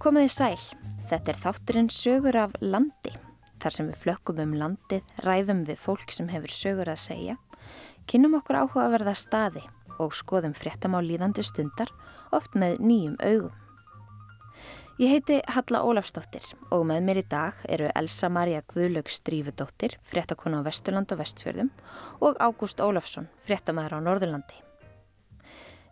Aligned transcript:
Komiði 0.00 0.30
sæl, 0.32 0.60
þetta 1.10 1.28
er 1.28 1.38
þátturinn 1.42 1.90
sögur 1.92 2.36
af 2.40 2.54
landi. 2.64 3.10
Þar 3.60 3.74
sem 3.74 3.88
við 3.90 3.98
flökkum 4.00 4.38
um 4.40 4.54
landið, 4.56 5.02
ræðum 5.26 5.58
við 5.68 5.76
fólk 5.82 6.14
sem 6.16 6.30
hefur 6.32 6.54
sögur 6.54 6.88
að 6.88 7.02
segja, 7.02 7.34
kynum 8.08 8.38
okkur 8.38 8.62
áhugaverða 8.62 9.12
staði 9.12 9.60
og 10.00 10.16
skoðum 10.16 10.54
fréttamá 10.56 11.02
líðandi 11.04 11.44
stundar, 11.44 11.92
oft 12.32 12.56
með 12.56 12.80
nýjum 12.80 13.18
augum. 13.20 13.52
Ég 15.04 15.12
heiti 15.18 15.42
Halla 15.52 15.84
Ólafsdóttir 15.84 16.48
og 16.72 16.86
með 16.88 17.04
mér 17.04 17.20
í 17.20 17.26
dag 17.36 17.60
eru 17.68 17.92
Elsa 17.92 18.32
Maria 18.32 18.64
Guðlaugs 18.72 19.20
Strífudóttir, 19.20 19.98
fréttakona 20.00 20.64
á 20.64 20.66
Vesturland 20.70 21.12
og 21.12 21.20
Vestfjörðum 21.20 21.68
og 22.24 22.40
Ágúst 22.40 22.80
Ólafsson, 22.80 23.28
fréttamæður 23.44 24.00
á 24.00 24.04
Norðurlandi. 24.08 24.64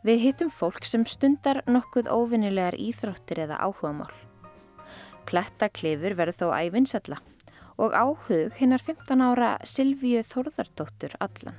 Við 0.06 0.20
hittum 0.22 0.50
fólk 0.50 0.86
sem 0.86 1.06
stundar 1.06 1.62
nokkuð 1.66 2.10
óvinnilegar 2.10 2.78
íþróttir 2.78 3.42
eða 3.46 3.58
áhugamál. 3.58 4.12
Kletta 5.28 5.68
klifur 5.68 6.14
verður 6.18 6.38
þó 6.42 6.46
ævinsalla 6.54 7.18
og 7.78 7.94
áhug 7.94 8.54
hinnar 8.58 8.82
15 8.82 9.22
ára 9.22 9.54
Silvíu 9.66 10.22
Þórðardóttur 10.26 11.14
allan. 11.20 11.58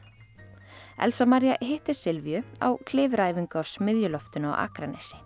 Elsa 1.00 1.26
Maria 1.26 1.56
hitti 1.62 1.96
Silvíu 1.96 2.44
á 2.60 2.76
klifuræfingu 2.86 3.60
á 3.60 3.64
smiðjuloftinu 3.64 4.52
á 4.52 4.68
Akranessi 4.68 5.20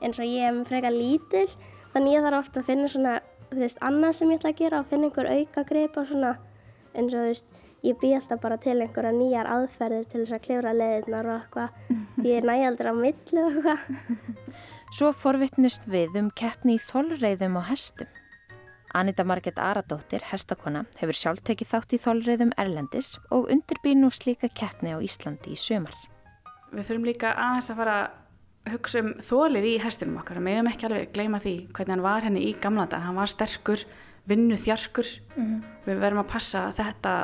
eins 0.00 0.20
og 0.20 0.28
ég 0.28 0.54
með 0.54 0.68
frekar 0.70 0.94
lítil 0.94 1.46
þannig 1.92 2.14
ég 2.14 2.24
þarf 2.24 2.40
ofta 2.40 2.60
að 2.60 2.68
finna 2.70 2.90
svona 2.90 3.16
þú 3.50 3.58
veist, 3.64 3.80
annað 3.84 4.16
sem 4.16 4.30
ég 4.30 4.40
ætla 4.40 4.52
að 4.52 4.60
gera 4.60 4.80
og 4.80 4.88
finna 4.90 5.08
einhver 5.08 5.30
auka 5.34 5.64
greip 5.68 5.98
og 6.00 6.08
svona 6.08 6.30
eins 6.94 7.14
og 7.14 7.18
þú 7.18 7.26
veist, 7.26 7.59
ég 7.86 7.98
bý 8.00 8.12
alltaf 8.16 8.40
bara 8.42 8.58
til 8.60 8.76
einhverja 8.80 9.12
nýjar 9.16 9.48
aðferðir 9.50 10.06
til 10.10 10.22
þess 10.22 10.36
að 10.36 10.44
klifra 10.46 10.72
leðirnar 10.76 11.28
og 11.30 11.36
eitthvað. 11.38 11.70
Ég 12.26 12.36
er 12.36 12.48
næjaldur 12.48 12.90
á 12.92 12.94
millu 12.96 13.44
og 13.44 13.58
eitthvað. 13.58 14.56
Svo 14.96 15.12
forvittnust 15.16 15.86
við 15.88 16.18
um 16.20 16.30
keppni 16.36 16.76
í 16.76 16.82
þólreiðum 16.82 17.56
og 17.60 17.68
hestum. 17.70 18.10
Anita 18.94 19.22
Marget 19.22 19.58
Aradóttir, 19.62 20.24
hestakona, 20.32 20.82
hefur 20.98 21.14
sjálf 21.14 21.44
tekið 21.46 21.68
þátt 21.70 21.92
í 21.94 22.00
þólreiðum 22.02 22.54
Erlendis 22.58 23.12
og 23.30 23.46
undirbýr 23.52 23.94
nú 24.00 24.10
slíka 24.10 24.50
keppni 24.50 24.96
á 24.96 24.98
Íslandi 24.98 25.54
í 25.54 25.58
sömar 25.58 25.94
Við 26.74 26.88
þurfum 26.88 27.06
líka 27.06 27.30
aðeins 27.38 27.70
að 27.70 27.78
fara 27.78 27.98
hugsa 28.70 29.02
um 29.02 29.12
þólið 29.24 29.68
í 29.70 29.74
hestinum 29.82 30.18
okkar. 30.20 30.38
Og 30.38 30.46
meðum 30.46 30.70
ekki 30.70 30.86
alveg 30.88 31.12
gleyma 31.14 31.40
því 31.42 31.54
hvernig 31.70 31.94
hann 31.96 32.04
var 32.04 32.26
henni 32.26 32.42
í 32.48 32.52
gamla 32.62 32.86
dag, 32.90 33.04
hann 33.06 33.18
var 33.18 33.30
sterkur 33.30 33.84
vinnu 34.30 34.58
þjarkur 34.60 35.08
mm 35.36 35.44
-hmm. 35.44 35.62
við 35.86 36.02
verðum 36.02 36.22
að 36.24 36.32
passa 36.34 36.66
að 36.68 36.82
þetta 36.82 37.14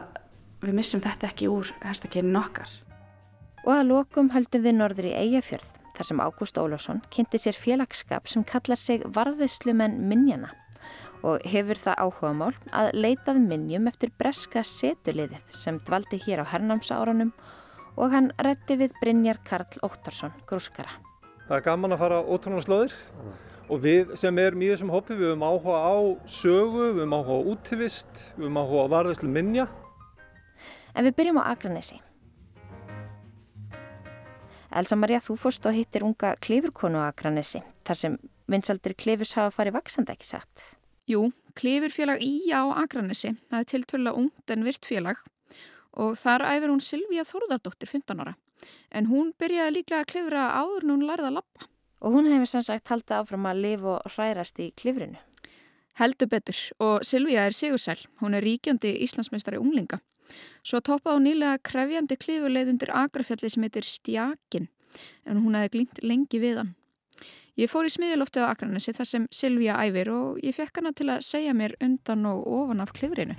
við 0.71 0.79
missum 0.81 1.03
þetta 1.05 1.31
ekki 1.31 1.49
úr 1.53 1.73
hestakynnin 1.85 2.39
okkar. 2.41 2.71
Og 3.67 3.73
að 3.75 3.89
lokum 3.91 4.31
höldum 4.35 4.63
við 4.67 4.79
norður 4.79 5.11
í 5.11 5.17
Eyjafjörð 5.25 5.73
þar 5.97 6.09
sem 6.11 6.23
Ágúst 6.23 6.61
Ólásson 6.61 7.03
kynnti 7.11 7.41
sér 7.41 7.57
félagskap 7.59 8.29
sem 8.29 8.45
kallar 8.47 8.79
sig 8.81 9.05
varðislumenn 9.17 9.99
minnjana 10.11 10.53
og 11.27 11.43
hefur 11.49 11.79
það 11.81 12.03
áhugamál 12.05 12.53
að 12.77 12.93
leitað 12.95 13.41
minnjum 13.43 13.89
eftir 13.91 14.13
breska 14.19 14.63
setuliðið 14.67 15.57
sem 15.57 15.81
dvaldi 15.87 16.21
hér 16.23 16.45
á 16.45 16.51
hernámsárunum 16.53 17.33
og 17.97 18.13
hann 18.13 18.31
rétti 18.45 18.77
við 18.79 18.95
Brynjar 19.01 19.41
Karl 19.47 19.81
Óttarsson 19.87 20.35
grúskara. 20.47 20.93
Það 21.49 21.57
er 21.59 21.65
gaman 21.65 21.95
að 21.97 22.03
fara 22.03 22.23
ótrúna 22.23 22.63
slóðir 22.65 22.95
og 23.67 23.83
við 23.83 24.15
sem 24.21 24.39
erum 24.39 24.63
í 24.63 24.71
þessum 24.71 24.93
hópi 24.95 25.17
við 25.17 25.33
höfum 25.33 25.47
áhuga 25.47 25.81
á 25.83 25.97
sögu, 26.31 26.93
við 26.93 27.03
höfum 27.03 27.17
áhuga 27.17 27.39
á 27.41 27.47
útivist, 27.55 28.23
við 28.37 28.47
höfum 28.47 28.61
áhuga 28.63 28.87
á 28.87 28.93
varðislu 28.95 29.31
minja. 29.33 29.67
En 30.97 31.05
við 31.05 31.17
byrjum 31.19 31.41
á 31.45 31.53
Akranesi. 31.53 31.99
Elsa 34.77 34.97
Maria, 34.97 35.21
þú 35.21 35.37
fórst 35.41 35.67
og 35.69 35.77
hittir 35.77 36.05
unga 36.05 36.33
klifurkonu 36.43 37.01
á 37.01 37.13
Akranesi, 37.13 37.61
þar 37.85 38.01
sem 38.01 38.17
vinsaldir 38.51 38.97
klifurs 38.99 39.37
hafa 39.37 39.53
farið 39.55 39.77
vaksanda 39.77 40.17
ekki 40.17 40.29
satt. 40.29 40.73
Jú, 41.09 41.29
klifurfélag 41.57 42.25
í 42.25 42.49
á 42.51 42.65
Akranesi, 42.81 43.37
það 43.51 43.63
er 43.63 43.71
tiltöla 43.73 44.17
ungt 44.17 44.53
en 44.53 44.67
virt 44.67 44.89
félag 44.89 45.23
og 45.97 46.17
þar 46.19 46.45
æfir 46.51 46.73
hún 46.73 46.83
Silvíja 46.85 47.25
Þórðardóttir 47.25 47.89
15 47.89 48.21
ára 48.21 48.35
en 48.91 49.09
hún 49.11 49.33
byrjaði 49.39 49.77
líklega 49.79 50.03
að 50.03 50.11
klifra 50.13 50.49
áður 50.57 50.85
en 50.85 50.93
hún 50.95 51.07
lærði 51.09 51.31
að 51.31 51.39
lappa. 51.39 51.69
Og 52.05 52.13
hún 52.17 52.29
hefur 52.29 52.51
sann 52.51 52.67
sagt 52.67 52.91
haldið 52.93 53.17
áfram 53.21 53.49
að 53.49 53.63
lifa 53.65 53.95
og 53.97 54.17
hrærast 54.17 54.61
í 54.61 54.71
klifrinu. 54.77 55.21
Heldur 55.97 56.29
betur 56.29 56.59
og 56.85 57.07
Silvíja 57.09 57.47
er 57.49 57.57
sigursæl, 57.57 57.99
hún 58.21 58.37
er 58.37 58.45
ríkjandi 58.45 58.93
Íslandsmeistari 59.07 59.61
unglinga. 59.61 60.03
Svo 60.67 60.81
toppaði 60.81 61.19
hún 61.19 61.29
nýlega 61.29 61.61
krefjandi 61.63 62.17
klifurleið 62.19 62.73
undir 62.75 62.93
agrafjalli 62.95 63.51
sem 63.53 63.67
heitir 63.67 63.87
Stjakin 63.87 64.69
en 65.27 65.41
hún 65.45 65.57
hefði 65.59 65.73
glýmt 65.77 66.03
lengi 66.03 66.41
við 66.43 66.63
hann. 66.63 66.75
Ég 67.57 67.71
fór 67.73 67.87
í 67.89 67.93
smiðiloftið 67.93 68.45
á 68.45 68.53
Akranesi 68.53 68.93
þar 68.93 69.09
sem 69.09 69.29
Silvíja 69.33 69.79
æfir 69.81 70.11
og 70.13 70.43
ég 70.45 70.53
fekk 70.53 70.83
hana 70.83 70.93
til 70.93 71.09
að 71.09 71.23
segja 71.25 71.55
mér 71.57 71.73
undan 71.81 72.27
og 72.29 72.43
ofan 72.45 72.85
af 72.85 72.93
klifrinu. 72.93 73.37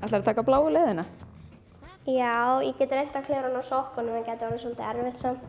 Ætlar 0.00 0.18
að 0.18 0.26
taka 0.26 0.42
bláu 0.42 0.66
leðina? 0.74 1.04
Já, 2.08 2.58
ég 2.64 2.74
get 2.80 2.90
reynt 2.96 3.14
að 3.14 3.28
klera 3.28 3.46
hann 3.46 3.60
á 3.60 3.64
sokkunum 3.68 4.16
en 4.18 4.26
getur 4.26 4.48
alveg 4.48 4.64
svolítið 4.64 4.90
erfitt 4.90 5.22
samt. 5.22 5.44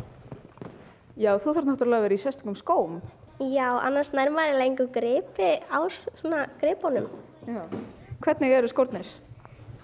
Já, 1.17 1.33
þú 1.41 1.55
þarf 1.55 1.67
náttúrulega 1.71 1.97
að 1.97 2.05
vera 2.05 2.17
í 2.17 2.21
sérstökum 2.21 2.57
skóm. 2.59 3.01
Já, 3.41 3.73
annars 3.81 4.11
nærmar 4.13 4.51
ég 4.51 4.59
lengur 4.59 4.91
gripi 4.93 5.63
á 5.65 5.81
svona 6.21 6.45
gripunum. 6.61 7.07
Já. 7.49 7.63
Hvernig 8.21 8.53
eru 8.53 8.69
skórnir? 8.69 9.07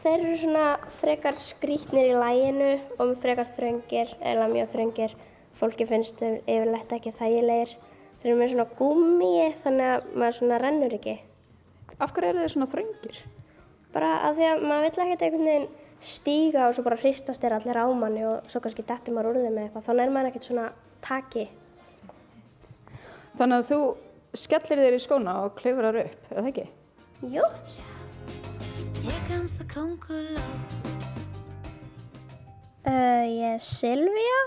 Þeir 0.03 0.19
eru 0.19 0.35
svona 0.37 0.65
frekar 0.99 1.39
skrítnir 1.41 2.11
í 2.11 2.19
læginu 2.19 2.75
og 3.01 3.15
frekar 3.23 3.49
þröngir, 3.57 4.13
eða 4.21 4.45
mjög 4.51 4.69
þröngir. 4.75 5.17
Fólki 5.57 5.89
finnst 5.89 6.21
þeir 6.21 6.37
yfirlegt 6.45 6.93
ekki 6.99 7.15
þægilegir. 7.17 7.73
Þeir 8.21 8.29
eru 8.29 8.37
með 8.43 8.53
svona 8.53 8.69
gummi 8.77 9.33
þannig 9.65 9.89
að 9.95 10.07
maður 10.13 10.37
svona 10.37 10.61
rennur 10.61 10.97
ekki. 10.99 11.19
Af 11.97 12.13
hverju 12.13 12.29
eru 12.29 12.45
þeir 12.45 12.53
svona 12.53 12.71
þröngir? 12.77 13.21
Bara 13.97 14.15
af 14.27 14.37
því 14.37 14.49
að 14.51 14.65
maður 14.69 14.85
vill 14.85 15.05
ekkert 15.07 15.25
einhvern 15.25 15.49
veginn 15.49 15.69
stíga 15.97 16.67
og 16.67 16.77
svo 16.77 16.85
bara 16.85 17.01
hristast 17.01 17.41
þér 17.41 17.57
allir 17.57 17.81
á 17.81 17.85
manni 17.89 18.27
og 18.29 18.51
svo 18.53 18.61
kannski 18.61 18.85
dettur 18.85 19.17
maður 19.17 19.31
úr 19.33 19.47
þeim 19.47 19.55
með 19.57 19.65
eitthvað. 19.65 19.87
Þannig 19.89 20.05
er 20.05 20.13
maður 20.13 20.29
ekkert 20.35 20.51
svona 20.51 20.73
taki. 21.01 21.49
Þannig 23.37 23.59
að 23.61 23.67
þú 23.69 23.79
skellir 24.37 24.79
þér 24.81 24.95
í 24.97 25.01
skóna 25.01 25.33
og 25.45 25.53
klifrar 25.59 25.97
upp, 26.01 26.21
er 26.31 26.39
það 26.39 26.47
ekki? 26.51 26.63
Jú. 27.33 27.43
Uh, 32.87 33.23
ég 33.27 33.53
er 33.53 33.61
Silvíja 33.61 34.41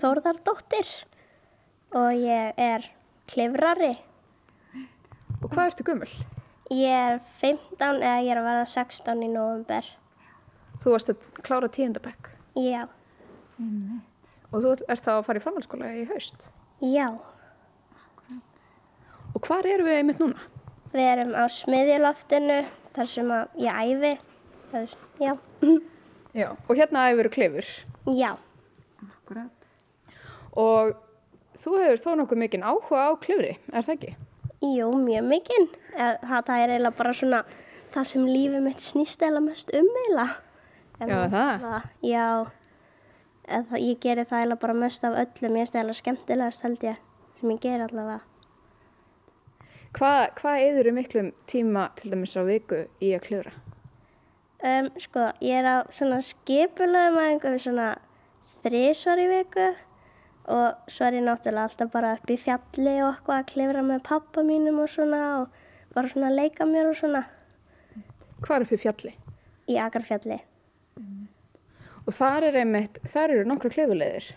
Þórðardóttir 0.00 0.90
og 1.94 2.10
ég 2.18 2.58
er 2.58 2.90
klifrari. 3.30 3.94
Og 5.38 5.48
hvað 5.52 5.64
ertu 5.68 5.86
gummul? 5.86 6.10
Ég 6.74 6.90
er 6.90 7.22
15 7.38 8.02
eða 8.02 8.18
ég 8.26 8.34
er 8.34 8.42
að 8.42 8.50
verða 8.50 8.68
16 8.74 9.24
í 9.24 9.30
november. 9.32 9.94
Þú 10.82 10.94
varst 10.96 11.14
að 11.14 11.26
klára 11.46 11.70
tíundabekk? 11.70 12.34
Já. 12.58 12.88
Mm. 13.62 14.02
Og 14.50 14.62
þú 14.64 14.76
ert 14.90 15.06
þá 15.06 15.12
að 15.20 15.26
fara 15.30 15.40
í 15.40 15.46
framhaldsskóla 15.46 15.96
í 16.02 16.06
haust? 16.10 16.48
Já. 16.82 17.12
Og 19.38 19.44
hvað 19.46 19.70
eru 19.70 19.86
við 19.86 20.00
einmitt 20.00 20.22
núna? 20.22 20.48
Við 20.90 21.10
erum 21.12 21.34
á 21.38 21.46
smiðjuloftinu 21.52 22.58
þar 22.96 23.10
sem 23.14 23.34
að 23.38 23.60
ég 23.62 23.82
æfi. 23.86 24.14
Er, 24.74 24.96
já. 25.22 25.32
Já, 26.36 26.48
og 26.52 26.72
hérna 26.76 27.08
æfur 27.12 27.30
klifur? 27.32 27.68
Já. 28.18 28.32
Akkurat. 29.06 29.68
Og 30.58 30.96
Þú 31.58 31.78
hefur 31.82 32.02
þó 32.02 32.10
nokkuð 32.20 32.38
mikinn 32.38 32.66
áhuga 32.66 33.08
á 33.10 33.12
klifri, 33.18 33.56
er 33.74 33.82
það 33.82 33.94
ekki? 33.96 34.12
Jú, 34.62 34.90
mjög 35.02 35.24
mikinn. 35.26 35.66
Það 35.96 36.52
er 36.54 36.72
eiginlega 36.74 36.98
bara 36.98 37.14
svona 37.18 37.40
það 37.94 38.06
sem 38.12 38.28
lífið 38.28 38.62
mitt 38.62 38.84
snýst 38.84 39.24
eiginlega 39.24 39.46
mest 39.48 39.72
um 39.74 39.88
eiginlega. 39.88 40.36
Já, 40.98 41.18
það? 41.32 41.64
það 41.64 41.88
já, 42.06 42.26
það, 43.48 43.74
ég 43.82 44.00
gerir 44.04 44.28
það 44.30 44.42
eiginlega 44.44 44.62
bara 44.66 44.78
mest 44.84 45.08
af 45.08 45.18
öllum. 45.24 45.58
Ég 45.58 45.66
er 45.66 45.72
eiginlega 45.72 45.98
skemmtilegast 46.02 46.66
held 46.66 46.86
ég 46.86 47.02
sem 47.40 47.54
ég 47.54 47.60
ger 47.66 47.86
allavega. 47.88 48.20
Hvað 49.96 50.22
hva 50.36 50.52
eður 50.60 50.90
um 50.90 50.98
miklum 50.98 51.28
tíma 51.48 51.88
til 51.96 52.12
dæmis 52.12 52.36
á 52.36 52.44
viku 52.44 52.84
í 53.00 53.14
að 53.16 53.24
klifra? 53.24 53.52
Um, 54.58 54.90
sko, 55.00 55.30
ég 55.40 55.62
er 55.62 55.68
á 55.70 55.76
svona 55.94 56.18
skipulöðum 56.24 57.16
að 57.20 57.28
einhvern 57.32 57.62
svona 57.62 57.88
þrísvar 58.64 59.22
í 59.22 59.28
viku 59.30 59.68
og 60.48 60.90
svo 60.92 61.06
er 61.06 61.18
ég 61.20 61.24
náttúrulega 61.24 61.68
alltaf 61.68 61.92
bara 61.92 62.12
upp 62.18 62.32
í 62.32 62.36
fjalli 62.40 62.94
og 63.00 63.14
eitthvað 63.14 63.38
að 63.38 63.48
klifra 63.52 63.86
með 63.86 64.04
pappa 64.08 64.44
mínum 64.44 64.82
og 64.82 64.92
svona 64.92 65.22
og 65.38 65.58
bara 65.94 66.12
svona 66.12 66.30
að 66.32 66.38
leika 66.42 66.68
mér 66.68 66.90
og 66.90 66.98
svona. 66.98 67.24
Hvað 68.44 68.56
er 68.56 68.66
upp 68.66 68.74
í 68.74 68.82
fjalli? 68.84 69.14
Í 69.68 69.78
Akarfjalli. 69.82 70.40
Mm. 71.00 71.28
Og 72.04 72.16
þar 72.16 72.48
er 72.50 72.60
einmitt, 72.62 73.00
þar 73.08 73.36
eru 73.36 73.48
nokkru 73.48 73.72
klifulegðir? 73.72 74.32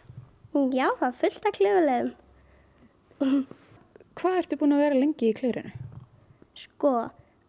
Já, 0.75 0.87
það 0.99 1.09
er 1.09 1.17
fullt 1.25 1.47
af 1.47 1.57
klifulegðum. 1.59 3.57
Hvað 4.21 4.35
ertu 4.37 4.57
búin 4.61 4.75
að 4.75 4.83
vera 4.83 4.97
lengi 5.01 5.31
í 5.31 5.33
klifrinu? 5.33 5.71
Sko, 6.61 6.91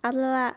allavega, 0.09 0.55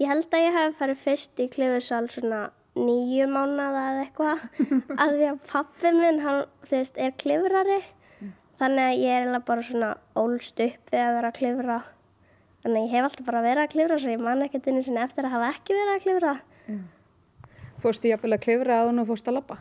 ég 0.00 0.08
held 0.08 0.32
að 0.32 0.44
ég 0.46 0.54
hef 0.56 0.78
farið 0.78 1.02
fyrst 1.02 1.42
í 1.44 1.46
klifursal 1.52 2.06
svona 2.08 2.38
nýju 2.78 3.26
mánuða 3.28 3.82
eða 3.90 4.06
eitthvað 4.06 4.46
að 5.04 5.12
því 5.12 5.26
að 5.28 5.42
pappi 5.50 5.92
minn, 5.92 6.22
hann, 6.24 6.40
þú 6.64 6.76
veist, 6.78 6.96
er 6.96 7.12
klifrari 7.20 7.78
þannig 8.62 8.82
að 8.86 9.02
ég 9.02 9.12
er 9.12 9.20
eiginlega 9.26 9.42
bara 9.52 9.66
svona 9.68 9.92
ólst 10.24 10.64
upp 10.64 10.94
við 10.94 11.04
að 11.04 11.14
vera 11.18 11.34
að 11.34 11.38
klifra. 11.42 11.78
Þannig 12.64 12.80
að 12.80 12.88
ég 12.88 12.96
hef 12.96 13.10
alltaf 13.10 13.28
bara 13.28 13.44
verið 13.44 13.66
að 13.66 13.72
klifra 13.76 14.00
svo 14.00 14.16
ég 14.16 14.24
man 14.24 14.48
ekkert 14.48 14.72
einu 14.72 14.82
sinni 14.88 15.04
eftir 15.04 15.28
að 15.28 15.36
hafa 15.36 15.52
ekki 15.52 15.76
verið 15.76 15.94
að 15.94 16.04
klifra. 16.08 16.34
Fórstu 17.84 18.10
jafnvel 18.10 18.34
að 18.38 18.44
klifra 18.48 18.80
að 18.80 18.88
hún 18.88 19.04
og 19.04 19.12
fórstu 19.12 19.34
að 19.34 19.42
labba? 19.42 19.60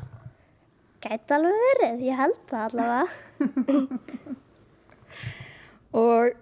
Gæti 1.04 1.36
alveg 1.36 1.63
verið, 1.68 2.04
ég 2.07 2.24
held 2.24 2.44
það 2.48 2.69
allavega 2.71 4.45
Og 5.93 6.33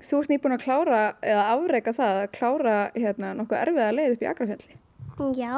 þú 0.00 0.18
ert 0.20 0.30
nýbúin 0.32 0.54
að 0.56 0.64
klára, 0.64 1.00
eða 1.22 1.44
afreika 1.54 1.92
það, 1.96 2.18
að 2.24 2.30
klára 2.36 2.74
hérna 2.96 3.32
nokkuð 3.38 3.58
erfiða 3.62 3.92
leið 3.96 4.12
upp 4.16 4.22
í 4.26 4.28
Akrafjalli. 4.30 4.76
Já, 5.36 5.54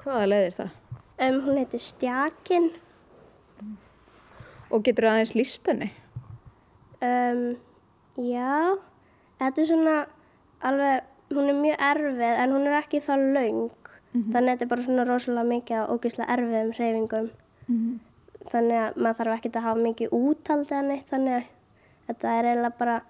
Hvaða 0.00 0.26
leið 0.30 0.46
er 0.50 0.54
það? 0.56 0.70
um, 1.20 1.40
hún 1.44 1.58
heitir 1.60 1.82
Stjakin 1.84 2.70
Og 4.70 4.82
getur 4.86 5.08
aðeins 5.10 5.34
líst 5.36 5.66
henni? 5.68 5.90
um, 7.02 7.42
Já, 8.20 8.76
þetta 9.40 9.62
er 9.62 9.68
svona 9.68 9.94
alveg, 10.66 11.04
hún 11.32 11.48
er 11.50 11.56
mjög 11.60 11.84
erfið 11.90 12.40
en 12.44 12.52
hún 12.54 12.66
er 12.68 12.78
ekki 12.80 13.00
það 13.04 13.22
laung 13.36 13.70
þannig 14.10 14.36
að 14.40 14.48
þetta 14.50 14.64
er 14.66 14.70
bara 14.72 14.82
svona 14.88 15.04
rosalega 15.06 15.46
mikið 15.52 15.78
og 15.84 15.90
ógeðslega 15.94 16.34
erfiðum 16.34 16.72
hreyfingum. 16.74 17.28
Þannig 18.50 18.78
að 18.80 18.96
maður 18.98 19.18
þarf 19.20 19.34
ekki 19.36 19.50
að 19.54 19.66
hafa 19.68 19.84
mikið 19.84 20.14
úthaldi 20.18 20.74
eða 20.74 20.86
neitt 20.88 21.12
þannig 21.12 21.36
að 21.38 21.44
þetta 22.10 22.36
er 22.36 22.50
eiginlega 22.50 22.78
bara 22.80 23.00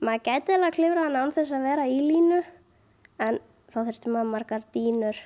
maður 0.00 0.24
gæti 0.28 0.52
eiginlega 0.52 0.70
að 0.70 0.76
klifra 0.78 1.06
hann 1.06 1.18
án 1.20 1.34
þess 1.36 1.56
að 1.56 1.66
vera 1.70 1.88
í 1.88 1.98
línu 2.04 2.40
en 3.26 3.40
þá 3.70 3.78
þurftum 3.80 4.16
maður 4.16 4.32
margar 4.34 4.68
dýnur 4.74 5.18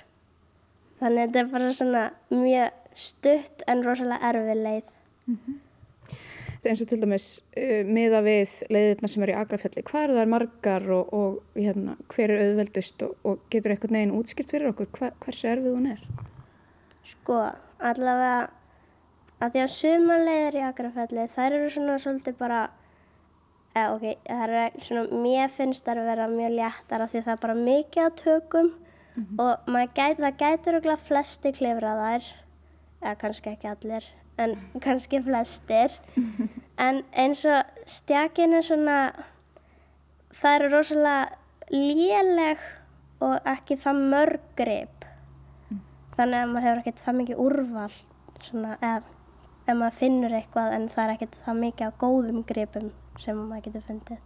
þannig 1.01 1.21
að 1.21 1.27
þetta 1.27 1.43
er 1.43 1.53
bara 1.53 1.77
svona 1.81 2.07
mjög 2.33 2.99
stutt 3.05 3.65
en 3.69 3.87
rosalega 3.87 4.33
erfið 4.33 4.67
leið 4.69 4.91
Þetta 6.65 6.71
er 6.71 6.79
eins 6.79 6.81
og 6.81 6.89
til 6.89 7.01
dæmis 7.03 7.25
uh, 7.61 7.81
miða 7.85 8.21
við 8.25 8.53
leiðirna 8.73 9.09
sem 9.13 9.25
eru 9.27 9.33
í 9.35 9.37
Akrafjalli. 9.37 9.83
Hvað 9.85 10.05
eru 10.07 10.15
þær 10.17 10.31
margar 10.33 10.87
og, 10.97 11.11
og 11.13 11.59
hérna, 11.61 11.97
hver 12.09 12.33
er 12.33 12.41
auðveldust 12.41 13.05
og, 13.05 13.19
og 13.21 13.43
getur 13.53 13.75
eitthvað 13.75 13.93
neginn 13.93 14.15
útskipt 14.17 14.55
fyrir 14.55 14.71
okkur 14.71 14.89
hva, 14.97 15.11
hversu 15.21 15.51
erfið 15.51 15.75
hún 15.77 15.91
er? 15.93 16.07
Sko, 17.11 17.37
allavega 17.85 18.39
að 19.45 19.53
því 19.53 19.63
að 19.67 19.75
sumarleiðir 19.75 20.57
í 20.57 20.65
Akrafelli, 20.65 21.29
þær 21.35 21.59
eru 21.59 21.69
svona 21.75 21.99
svolítið 22.01 22.41
bara, 22.41 22.63
eða 23.75 23.95
ok, 23.97 24.07
það 24.29 24.55
er 24.55 24.81
svona, 24.87 25.21
mér 25.25 25.53
finnst 25.55 25.87
þær 25.87 26.01
að 26.01 26.11
vera 26.13 26.31
mjög 26.31 26.57
léttar 26.59 27.05
af 27.05 27.13
því 27.13 27.21
að 27.21 27.27
það 27.27 27.35
er 27.35 27.45
bara 27.45 27.57
mikið 27.61 28.05
að 28.05 28.19
tökum 28.23 28.73
og 29.39 29.69
maður 29.71 29.93
gæti, 29.95 30.23
það 30.23 30.39
gætur 30.43 30.79
okkur 30.81 31.03
flesti 31.09 31.53
klifra 31.55 31.95
þær, 32.01 32.29
eða 33.03 33.15
kannski 33.21 33.53
ekki 33.53 33.71
allir, 33.71 34.09
en 34.43 34.57
kannski 34.83 35.21
flestir, 35.27 35.95
en 36.87 37.03
eins 37.13 37.45
og 37.47 37.85
stjakin 37.91 38.59
er 38.59 38.67
svona, 38.67 38.99
það 40.41 40.59
eru 40.59 40.73
rosalega 40.75 41.75
léleg 41.75 42.65
og 43.25 43.39
ekki 43.55 43.79
það 43.81 44.03
mörg 44.15 44.51
grip. 44.59 45.07
Þannig 46.15 46.41
að 46.41 46.51
maður 46.51 46.67
hefur 46.69 46.83
ekkert 46.83 47.01
það 47.03 47.17
mikið 47.21 47.41
úrval 47.43 47.95
svona 48.45 48.75
ef, 48.85 49.07
ef 49.65 49.79
maður 49.79 49.97
finnur 49.99 50.37
eitthvað 50.37 50.75
en 50.77 50.85
það 50.93 51.05
er 51.05 51.15
ekkert 51.15 51.41
það 51.47 51.63
mikið 51.63 51.87
af 51.89 51.97
góðum 52.03 52.45
gripum 52.47 52.93
sem 53.23 53.37
maður 53.49 53.65
getur 53.69 53.85
fundið 53.89 54.19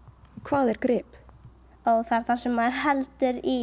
Hvað 0.49 0.71
er 0.75 0.79
grip? 0.87 1.17
og 1.89 2.03
það 2.07 2.17
er 2.21 2.27
það 2.29 2.41
sem 2.45 2.57
maður 2.59 2.79
heldur 2.85 3.39
í 3.45 3.59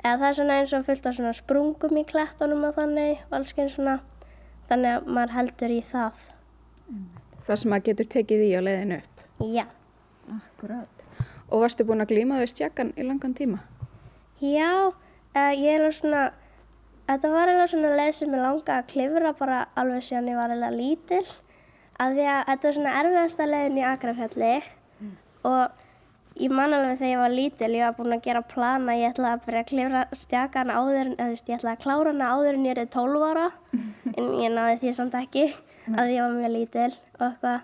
eða 0.00 0.16
það 0.20 0.28
er 0.30 0.36
svona 0.38 0.58
eins 0.60 0.72
og 0.78 0.84
fullt 0.88 1.06
af 1.10 1.14
svona 1.18 1.32
sprungum 1.36 1.98
í 2.00 2.04
klettunum 2.08 2.64
og 2.68 2.74
þannig 2.78 3.20
og 3.28 3.36
alls 3.38 3.52
keins 3.56 3.74
svona 3.76 3.98
þannig 4.70 4.96
að 4.96 5.10
maður 5.16 5.34
heldur 5.38 5.74
í 5.76 5.80
það 5.90 6.24
Það 7.46 7.58
sem 7.62 7.70
maður 7.72 7.86
getur 7.90 8.08
tekið 8.14 8.42
í 8.46 8.50
á 8.54 8.60
leiðinu 8.62 8.96
upp. 9.00 9.22
já, 9.54 9.64
Akkurat. 10.30 10.88
Og 11.50 11.62
varstu 11.64 11.82
búin 11.86 12.02
að 12.04 12.12
glíma 12.12 12.36
við 12.38 12.50
stjakkan 12.52 12.92
í 12.96 13.02
langan 13.06 13.34
tíma? 13.34 13.58
já 14.40 14.70
uh, 14.90 15.52
ég 15.54 15.66
er 15.74 15.80
alveg 15.82 15.96
svona 15.98 16.22
þetta 17.10 17.30
var 17.32 17.50
alveg 17.50 17.70
svona 17.72 17.90
leið 17.98 18.12
sem 18.20 18.34
ég 18.34 18.40
langa 18.44 18.76
að 18.80 18.86
klifra 18.92 19.32
bara 19.38 19.60
alveg 19.78 20.04
síðan 20.06 20.30
ég 20.30 20.38
var 20.38 20.54
alveg 20.54 20.76
lítil 20.78 21.24
að 22.00 22.16
því 22.16 22.26
að 22.32 22.42
þetta 22.48 22.68
er 22.68 22.76
svona 22.76 22.96
erfiðasta 23.00 23.46
leiðin 23.48 23.80
í 23.80 23.86
Akrafjalli 23.90 24.52
og 25.50 25.80
ég 26.40 26.52
man 26.54 26.74
alveg 26.74 27.00
þegar 27.00 27.10
ég 27.12 27.20
var 27.20 27.34
lítil 27.34 27.70
ég 27.74 27.84
var 27.84 27.96
búin 27.98 28.14
að 28.16 28.22
gera 28.26 28.42
plana 28.52 28.96
ég 28.96 29.12
ætlaði 29.12 29.36
að 29.36 29.42
byrja 29.46 29.62
að 29.64 29.68
klifra 29.70 30.04
stjakan 30.16 30.72
áður 30.72 31.00
en 31.00 31.12
eða, 31.12 31.26
þú 31.26 31.34
veist, 31.34 31.50
ég 31.50 31.58
ætlaði 31.58 31.76
að 31.76 31.82
klára 31.84 32.14
hana 32.14 32.30
áður 32.34 32.58
en 32.58 32.68
ég 32.68 32.78
er 32.78 32.90
12 32.94 33.26
ára 33.30 33.48
en 34.16 34.30
ég 34.40 34.54
náði 34.54 34.78
því 34.80 34.94
samt 34.96 35.18
ekki 35.20 35.44
að 35.90 36.14
ég 36.14 36.24
var 36.24 36.38
mjög 36.38 36.54
lítil 36.54 36.88
og 37.18 37.26
eitthvað 37.28 37.60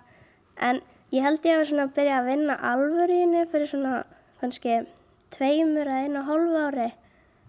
en 0.67 0.81
ég 1.15 1.27
held 1.27 1.47
ég 1.47 1.61
að 1.61 1.67
svona 1.71 1.87
að 1.87 1.95
byrja 1.97 2.19
að 2.19 2.29
vinna 2.31 2.59
alvöru 2.71 3.17
í 3.17 3.21
henni 3.23 3.45
fyrir 3.51 3.71
svona 3.71 3.95
kannski 4.41 4.79
tveimur 5.33 5.87
eða 5.87 6.03
einu 6.05 6.21
og 6.21 6.29
hálfu 6.31 6.63
ári 6.67 6.89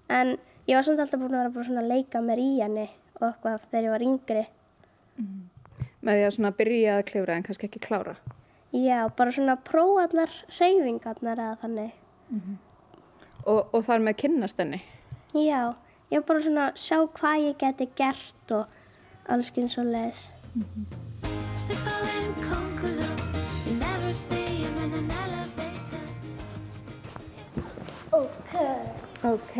en 0.09 0.35
ég 0.69 0.79
var 0.79 0.87
samt 0.87 1.03
alltaf 1.03 1.21
búin 1.21 1.37
að 1.37 1.51
vera 1.51 1.69
svona 1.69 1.85
að 1.85 1.93
leika 1.93 2.25
mér 2.25 2.43
í 2.43 2.51
henni 2.63 2.89
og 3.19 3.29
eitthvað 3.33 3.69
þegar 3.69 3.89
ég 3.89 3.95
var 3.97 4.07
yngri 4.09 4.45
Með 6.03 6.15
því 6.21 6.25
að 6.29 6.35
svona 6.37 6.53
byrja 6.59 6.93
að 6.99 7.05
klifra 7.11 7.35
en 7.37 7.43
kannski 7.47 7.67
ekki 7.69 7.81
klára. 7.83 8.17
já, 8.73 9.09
bara 9.17 9.31
svona 9.33 9.57
prófa 9.65 10.05
allar 10.09 10.31
hreyfingarnar 10.59 11.39
eða 11.41 11.57
þannig 11.63 11.93
Og, 13.49 13.69
og 13.73 13.81
þar 13.87 13.99
með 14.05 14.17
kynnast 14.23 14.59
henni. 14.61 14.83
já, 15.35 15.75
ég 16.13 16.25
bara 16.29 16.41
svona 16.45 16.67
sjá 16.77 16.99
hvað 17.17 17.47
ég 17.49 17.57
geti 17.59 17.89
gert 17.97 18.53
og 18.53 18.67
alls 19.29 19.51
see 24.15 24.45
him 24.65 24.77
in 24.85 24.93
an 24.95 25.11
elevator. 25.11 26.05
ok, 28.13 28.53
Ok. 29.25 29.33
ok, 29.33 29.55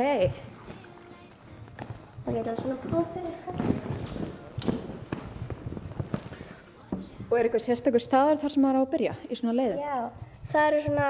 það 2.25 2.37
er 2.47 2.57
svona 2.61 2.77
próf 2.85 3.07
fyrir 3.15 3.37
þetta 3.45 3.65
Og 7.29 7.35
er 7.37 7.49
eitthvað 7.49 7.67
sérstakur 7.67 8.03
staðar 8.03 8.39
þar 8.41 8.55
sem 8.55 8.65
maður 8.65 8.79
á 8.81 8.83
að 8.85 8.93
byrja 8.95 9.17
í 9.29 9.37
svona 9.37 9.57
leiðum? 9.59 9.81
Já, 9.85 9.99
það 10.53 10.69
eru 10.69 10.85
svona 10.87 11.09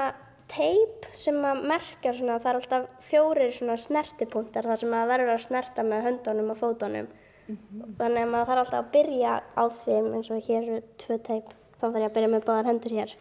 teip 0.49 1.05
sem 1.15 1.37
að 1.45 1.61
merkja 1.69 2.13
svona, 2.17 2.39
það 2.41 2.51
eru 2.51 2.61
alltaf 2.63 3.05
fjórir 3.07 3.53
svona 3.55 3.77
snertipunktar 3.79 4.67
þar 4.67 4.81
sem 4.81 4.91
maður 4.91 5.13
verður 5.13 5.33
að 5.35 5.45
snerta 5.45 5.85
með 5.85 6.05
höndunum 6.07 6.51
og 6.53 6.59
fótunum. 6.59 7.07
Þannig 7.49 8.25
að 8.25 8.33
maður 8.33 8.49
þarf 8.49 8.63
alltaf 8.63 8.79
að 8.79 8.89
byrja 8.95 9.37
á 9.55 9.63
þeim 9.85 10.09
eins 10.17 10.31
og 10.33 10.49
hér 10.49 10.59
eru 10.59 10.81
tvö 11.01 11.19
teip. 11.29 11.53
Þá 11.79 11.85
þarf 11.85 12.01
ég 12.01 12.09
að 12.09 12.17
byrja 12.17 12.31
með 12.33 12.43
báðar 12.49 12.69
hendur 12.69 12.95
hér. 12.97 13.13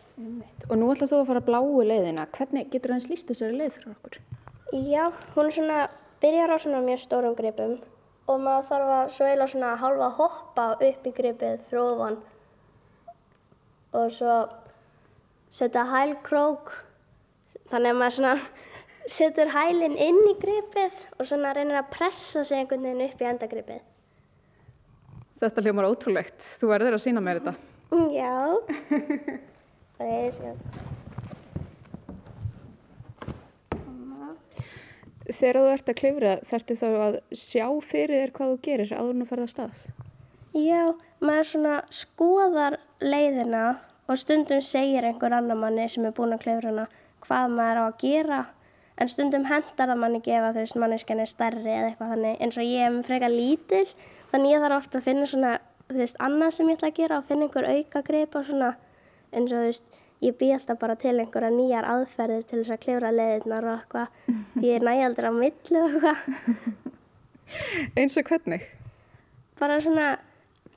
Og 0.67 0.75
nú 0.75 0.89
ætlaðu 0.91 1.13
þú 1.13 1.21
að 1.21 1.29
fara 1.31 1.45
bláu 1.47 1.85
leiðina. 1.87 2.27
Hvernig 2.35 2.73
getur 2.73 2.93
það 2.93 2.99
eins 2.99 3.09
líst 3.13 3.31
þessari 3.31 3.61
leið 3.61 3.77
fyrir 3.77 3.93
okkur? 3.95 4.19
Já, 4.75 5.05
hún 5.37 5.47
er 5.47 5.55
svona, 5.55 5.79
byrjar 6.21 6.53
á 6.53 6.57
svona 6.59 6.83
mjög 6.85 7.05
stórum 7.05 7.39
gripum 7.39 7.79
og 8.29 8.43
maður 8.45 8.67
þarf 8.69 8.91
að 8.93 9.13
svo 9.15 9.29
eiginlega 9.29 9.53
svona 9.55 9.71
hálfa 9.81 10.09
hoppa 10.19 10.67
upp 10.77 11.07
í 11.09 11.13
gripið 11.17 11.63
fyrir 11.71 11.85
ofan 11.85 12.19
og 13.97 14.11
svo 14.13 14.39
setja 15.55 15.85
hælkrók 15.89 16.73
þannig 17.71 17.93
að 17.93 18.01
maður 18.01 18.17
svona 18.19 18.35
setur 19.19 19.53
hælinn 19.55 19.97
inn 19.97 20.21
í 20.29 20.35
gripið 20.41 20.99
og 21.17 21.29
svona 21.29 21.55
reynir 21.57 21.81
að 21.81 21.93
pressa 21.95 22.45
sig 22.45 22.61
einhvern 22.61 22.85
veginn 22.85 23.07
upp 23.09 23.23
í 23.23 23.31
endagripið. 23.31 23.81
Þetta 25.39 25.63
hljómar 25.65 25.87
ótrúlegt. 25.87 26.39
Þú 26.59 26.73
verður 26.73 26.97
að 26.99 27.05
sína 27.05 27.23
mér 27.23 27.39
þetta. 27.41 27.55
Já, 28.13 28.59
það 29.97 30.09
er 30.13 30.33
svo. 30.35 30.55
Þegar 35.29 35.59
þú 35.59 35.71
ert 35.71 35.91
að 35.93 35.99
klifra 36.01 36.35
þarftu 36.49 36.77
þá 36.81 36.87
að 36.89 37.17
sjá 37.37 37.65
fyrir 37.85 38.23
þér 38.23 38.35
hvað 38.37 38.53
þú 38.53 38.61
gerir 38.65 38.93
áður 38.97 39.11
en 39.13 39.23
þú 39.23 39.29
ferð 39.29 39.45
að 39.45 39.51
stað. 39.53 39.83
Já, 40.57 40.83
maður 41.21 41.49
svona 41.51 41.75
skoðar 41.93 42.79
leiðina 43.01 43.65
og 44.09 44.19
stundum 44.19 44.63
segir 44.65 45.05
einhver 45.05 45.35
annar 45.37 45.59
manni 45.59 45.89
sem 45.93 46.07
er 46.09 46.15
búinn 46.17 46.35
að 46.37 46.45
klifra 46.47 46.73
hana 46.73 46.87
hvað 47.27 47.55
maður 47.55 47.81
á 47.81 47.85
að 47.87 47.99
gera 48.03 48.41
en 48.99 49.11
stundum 49.13 49.47
hendar 49.47 49.91
það 49.93 50.01
manni 50.03 50.21
gefa 50.25 50.53
þú 50.55 50.65
veist 50.65 50.79
manneskjan 50.83 51.23
er 51.23 51.31
stærri 51.31 51.71
eða 51.75 51.91
eitthvað 51.91 52.13
þannig 52.15 52.43
eins 52.43 52.59
og 52.59 52.67
ég 52.67 52.87
er 52.89 52.99
frekar 53.07 53.35
lítil 53.35 53.85
þannig 54.33 54.55
ég 54.55 54.65
þarf 54.65 54.79
ofta 54.81 54.99
að 54.99 55.07
finna 55.09 55.29
svona 55.31 55.53
þú 55.89 56.01
veist 56.03 56.21
annað 56.25 56.55
sem 56.57 56.71
ég 56.71 56.79
ætla 56.79 56.91
að 56.91 56.99
gera 56.99 57.19
og 57.21 57.29
finna 57.29 57.47
einhver 57.49 57.69
auka 57.75 58.03
greip 58.09 58.39
og 58.39 58.49
svona 58.49 58.71
eins 59.33 59.53
og 59.53 59.59
þú 59.59 59.65
veist 59.69 59.99
ég 60.25 60.39
bý 60.41 60.49
alltaf 60.57 60.81
bara 60.81 60.97
til 60.99 61.15
einhverja 61.15 61.53
nýjar 61.55 61.87
aðferðir 61.87 62.49
til 62.49 62.63
þess 62.63 62.75
að 62.75 62.83
klifra 62.83 63.13
leiðirnar 63.15 63.69
og 63.69 63.77
eitthvað 63.77 64.09
ég 64.67 64.81
er 64.81 64.89
næjaldur 64.89 65.31
á 65.31 65.33
milli 65.37 65.83
og 65.85 65.99
eitthvað 66.01 66.19
Eins 67.97 68.17
og 68.21 68.27
hvernig? 68.29 68.67
bara 69.59 69.79
svona 69.83 70.09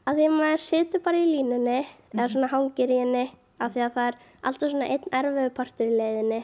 að 0.08 0.20
því 0.20 0.28
að 0.30 0.38
maður 0.38 0.62
situr 0.64 1.02
bara 1.06 1.20
í 1.20 1.26
línunni 1.28 1.82
eða 2.14 2.28
svona 2.34 2.52
hangir 2.52 2.92
í 2.92 3.00
henni 3.02 3.26
af 3.62 3.74
því 3.74 3.84
að 3.86 3.96
það 3.98 4.10
er 4.10 4.20
alltaf 4.50 4.74
svona 4.74 4.90
einn 4.90 5.16
erfiðu 5.20 5.54
partur 5.58 5.90
í 5.92 5.98
leiðinni 6.00 6.42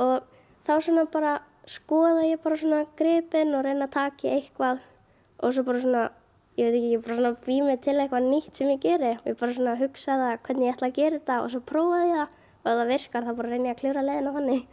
og 0.00 0.28
þá 0.66 0.74
svona 0.78 1.06
bara 1.12 1.34
skoða 1.70 2.26
ég 2.28 2.42
bara 2.44 2.58
svona 2.60 2.82
gripin 2.98 3.54
og 3.56 3.64
reyna 3.66 3.88
að 3.88 3.96
taka 3.96 4.28
í 4.28 4.36
eitthvað 4.38 4.82
og 5.44 5.54
svo 5.54 5.64
bara 5.66 5.82
svona, 5.82 6.04
ég 6.58 6.68
veit 6.68 6.78
ekki, 6.78 6.92
ég 6.94 7.04
bara 7.04 7.18
svona 7.18 7.34
bý 7.44 7.58
mig 7.66 7.82
til 7.84 7.96
eitthvað 7.98 8.30
nýtt 8.30 8.60
sem 8.60 8.72
ég 8.72 8.82
geri 8.84 9.12
og 9.16 9.28
ég 9.28 9.38
bara 9.40 9.56
svona 9.56 9.76
hugsa 9.80 10.18
það 10.20 10.38
hvernig 10.46 10.68
ég 10.68 10.76
ætla 10.76 10.90
að 10.90 10.98
gera 10.98 11.18
þetta 11.20 11.40
og 11.42 11.52
svo 11.52 11.62
prófaði 11.72 12.10
ég 12.12 12.20
það 12.22 12.40
og 12.64 12.70
ef 12.70 12.78
það 12.80 12.92
virkar 12.94 13.26
þá 13.26 13.32
bara 13.40 13.52
reyni 13.52 13.68
ég 13.68 13.76
að 13.76 13.82
klifra 13.82 14.06
leiðina 14.08 14.36
þannig. 14.38 14.62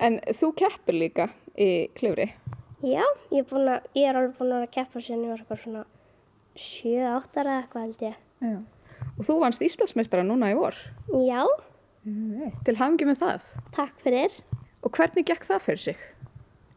En 0.00 0.18
þú 0.36 0.50
keppur 0.56 0.96
líka 0.96 1.26
í 1.56 1.88
klifri. 1.96 2.26
Já, 2.84 3.04
ég 3.32 3.44
er, 3.44 3.68
að, 3.72 3.86
ég 3.96 4.08
er 4.08 4.16
alveg 4.16 4.36
búin 4.36 4.52
að 4.52 4.58
vera 4.58 4.68
að 4.68 4.74
keppa 4.74 5.02
síðan 5.04 5.24
ég 5.24 5.32
var 5.32 5.42
eitthvað 5.42 5.62
svona 5.64 5.82
7-8 6.56 7.40
ára 7.40 7.56
eða 7.56 7.62
eitthvað 7.62 7.84
held 7.86 8.04
ég. 8.06 8.16
Já. 8.40 8.54
Og 9.18 9.24
þú 9.26 9.36
vannst 9.40 9.62
Íslandsmeistara 9.64 10.24
núna 10.26 10.50
í 10.52 10.56
vor. 10.58 10.76
Já, 11.26 11.44
Til 12.64 12.76
hafingi 12.80 13.04
með 13.04 13.18
það. 13.20 13.40
takk 13.76 13.98
fyrir. 14.00 14.32
Og 14.82 14.90
hvernig 14.96 15.26
gekk 15.28 15.44
það 15.44 15.60
fyrir 15.66 15.82
sig? 15.84 15.96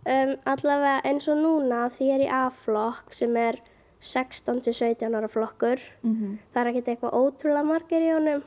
Um, 0.03 0.33
allavega 0.45 0.97
eins 1.07 1.27
og 1.31 1.37
núna 1.39 1.85
því 1.95 2.07
ég 2.09 2.15
er 2.17 2.23
í 2.25 2.31
A-flokk 2.35 3.13
sem 3.15 3.35
er 3.39 3.61
16-17 4.03 5.15
ára 5.15 5.29
flokkur. 5.31 5.79
Það 6.03 6.59
er 6.59 6.69
ekkert 6.73 6.89
eitthvað 6.91 7.15
ótrúlega 7.15 7.63
margir 7.63 8.03
í 8.03 8.11
honum. 8.11 8.43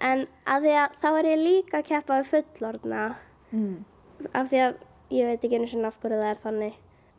En 0.00 0.24
að 0.48 0.64
því 0.64 0.72
að 0.80 0.94
þá 1.02 1.08
er 1.20 1.28
ég 1.30 1.42
líka 1.44 1.78
að 1.82 1.88
keppa 1.90 2.20
við 2.22 2.30
fullorðna. 2.32 3.02
Af 4.32 4.48
því 4.50 4.62
að 4.64 4.78
ég 5.12 5.28
veit 5.28 5.44
ekki 5.44 5.60
sinni 5.68 5.88
af 5.88 6.00
hverju 6.00 6.20
það 6.22 6.30
er 6.32 6.40
þannig. 6.46 6.74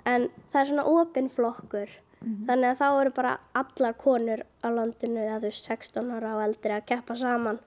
En 0.10 0.28
það 0.52 0.62
er 0.64 0.70
svona 0.72 0.88
opinn 0.90 1.30
flokkur. 1.30 1.94
Þannig 2.22 2.68
að 2.70 2.78
þá 2.78 2.88
eru 3.02 3.12
bara 3.16 3.32
allar 3.58 3.96
konur 3.98 4.44
á 4.62 4.68
landinu 4.70 5.24
að 5.26 5.48
þú 5.48 5.52
16 5.58 6.12
ára 6.14 6.34
og 6.38 6.44
eldri 6.46 6.76
að 6.76 6.84
keppa 6.92 7.16
saman. 7.18 7.58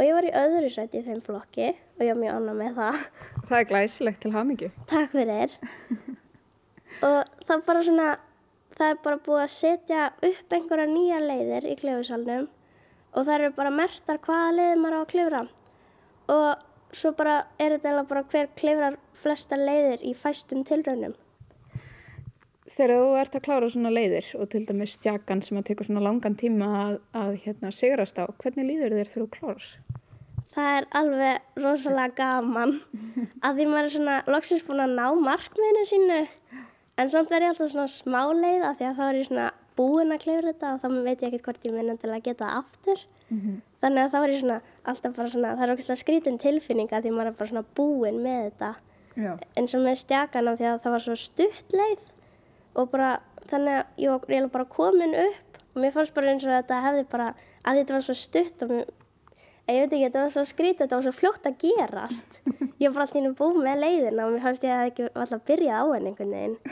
Og 0.00 0.02
ég 0.02 0.16
var 0.16 0.26
í 0.26 0.32
öðru 0.40 0.70
sæti 0.74 0.98
í 0.98 1.04
þeim 1.06 1.20
flokki 1.22 1.68
og 1.70 2.02
ég 2.02 2.10
var 2.10 2.18
mjög 2.18 2.38
annað 2.38 2.58
með 2.58 2.80
það. 2.80 3.04
Það 3.50 3.56
er 3.58 3.68
glæsilegt 3.70 4.20
til 4.24 4.32
hafingi. 4.34 4.70
Takk 4.90 5.14
fyrir. 5.14 5.54
og 7.06 7.46
það 7.46 7.64
bara 7.68 7.84
svona, 7.86 8.08
það 8.74 8.94
er 8.94 9.00
bara 9.04 9.22
búið 9.28 9.44
að 9.44 9.54
setja 9.54 10.08
upp 10.30 10.58
einhverja 10.58 10.90
nýja 10.90 11.22
leiðir 11.22 11.70
í 11.70 11.78
klifusalnum 11.78 12.50
og 13.14 13.24
það 13.24 13.34
eru 13.36 13.54
bara 13.60 13.74
mertar 13.74 14.20
hvaða 14.26 14.52
leiðir 14.58 14.82
maður 14.82 14.98
á 14.98 15.00
að 15.00 15.08
klifra. 15.14 15.46
Og 16.34 16.96
svo 16.98 17.14
bara 17.14 17.40
er 17.62 17.78
þetta 17.78 18.06
bara 18.10 18.26
hver 18.32 18.50
klifrar 18.58 18.98
flesta 19.22 19.58
leiðir 19.60 20.02
í 20.02 20.16
fæstum 20.18 20.64
tilraunum. 20.66 21.14
Þegar 22.70 22.92
þú 22.94 23.14
ert 23.18 23.36
að 23.36 23.44
klára 23.46 23.68
svona 23.72 23.90
leiðir 23.90 24.26
og 24.38 24.50
til 24.52 24.62
dæmis 24.68 24.94
stjakan 24.94 25.42
sem 25.42 25.58
að 25.58 25.70
tekur 25.70 25.88
svona 25.88 26.02
langan 26.04 26.36
tíma 26.38 26.68
að, 26.80 26.98
að 27.18 27.30
hérna, 27.44 27.72
sigrast 27.74 28.20
á, 28.22 28.30
hvernig 28.40 28.68
líður 28.68 28.94
þér 28.94 29.10
þegar 29.10 29.24
þú 29.24 29.30
klárar? 29.36 29.70
Það 30.50 30.76
er 30.76 30.86
alveg 30.98 31.62
rosalega 31.62 32.14
gaman. 32.18 32.76
Að 33.46 33.58
því 33.58 33.66
maður 33.70 33.88
er 33.88 33.94
svona 33.94 34.18
loksins 34.34 34.66
búin 34.66 34.84
að 34.84 34.94
ná 34.98 35.06
markmiðinu 35.26 35.86
sínu. 35.86 36.20
En 37.00 37.10
samt 37.10 37.30
verð 37.30 37.46
ég 37.46 37.54
alltaf 37.54 37.72
svona 37.72 37.90
smá 37.90 38.20
leið 38.34 38.66
af 38.66 38.78
því 38.78 38.88
að 38.88 38.98
þá 38.98 39.04
er 39.06 39.18
ég 39.18 39.28
svona 39.30 39.48
búin 39.78 40.14
að 40.14 40.22
klifra 40.24 40.50
þetta 40.50 40.72
og 40.74 40.82
þá 40.82 40.88
veit 41.06 41.22
ég 41.22 41.26
ekkert 41.28 41.46
hvort 41.46 41.66
ég 41.66 41.74
minna 41.74 41.96
til 41.98 42.10
að 42.10 42.24
geta 42.26 42.52
aftur. 42.58 43.02
Þannig 43.80 44.02
að 44.04 44.14
þá 44.14 44.18
er 44.20 44.32
ég 44.34 44.42
svona 44.44 44.60
alltaf 44.90 45.16
bara 45.16 45.32
svona 45.34 45.52
það 45.56 45.66
er 45.66 45.74
okkur 45.74 46.00
skrítin 46.00 46.40
tilfinning 46.42 46.90
að 46.90 47.06
því 47.06 47.12
maður 47.14 47.30
er 47.30 47.38
bara 47.38 47.52
svona 47.52 47.66
búin 47.78 48.22
með 48.24 48.40
þetta. 48.48 48.72
Já. 49.18 49.34
eins 49.58 49.74
og 49.74 49.82
með 49.84 49.96
stjakan 50.04 50.48
af 50.48 50.58
því 50.60 50.66
að 50.70 50.76
það 50.84 50.92
var 50.94 51.02
svo 51.04 51.14
stutt 51.18 51.72
leið 51.74 52.02
og 52.78 52.90
bara 52.92 53.10
þannig 53.50 53.80
að 53.80 54.02
ég 54.04 54.12
var 54.12 54.24
eiginlega 54.28 54.54
bara 54.54 54.70
komin 54.70 55.16
upp. 55.24 55.60
Og 55.70 55.82
mér 55.84 55.94
fannst 55.94 56.14
bara 56.16 56.32
eins 56.32 56.46
og 56.46 56.54
þetta 56.54 56.80
hefði 56.86 57.04
bara 57.12 57.28
að 57.62 57.80
þetta 57.80 57.96
var 57.96 58.06
svo 58.06 58.16
stutt 58.18 58.64
og 58.64 58.72
mér, 58.74 58.92
ég 59.70 59.80
veit 59.84 59.92
ekki, 59.92 60.04
þetta 60.06 60.24
var 60.24 60.32
svo 60.34 60.44
skrítið, 60.50 60.80
þetta 60.84 60.98
var 60.98 61.06
svo 61.06 61.14
fljótt 61.14 61.50
að 61.50 61.58
gerast. 61.62 62.40
Ég 62.80 62.88
var 62.88 62.94
bara 62.96 63.04
alltaf 63.06 63.20
ínum 63.20 63.36
búin 63.38 63.60
með 63.64 63.82
leiðina 63.84 64.26
og 64.26 64.34
mér 64.34 64.46
fannst 64.46 64.66
ég 64.66 64.74
að 64.74 64.90
ekki 64.90 65.10
alltaf 65.12 65.44
byrjað 65.50 65.82
á 65.82 65.86
henni 65.94 66.14
einhvern 66.14 66.36
veginn. 66.38 66.56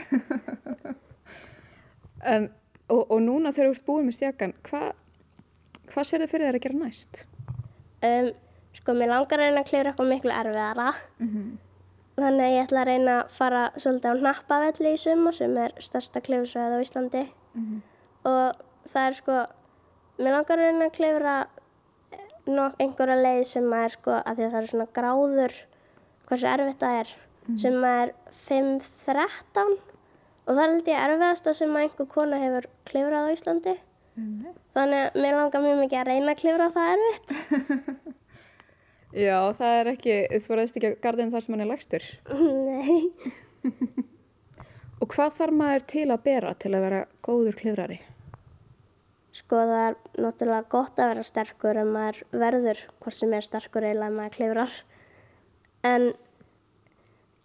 En, 2.19 2.49
og, 2.91 3.05
og 3.15 3.21
núna 3.23 3.53
þegar 3.55 3.69
þú 3.69 3.75
ert 3.77 3.85
búin 3.87 4.07
með 4.09 4.15
stjakan, 4.17 4.53
hvað 4.67 4.89
hva 5.93 6.03
sér 6.05 6.23
þið 6.25 6.31
fyrir 6.33 6.49
þér 6.49 6.57
að 6.57 6.63
gera 6.65 6.79
næst? 6.81 7.21
um, 8.05 8.29
sko, 8.77 8.95
mér 8.95 9.11
langar 9.13 9.39
að 9.39 9.45
reyna 9.45 9.63
að 9.63 9.69
klifra 9.69 9.91
eitthvað 9.93 10.11
miklu 10.13 10.35
erfiðara 10.35 10.89
þannig 12.23 12.45
að 12.45 12.53
ég 12.55 12.65
ætla 12.67 12.81
að 12.83 12.89
reyna 12.89 13.15
að 13.19 13.31
fara 13.37 13.61
svolítið 13.77 14.09
á 14.11 14.19
hnappavelli 14.21 14.93
í 14.95 14.99
sumar 15.01 15.35
sem 15.37 15.57
er 15.57 15.73
stærsta 15.79 16.21
klifsvæð 16.25 16.75
á 16.75 16.83
Íslandi. 16.83 17.23
Og 18.29 18.61
það 18.91 19.07
er 19.07 19.17
sko 19.19 19.37
mér 20.19 20.35
langar 20.35 20.59
að 20.59 20.65
reyna 20.69 20.85
að 20.89 20.95
klifra 20.97 21.35
nok 22.49 22.79
einhverja 22.81 23.19
leið 23.23 23.43
sem 23.47 23.67
að 23.73 23.83
er 23.85 23.93
sko 23.95 24.11
að 24.19 24.35
því 24.39 24.45
að 24.45 24.51
það 24.53 24.61
er 24.61 24.69
svona 24.71 24.87
gráður 24.99 25.57
hversu 26.29 26.47
erfitt 26.49 26.79
það 26.83 26.99
er 27.01 27.13
sem 27.59 27.77
að 27.83 27.99
er 28.03 28.13
5.13 28.47 29.77
og 30.49 30.55
það 30.55 30.63
er 30.63 30.71
held 30.73 30.87
ég 30.89 31.03
erfiðasta 31.05 31.53
sem 31.53 31.75
að 31.75 31.85
einhver 31.85 32.09
kona 32.09 32.39
hefur 32.41 32.67
klifrað 32.89 33.29
á 33.29 33.33
Íslandi. 33.33 33.75
Þannig 34.75 35.03
að 35.05 35.19
mér 35.23 35.37
langar 35.37 35.61
mjög 35.63 35.77
mikið 35.83 35.99
að 35.99 36.09
reyna 36.09 36.33
að 36.33 36.41
klifra 36.41 36.71
það 36.75 36.93
erfitt 36.95 38.15
Já, 39.09 39.37
það 39.57 39.75
er 39.79 39.91
ekki, 39.95 40.15
þú 40.37 40.53
verðist 40.53 40.77
ekki 40.77 40.91
að 40.91 40.99
gardin 41.01 41.31
þar 41.33 41.45
sem 41.45 41.55
hann 41.55 41.65
er 41.65 41.71
lægstur. 41.71 42.05
Nei 42.29 44.07
Og 44.99 45.07
hvað 45.13 45.35
þarf 45.37 45.55
maður 45.55 45.83
til 45.87 46.05
að 46.11 46.23
bera 46.25 46.49
til 46.59 46.71
að 46.75 46.83
vera 46.83 46.99
góður 47.23 47.55
klifrari? 47.59 47.99
Sko 49.35 49.61
það 49.69 49.83
er 49.85 49.95
náttúrulega 50.25 50.71
gott 50.73 50.99
að 50.99 51.11
vera 51.13 51.23
sterkur 51.27 51.79
en 51.79 51.91
maður 51.93 52.19
verður 52.41 52.81
hvort 52.99 53.15
sem 53.15 53.35
er 53.37 53.45
sterkur 53.45 53.87
eiginlega 53.87 54.11
en 54.11 54.17
maður 54.17 54.35
klifrar. 54.35 54.73
En 55.87 56.09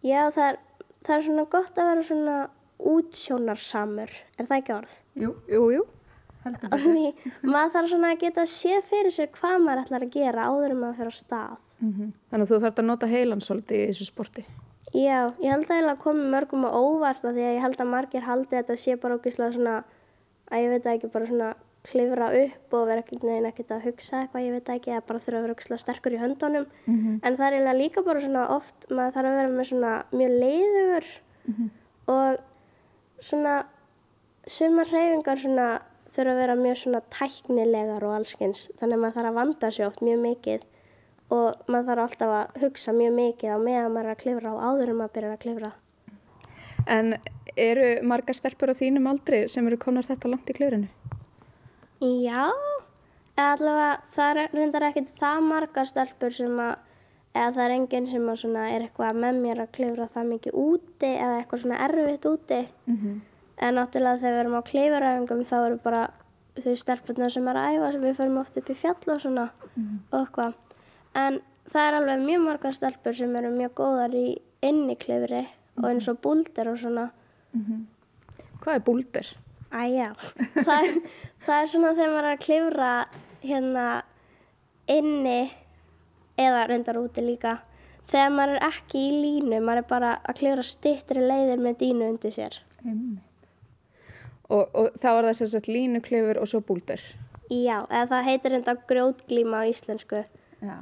já 0.03 0.21
það 0.35 0.49
er, 0.49 0.59
það 1.07 1.17
er 1.17 1.27
svona 1.29 1.47
gott 1.55 1.79
að 1.79 1.91
vera 1.93 2.07
svona 2.09 2.39
útsjónarsamur, 2.95 4.17
er 4.35 4.49
það 4.51 4.59
ekki 4.59 4.75
orð? 4.75 4.97
Jú, 5.23 5.31
jú, 5.55 5.63
jú. 5.77 5.85
Því 6.45 7.05
maður 7.53 7.73
þarf 7.77 7.91
svona 7.93 8.13
að 8.15 8.21
geta 8.25 8.47
séð 8.51 8.83
fyrir 8.91 9.15
sér 9.15 9.31
hvað 9.35 9.57
maður 9.65 9.85
ætlar 9.85 10.07
að 10.07 10.15
gera 10.19 10.49
áður 10.51 10.75
en 10.75 10.81
maður 10.83 11.01
fyrir 11.01 11.15
á 11.15 11.21
stað. 11.21 11.57
Þannig 11.85 12.45
að 12.45 12.51
þú 12.53 12.61
þarf 12.65 12.79
að 12.81 12.89
nota 12.91 13.11
heilan 13.11 13.45
svolítið 13.45 13.83
í 13.83 13.89
þessu 13.91 14.07
sporti. 14.09 14.45
Já, 14.95 15.21
ég 15.43 15.51
held 15.51 15.67
að 15.67 15.75
eiginlega 15.75 16.01
komi 16.05 16.25
mörgum 16.31 16.65
á 16.65 16.71
óvart 16.71 17.25
af 17.27 17.35
því 17.35 17.43
að 17.45 17.55
ég 17.57 17.65
held 17.65 17.81
að 17.83 17.91
margir 17.91 18.27
haldi 18.29 18.55
þetta 18.55 18.77
sé 18.79 18.95
bara 19.03 19.17
ógislega 19.19 19.57
svona 19.57 19.77
að 20.55 20.61
ég 20.63 20.71
veit 20.71 20.85
það 20.85 20.95
ekki 20.95 21.11
bara 21.17 21.27
svona 21.31 21.49
klifra 21.85 22.29
upp 22.39 22.77
og 22.79 22.87
vera 22.89 23.03
ekkert 23.03 23.25
neginn 23.27 23.49
ekkert 23.49 23.73
að 23.75 23.83
hugsa 23.89 24.21
eitthvað, 24.23 24.45
ég 24.47 24.55
veit 24.55 24.65
það 24.69 24.79
ekki, 24.79 24.93
eða 24.95 25.07
bara 25.09 25.23
þurfa 25.25 25.41
að 25.41 25.45
vera 25.45 25.57
ógislega 25.59 25.83
sterkur 25.83 26.15
í 26.15 26.21
höndunum. 26.23 26.67
En 27.27 27.37
það 27.37 27.47
er 27.49 27.57
eiginlega 27.59 27.81
líka 27.81 28.05
bara 28.07 28.23
svona 28.23 28.45
oft, 28.55 28.87
maður 28.89 29.17
þarf 29.19 29.31
að 29.33 29.37
vera 29.41 29.51
með 29.59 29.69
svona 29.73 29.93
mjög 30.15 30.37
leiðugur 30.45 31.11
og 32.15 32.39
svona 33.21 33.55
sumar 34.47 34.89
hreyfingar 34.95 35.43
svona 35.43 35.69
þurfa 36.15 36.35
að 36.35 36.41
vera 36.43 36.57
mjög 36.59 36.79
svona 36.81 37.01
tæknilegar 37.15 38.07
og 38.07 38.15
allskins, 38.19 38.69
þannig 38.79 38.99
að 38.99 39.03
maður 39.03 39.17
þarf 39.19 39.31
að 39.31 39.39
vanda 39.41 39.71
sig 39.75 39.87
oft 39.87 40.03
mjög 40.05 40.21
mikið 40.25 40.67
og 41.35 41.71
maður 41.71 41.89
þarf 41.89 42.05
alltaf 42.05 42.35
að 42.39 42.61
hugsa 42.65 42.95
mjög 42.95 43.17
mikið 43.19 43.55
á 43.55 43.59
meðan 43.59 43.95
maður 43.95 44.11
er 44.11 44.15
að 44.15 44.23
klifra 44.23 44.53
og 44.55 44.63
áður 44.69 44.93
en 44.93 45.01
maður 45.01 45.15
byrjar 45.17 45.35
að 45.35 45.43
klifra. 45.45 45.73
En 46.85 47.15
eru 47.57 47.89
margar 48.05 48.37
stelpur 48.37 48.73
á 48.73 48.75
þínum 48.77 49.09
aldri 49.11 49.45
sem 49.49 49.67
eru 49.67 49.79
konar 49.81 50.07
þetta 50.07 50.31
langt 50.31 50.51
í 50.51 50.57
klifrinu? 50.57 50.89
Já, 52.05 52.51
eða 53.39 53.53
allavega 53.55 53.93
það 54.15 54.41
er 54.43 54.57
reyndar 54.59 54.89
ekkert 54.91 55.15
það 55.21 55.47
margar 55.49 55.89
stelpur 55.89 56.35
sem 56.37 56.59
að, 56.61 56.75
eða 57.33 57.53
það 57.57 57.65
er 57.65 57.77
enginn 57.79 58.11
sem 58.11 58.27
að 58.29 58.41
svona 58.43 58.65
er 58.71 58.85
eitthvað 58.85 59.23
með 59.25 59.39
mér 59.47 59.63
að 59.65 59.73
klifra 59.79 60.11
það 60.15 60.33
mikið 60.35 60.59
úti 60.65 61.13
eða 61.15 61.39
eitthvað 61.39 61.65
svona 61.65 61.85
erfitt 61.89 62.29
úti. 62.29 62.61
En 63.63 63.77
náttúrulega 63.79 64.21
þegar 64.23 64.35
við 64.35 64.43
erum 64.43 64.59
á 64.59 64.69
klifuræfingum 64.69 65.43
þá 65.47 65.57
eru 65.61 65.81
bara 65.85 66.05
þau 66.59 66.75
stelpurnar 66.79 67.33
sem 67.35 67.49
er 67.51 67.59
að 67.59 67.75
æfa 67.75 67.91
sem 67.93 68.05
við 68.07 68.17
förum 68.19 68.39
oft 68.41 68.57
upp 68.59 68.71
í 68.71 68.77
fjall 68.79 69.15
og 69.15 69.21
svona 69.23 69.45
og 70.11 70.19
eitthvað. 70.21 70.55
En 71.15 71.41
það 71.71 71.87
er 71.89 71.97
alveg 71.99 72.25
mjög 72.25 72.45
margar 72.45 72.77
stelpur 72.77 73.15
sem 73.15 73.37
eru 73.37 73.51
mjög 73.55 73.75
góðar 73.81 74.15
í 74.19 74.27
inniklifri 74.65 75.45
og 75.79 75.89
eins 75.91 76.09
og 76.11 76.21
búldir 76.23 76.71
og 76.71 76.79
svona. 76.83 77.09
Hvað 78.63 78.75
er 78.75 78.85
búldir? 78.87 79.31
Æja, 79.75 80.13
það, 80.69 80.89
það 81.47 81.61
er 81.61 81.71
svona 81.71 81.95
þegar 81.95 82.13
maður 82.15 82.29
er 82.29 82.33
að 82.33 82.43
klifra 82.45 82.91
hérna 83.43 83.87
inni 84.95 85.41
eða 86.39 86.67
reyndar 86.71 86.99
úti 87.01 87.25
líka. 87.25 87.59
Þegar 88.11 88.31
maður 88.35 88.59
er 88.59 88.67
ekki 88.69 89.01
í 89.01 89.13
línu, 89.23 89.61
maður 89.65 89.83
er 89.83 89.89
bara 89.89 90.11
að 90.23 90.39
klifra 90.39 90.67
styttri 90.67 91.23
leiðir 91.25 91.63
með 91.65 91.79
dínu 91.83 92.09
undir 92.13 92.35
sér. 92.35 92.59
Og, 94.55 94.65
og 94.71 94.99
þá 95.03 95.09
er 95.11 95.29
það 95.29 95.39
sem 95.41 95.51
sagt 95.51 95.71
línuklifur 95.71 96.39
og 96.41 96.51
svo 96.51 96.61
búldir. 96.65 97.03
Já, 97.51 97.83
eða 97.91 98.07
það 98.13 98.29
heitir 98.29 98.59
enda 98.61 98.75
grjótglíma 98.89 99.65
á 99.67 99.69
íslensku. 99.69 100.23
Já. 100.65 100.77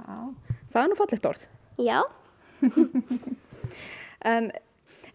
Það 0.72 0.82
er 0.82 0.90
nú 0.90 0.98
fallegt 0.98 1.30
orð. 1.32 1.46
Já, 1.80 2.02
En 4.32 4.50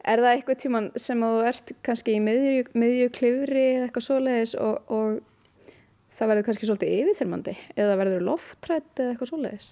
er 0.07 0.21
það 0.21 0.33
eitthvað 0.33 0.61
tíman 0.63 0.89
sem 0.99 1.21
að 1.23 1.35
þú 1.35 1.45
ert 1.51 1.73
kannski 1.85 2.17
í 2.17 2.23
miðju, 2.23 2.65
miðju 2.77 3.11
klifri 3.15 3.65
eða 3.75 3.87
eitthvað 3.87 4.07
svoleiðis 4.07 4.55
og, 4.63 4.91
og 4.91 5.69
það 6.17 6.31
verður 6.31 6.47
kannski 6.47 6.69
svolítið 6.69 6.95
yfirþyrmandi 6.97 7.55
eða 7.77 7.99
verður 8.01 8.27
loftrætt 8.31 9.03
eða 9.03 9.13
eitthvað 9.13 9.31
svoleiðis? 9.31 9.69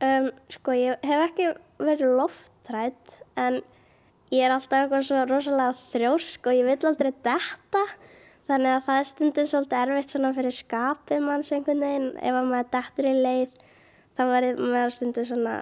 um, 0.00 0.30
sko 0.52 0.76
ég 0.76 1.04
hef 1.06 1.24
ekki 1.26 1.50
verið 1.80 2.16
loftrætt 2.20 3.18
en 3.40 3.60
ég 4.32 4.46
er 4.46 4.54
alltaf 4.54 4.84
eitthvað 4.84 5.08
svo 5.08 5.24
rosalega 5.28 5.88
þrjósk 5.92 6.48
og 6.48 6.60
ég 6.60 6.68
vil 6.68 6.90
aldrei 6.90 7.12
detta. 7.26 7.84
Þannig 8.50 8.72
að 8.74 8.86
það 8.86 8.96
er 9.00 9.06
stundum 9.06 9.46
svolítið 9.46 9.80
erfitt 9.80 10.12
svona 10.12 10.30
fyrir 10.34 10.54
skapið 10.56 11.20
manns 11.22 11.50
einhvern 11.54 11.82
veginn. 11.84 12.08
Ef 12.18 12.34
að 12.34 12.48
maður 12.50 12.70
dettur 12.72 13.06
í 13.06 13.12
leið, 13.14 13.52
þá 14.18 14.22
verður 14.26 14.62
maður 14.72 14.94
stundum 14.96 15.26
svona, 15.28 15.52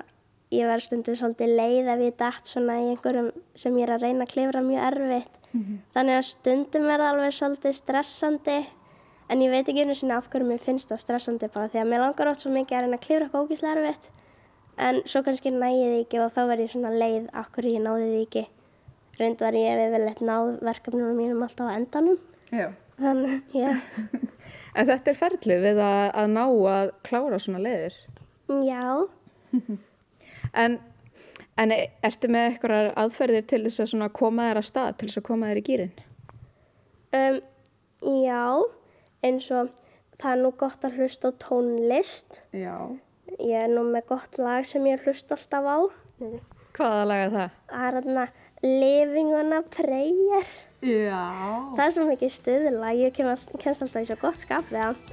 ég 0.55 0.71
verður 0.71 0.85
stundum 0.87 1.19
svolítið 1.21 1.53
leið 1.59 1.91
ef 1.93 2.05
ég 2.07 2.17
dett 2.23 2.49
svona 2.49 2.77
í 2.81 2.87
einhverjum 2.95 3.29
sem 3.61 3.77
ég 3.77 3.85
er 3.85 3.93
að 3.93 4.07
reyna 4.07 4.25
að 4.25 4.33
klifra 4.33 4.63
mjög 4.65 4.87
erfitt. 4.87 5.35
Þannig 5.93 6.17
að 6.17 6.27
stundum 6.31 6.89
er 6.89 7.03
það 7.05 7.13
alveg 7.13 7.37
svolítið 7.37 7.77
stressandi. 7.77 8.59
En 9.29 9.43
ég 9.45 9.51
veit 9.53 9.69
ekki 9.69 9.85
einu 9.85 9.95
sinni 9.95 10.17
af 10.17 10.31
hverju 10.33 10.49
mér 10.49 10.65
finnst 10.65 10.89
það 10.89 11.03
stressandi 11.05 11.51
bara 11.53 11.69
því 11.69 11.83
að 11.83 11.91
mér 11.91 12.01
langar 12.01 12.31
oft 12.33 12.41
svo 12.41 12.53
mikið 12.55 12.79
að 12.79 12.83
reyna 12.87 12.97
að 12.97 13.05
klifra 13.05 13.27
eitthvað 13.27 13.45
ógíslega 13.45 13.77
erfitt. 13.77 14.09
En 14.79 15.03
svo 15.05 15.23
kannski 15.27 15.53
næði 15.53 15.85
því 15.85 16.01
ekki 16.07 16.23
og 16.25 16.33
þá 16.33 16.41
verð 16.49 16.65
ég 16.65 16.73
svona 16.73 16.95
leið 16.97 17.29
af 17.37 17.53
hverju 17.53 17.75
ég 17.75 17.85
náði 17.85 18.09
því 18.09 18.25
ekki. 18.25 18.45
Reyndar 19.19 19.61
ég 19.61 19.69
hef 19.75 19.85
yfirleitt 19.91 20.25
náð 20.25 20.51
verkefnunum 20.65 21.17
mínum 21.19 21.45
alltaf 21.45 21.69
á 21.69 21.77
endanum. 21.77 22.17
Já. 22.53 22.69
Þannig, 22.99 23.43
já. 23.55 23.73
En 24.79 24.87
þetta 24.87 25.11
er 25.11 25.17
ferlið 25.19 25.65
við 25.65 25.79
að, 25.83 26.03
að 26.21 26.29
ná 26.31 26.43
að 26.71 26.91
klára 27.09 27.39
svona 27.43 27.61
leiðir. 27.65 27.95
Já, 28.63 29.09
En, 30.63 30.79
en 31.61 31.73
ertu 31.75 32.31
með 32.33 32.47
eitthvað 32.53 32.91
aðferðir 33.01 33.47
til 33.51 33.63
þess 33.67 33.83
að 33.83 33.91
svona 33.93 34.09
koma 34.15 34.47
þér 34.49 34.61
að 34.61 34.69
stað, 34.69 34.91
til 35.01 35.09
þess 35.09 35.21
að 35.21 35.27
koma 35.29 35.51
þér 35.51 35.61
í 35.61 35.65
gýrin? 35.67 35.93
um, 37.19 37.39
já, 38.23 38.45
eins 39.25 39.49
og 39.57 39.73
það 40.21 40.31
er 40.33 40.41
nú 40.45 40.53
gott 40.61 40.85
að 40.87 40.99
hlusta 41.01 41.33
á 41.33 41.41
tónlist. 41.43 42.41
Já. 42.57 42.77
Ég 43.39 43.67
er 43.67 43.73
nú 43.73 43.85
með 43.89 44.09
gott 44.15 44.39
lag 44.41 44.65
sem 44.69 44.87
ég 44.89 45.05
hlusta 45.05 45.37
alltaf 45.37 45.69
á. 45.69 45.79
Hvaða 46.79 47.05
lag 47.11 47.25
er 47.27 47.35
það? 47.35 47.59
Það 47.73 47.87
er 47.89 47.99
þarna 47.99 48.27
Living 48.63 49.35
on 49.37 49.53
a 49.59 49.63
Prayer. 49.75 50.49
Já. 50.79 51.75
Það 51.75 51.85
er 51.85 51.95
svo 51.95 52.05
mikið 52.07 52.31
stuðla, 52.31 52.91
ég 52.95 53.17
kemst 53.17 53.83
alltaf 53.83 53.99
í 53.99 54.07
svo 54.07 54.17
gott 54.23 54.45
skap 54.45 54.69
við 54.71 54.79
það. 54.79 55.07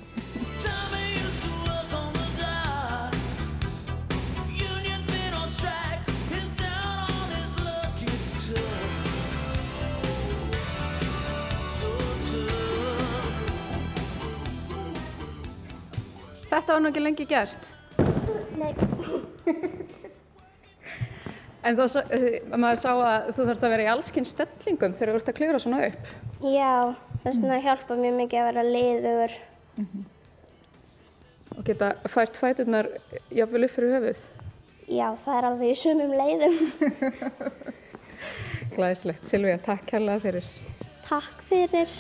Þetta 16.56 16.72
var 16.72 16.82
nú 16.82 16.88
ekki 16.94 17.02
lengi 17.04 17.26
gert. 17.28 17.66
Nei. 18.56 18.72
En 21.66 21.78
þá, 21.78 21.86
eh, 22.14 22.42
maður 22.54 22.78
sá 22.78 22.92
að 22.94 23.30
þú 23.34 23.46
þarf 23.50 23.64
að 23.64 23.74
vera 23.74 23.86
í 23.86 23.90
allskinn 23.90 24.28
stellingum 24.30 24.94
þegar 24.94 25.12
þú 25.12 25.20
ert 25.20 25.32
að 25.32 25.38
klifra 25.40 25.62
svona 25.64 25.80
upp. 25.88 26.12
Já, 26.46 26.74
þess 27.24 27.40
vegna 27.42 27.62
hjálpa 27.64 27.98
mjög 27.98 28.20
mikið 28.20 28.42
að 28.42 28.50
vera 28.52 28.66
liður. 28.70 29.38
Og 31.56 31.64
geta 31.66 31.92
fært 32.12 32.38
fæturnar 32.38 32.90
jafnvel 33.34 33.66
upp 33.66 33.74
fyrir 33.74 33.96
höfuð. 33.96 34.22
Já, 34.86 35.08
það 35.26 35.38
er 35.40 35.48
alveg 35.50 35.72
í 35.72 35.80
sumum 35.82 36.14
leiðum. 36.14 36.60
Glæðislegt. 38.76 39.26
Silvija, 39.26 39.58
takk 39.66 39.88
kærlega 39.90 40.22
fyrir. 40.22 40.54
Takk 41.08 41.42
fyrir. 41.50 41.98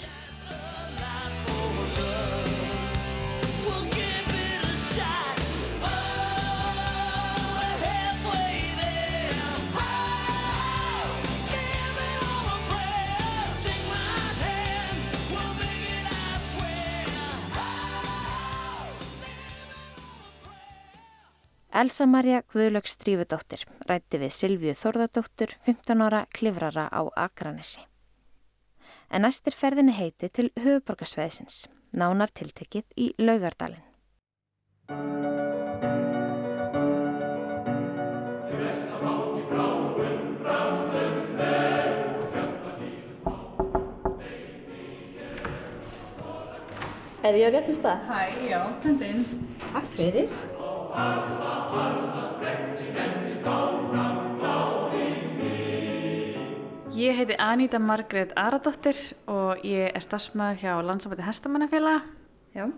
Elsa 21.76 22.06
Maria 22.08 22.38
Guðlöks 22.54 22.94
Strífudóttir 22.96 23.66
rætti 23.90 24.22
við 24.22 24.30
Silvíu 24.32 24.76
Þórðardóttur 24.80 25.58
15 25.66 26.04
ára 26.06 26.22
klifrara 26.32 26.86
á 26.88 27.04
Akranesi. 27.20 27.84
En 29.12 29.28
næstir 29.28 29.52
ferðinni 29.52 29.92
heiti 29.98 30.30
til 30.32 30.54
höfuborgarsveðsins, 30.56 31.66
nánar 31.92 32.32
tiltekið 32.32 32.88
í 32.96 33.12
Laugardalinn. 33.20 33.84
Er 47.26 47.36
ég 47.36 47.52
á 47.52 47.56
réttum 47.60 47.76
stað? 47.76 48.08
Hæ, 48.08 48.20
já, 48.48 48.62
töndinn. 48.80 49.26
Takk 49.74 49.98
fyrir. 50.00 50.55
Ég 56.96 57.18
heiti 57.18 57.36
Aníta 57.36 57.80
Margrét 57.84 58.32
Aradóttir 58.40 58.96
og 59.28 59.60
ég 59.68 59.90
er 59.92 60.00
starfsmæður 60.00 60.62
hjá 60.62 60.72
Landsambæti 60.88 61.26
Hestamannafélaga. 61.28 62.06
Já. 62.56 62.70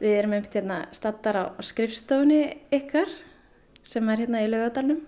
Við 0.00 0.16
erum 0.16 0.34
einmitt 0.34 0.56
hérna 0.58 0.80
stattar 0.90 1.38
á 1.38 1.44
skrifstofunni 1.62 2.40
ykkar 2.74 3.14
sem 3.86 4.10
er 4.10 4.24
hérna 4.24 4.42
í 4.42 4.50
laugadalnum 4.50 4.98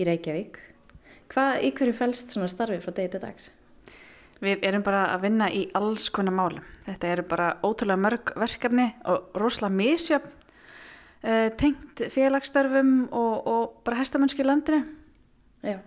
í 0.00 0.08
Reykjavík. 0.08 0.56
Hvað, 1.28 1.60
í 1.68 1.74
hverju 1.76 1.98
fælst 2.00 2.32
svona 2.32 2.48
starfi 2.48 2.80
frá 2.80 2.96
degi 2.96 3.12
til 3.12 3.22
dags? 3.26 3.50
Við 4.40 4.64
erum 4.64 4.88
bara 4.88 5.04
að 5.12 5.28
vinna 5.28 5.52
í 5.52 5.66
alls 5.76 6.08
konar 6.08 6.32
málum. 6.40 6.64
Þetta 6.88 7.12
eru 7.12 7.28
bara 7.28 7.52
ótrúlega 7.60 8.00
mörg 8.08 8.34
verkefni 8.40 8.88
og 9.04 9.36
rosalega 9.36 9.76
misjöfn 9.76 10.45
uh, 11.24 11.48
tengt 11.60 12.04
félagsstörfum 12.12 12.94
og, 13.10 13.34
og 13.46 13.76
bara 13.86 14.00
hestamönsku 14.02 14.42
í 14.42 14.48
landinu. 14.48 14.82
Já. 15.66 15.78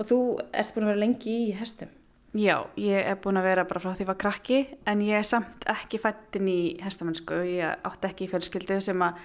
Og 0.00 0.08
þú 0.08 0.20
ert 0.56 0.72
búin 0.74 0.86
að 0.86 0.94
vera 0.94 1.04
lengi 1.04 1.36
í 1.48 1.52
hestum. 1.56 1.90
Já, 2.32 2.62
ég 2.80 2.96
er 2.96 3.18
búin 3.20 3.36
að 3.36 3.50
vera 3.50 3.66
bara 3.68 3.80
frá 3.82 3.90
því 3.90 3.98
að 3.98 4.02
ég 4.02 4.08
var 4.08 4.20
krakki 4.22 4.60
en 4.88 5.02
ég 5.04 5.20
er 5.20 5.26
samt 5.28 5.66
ekki 5.68 6.00
fættin 6.00 6.48
í 6.48 6.60
hestamönsku. 6.80 7.42
Ég 7.44 7.82
átti 7.84 8.08
ekki 8.08 8.24
í 8.24 8.30
fjölskyldu 8.32 8.78
sem 8.80 9.04
að 9.04 9.18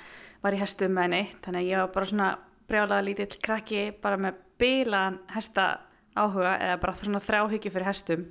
var 0.43 0.58
í 0.58 0.60
hestum 0.60 0.91
með 0.98 1.13
neitt. 1.13 1.38
Þannig 1.46 1.62
að 1.62 1.70
ég 1.70 1.82
var 1.82 1.93
bara 1.96 2.10
svona 2.10 2.32
brjálaða 2.67 3.06
lítill 3.08 3.39
krakki 3.43 3.86
bara 4.04 4.20
með 4.20 4.41
bilaðan 4.60 5.22
hesta 5.32 5.70
áhuga 6.17 6.58
eða 6.60 6.82
bara 6.84 6.98
svona 7.00 7.24
þráhyggju 7.24 7.72
fyrir 7.72 7.88
hestum. 7.88 8.28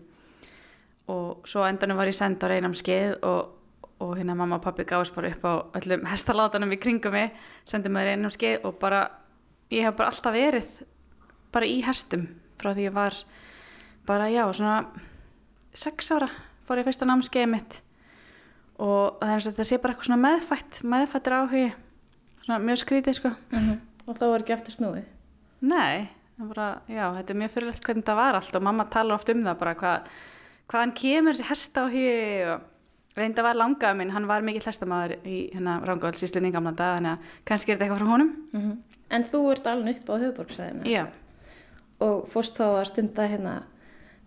Og 1.12 1.48
svo 1.48 1.64
endanum 1.64 1.96
var 1.96 2.10
ég 2.10 2.18
send 2.18 2.42
á 2.42 2.46
reynamskeið 2.50 3.16
og, 3.24 3.52
og 4.02 4.16
hérna 4.18 4.37
mamma 4.37 4.59
og 4.59 4.64
pappi 4.64 4.85
gáðist 4.85 5.14
bara 5.16 5.30
upp 5.32 5.44
á 5.46 5.52
öllum 5.80 6.04
hestalátanum 6.11 6.74
í 6.74 6.80
kringum 6.80 7.14
mig, 7.16 7.32
sendið 7.64 7.94
mér 7.94 8.11
reynamskeið 8.11 8.66
og 8.68 8.76
bara, 8.82 9.06
ég 9.72 9.87
hef 9.87 9.96
bara 9.96 10.12
alltaf 10.12 10.37
verið 10.37 10.85
bara 11.54 11.68
í 11.70 11.80
hestum 11.87 12.26
frá 12.61 12.74
því 12.74 12.90
ég 12.90 12.96
var 12.96 13.16
bara 14.06 14.28
já, 14.30 14.44
svona 14.52 14.85
sex 15.76 16.12
ára 16.12 16.28
fór 16.66 16.80
ég 16.82 16.88
fyrsta 16.88 17.09
námskeið 17.09 17.48
mitt. 17.50 17.80
Og 18.82 19.16
það 19.20 19.30
er 19.30 19.35
eins 19.37 19.46
og 19.46 19.54
þetta 19.54 19.66
sé 19.70 19.80
bara 19.80 19.94
eitthvað 19.94 20.11
svona 20.11 20.22
meðfætt, 20.26 20.80
meðfættur 20.85 21.37
áhugi 21.38 21.66
svona 22.44 22.61
mjög 22.62 22.80
skrítið 22.82 23.18
sko. 23.18 23.32
Og 24.06 24.18
þá 24.18 24.24
var 24.28 24.44
ekki 24.44 24.54
aftur 24.54 24.76
snúið. 24.76 25.06
Nei, 25.66 26.09
það 26.37 26.44
er 26.44 26.50
bara, 26.52 26.68
já, 26.87 27.04
þetta 27.16 27.32
er 27.32 27.40
mjög 27.40 27.52
fyrirlegt 27.54 27.87
hvernig 27.87 28.04
þetta 28.04 28.16
var 28.20 28.38
allt 28.38 28.59
og 28.59 28.66
mamma 28.66 28.88
talar 28.92 29.16
oft 29.16 29.32
um 29.32 29.44
það 29.46 29.61
bara 29.62 29.74
hvað, 29.80 30.11
hvaðan 30.70 30.96
kemur 31.00 31.35
þessi 31.37 31.48
hesta 31.48 31.87
á 31.87 31.87
hugi 31.88 32.16
og 32.52 32.66
reynda 33.16 33.44
var 33.46 33.57
langaðu 33.59 34.00
minn, 34.00 34.12
hann 34.14 34.29
var 34.29 34.44
mikill 34.46 34.66
hestamæður 34.66 35.16
í 35.24 35.38
hérna 35.55 35.79
Rangóðal 35.87 36.20
síslunni 36.20 36.52
í 36.52 36.57
gamla 36.57 36.74
dag, 36.76 36.98
þannig 36.98 37.14
að 37.14 37.38
kannski 37.48 37.72
er 37.72 37.79
þetta 37.79 37.87
eitthvað 37.88 38.05
frá 38.05 38.12
honum. 38.12 38.35
Mm 38.52 38.76
En 39.07 39.22
þú 39.22 39.40
ert 39.52 39.66
alveg 39.70 40.00
upp 40.00 40.09
á 40.11 40.14
höfuborgsvæðinu 40.18 40.90
Já, 40.90 41.05
og 42.02 42.24
fórst 42.33 42.57
þá 42.59 42.64
að 42.66 42.87
stunda 42.90 43.26
hérna 43.31 43.52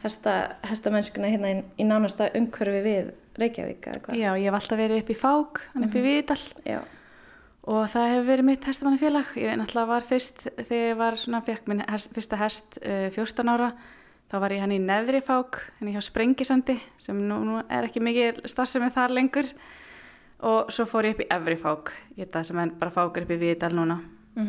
hesta, 0.04 0.36
hestamennskuna 0.70 1.32
hérna 1.32 1.52
í, 1.52 1.58
í 1.84 1.88
nánasta 1.88 2.30
umhverfi 2.38 2.84
við 2.86 3.10
Reykjavík 3.40 3.90
já, 4.18 4.32
ég 4.36 4.48
hef 4.50 4.58
alltaf 4.58 4.80
verið 4.80 5.04
upp 5.04 5.12
í 5.12 5.18
Fák, 5.20 5.62
hann 5.74 5.86
upp 5.88 5.96
í 5.96 6.04
Víðdal 6.04 6.40
Já. 6.68 6.80
og 7.72 7.86
það 7.94 8.10
hefur 8.14 8.28
verið 8.28 8.48
mitt 8.50 8.68
hestamannafélag. 8.68 9.30
Ég 9.40 9.60
náttúrulega 9.60 9.92
var 9.94 10.08
fyrst 10.10 10.44
þegar 10.58 10.84
ég 10.90 11.00
var 11.00 11.20
svona, 11.22 11.42
fekk 11.46 11.70
minn 11.70 11.86
hest, 11.88 12.12
fyrsta 12.16 12.40
hest 12.42 12.80
uh, 12.82 13.08
14 13.16 13.54
ára, 13.54 13.70
þá 14.30 14.40
var 14.44 14.56
ég 14.56 14.64
hann 14.64 14.76
í 14.76 14.80
Neðri 14.82 15.22
Fák, 15.26 15.62
henni 15.80 15.96
hjá 15.96 16.04
Sprengisandi 16.06 16.78
sem 17.02 17.20
nú, 17.30 17.42
nú 17.46 17.60
er 17.62 17.88
ekki 17.88 18.04
mikið 18.04 18.44
starfsemi 18.50 18.92
þar 18.96 19.16
lengur 19.18 19.50
og 20.46 20.72
svo 20.72 20.86
fór 20.88 21.10
ég 21.10 21.18
upp 21.18 21.24
í 21.26 21.30
Efri 21.36 21.58
Fák, 21.60 21.94
í 22.16 22.22
þetta 22.22 22.44
sem 22.48 22.60
er 22.62 22.76
bara 22.80 22.94
Fákur 22.94 23.26
upp 23.26 23.34
í 23.36 23.40
Víðdal 23.42 23.74
núna. 23.76 24.02
Mm 24.36 24.46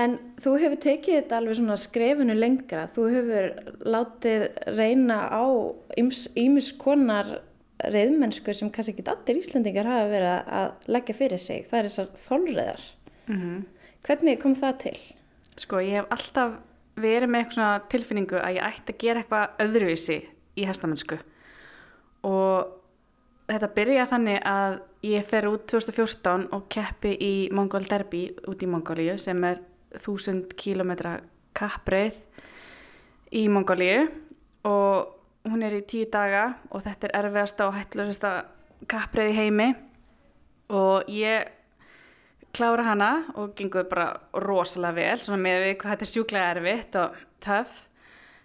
En 0.00 0.14
þú 0.40 0.54
hefur 0.56 0.78
tekið 0.80 1.18
þetta 1.18 1.36
alveg 1.36 1.56
svona 1.58 1.74
skrefinu 1.76 2.34
lengra. 2.34 2.86
Þú 2.88 3.02
hefur 3.12 3.48
látið 3.84 4.46
reyna 4.72 5.18
á 5.28 5.44
ímis 6.40 6.70
konar 6.80 7.42
reyðmennsku 7.84 8.54
sem 8.54 8.70
kannski 8.72 8.94
ekki 8.94 9.10
allir 9.12 9.42
Íslandingar 9.42 9.90
hafa 9.90 10.08
verið 10.08 10.50
að 10.60 10.88
leggja 10.96 11.18
fyrir 11.18 11.42
sig. 11.42 11.66
Það 11.68 11.78
er 11.78 11.88
þessar 11.90 12.10
þolreðar. 12.24 12.88
Mm 13.26 13.62
Hvernig 14.02 14.40
kom 14.42 14.54
það 14.58 14.78
til? 14.82 14.96
Sko, 15.62 15.78
ég 15.78 16.00
hef 16.00 16.08
alltaf 16.10 16.56
verið 17.00 17.30
með 17.30 17.40
eitthvað 17.40 17.56
svona 17.56 17.88
tilfinningu 17.92 18.38
að 18.38 18.56
ég 18.58 18.68
ætti 18.68 18.94
að 18.94 19.02
gera 19.02 19.22
eitthvað 19.22 19.62
öðruvísi 19.64 20.18
í 20.58 20.66
hestamennsku. 20.68 21.18
Og 22.28 22.72
þetta 23.50 23.70
byrja 23.76 24.08
þannig 24.10 24.40
að 24.48 24.78
ég 25.06 25.26
fer 25.28 25.48
út 25.50 25.64
2014 25.70 26.48
og 26.54 26.66
keppi 26.72 27.14
í 27.16 27.34
Mongol 27.54 27.86
Derby 27.88 28.26
út 28.48 28.62
í 28.62 28.68
Mongóliu 28.70 29.16
sem 29.20 29.40
er 29.48 29.62
1000 29.98 30.54
km 30.56 30.92
kappreið 31.56 32.20
í 33.34 33.46
Mongóliu 33.52 34.06
og 34.68 35.48
hún 35.48 35.64
er 35.66 35.74
í 35.80 35.86
tíu 35.88 36.06
daga 36.12 36.52
og 36.70 36.84
þetta 36.84 37.08
er 37.08 37.16
erfiðasta 37.22 37.66
og 37.66 37.76
hættlurista 37.76 38.32
kappreið 38.90 39.32
í 39.32 39.38
heimi. 39.40 39.68
Og 40.72 41.10
ég 41.10 41.50
klára 42.56 42.84
hana 42.86 43.12
og 43.38 43.54
gengur 43.58 43.88
bara 43.90 44.10
rosalega 44.44 44.98
vel 44.98 45.22
svona 45.22 45.40
með 45.42 45.64
við 45.66 45.74
hvað 45.80 45.94
þetta 45.94 46.06
er 46.06 46.12
sjúklega 46.12 46.52
erfitt 46.56 46.98
og 47.00 47.22
töff. 47.44 47.80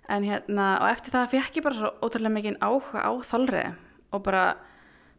En 0.08 0.24
hérna 0.24 0.68
og 0.80 0.88
eftir 0.94 1.16
það 1.16 1.34
fekk 1.36 1.60
ég 1.60 1.68
bara 1.68 1.80
svo 1.82 1.92
ótrúlega 2.00 2.36
mikið 2.38 2.60
áhuga 2.64 3.04
á 3.04 3.12
þolriði 3.28 3.72
og 4.16 4.24
bara 4.24 4.46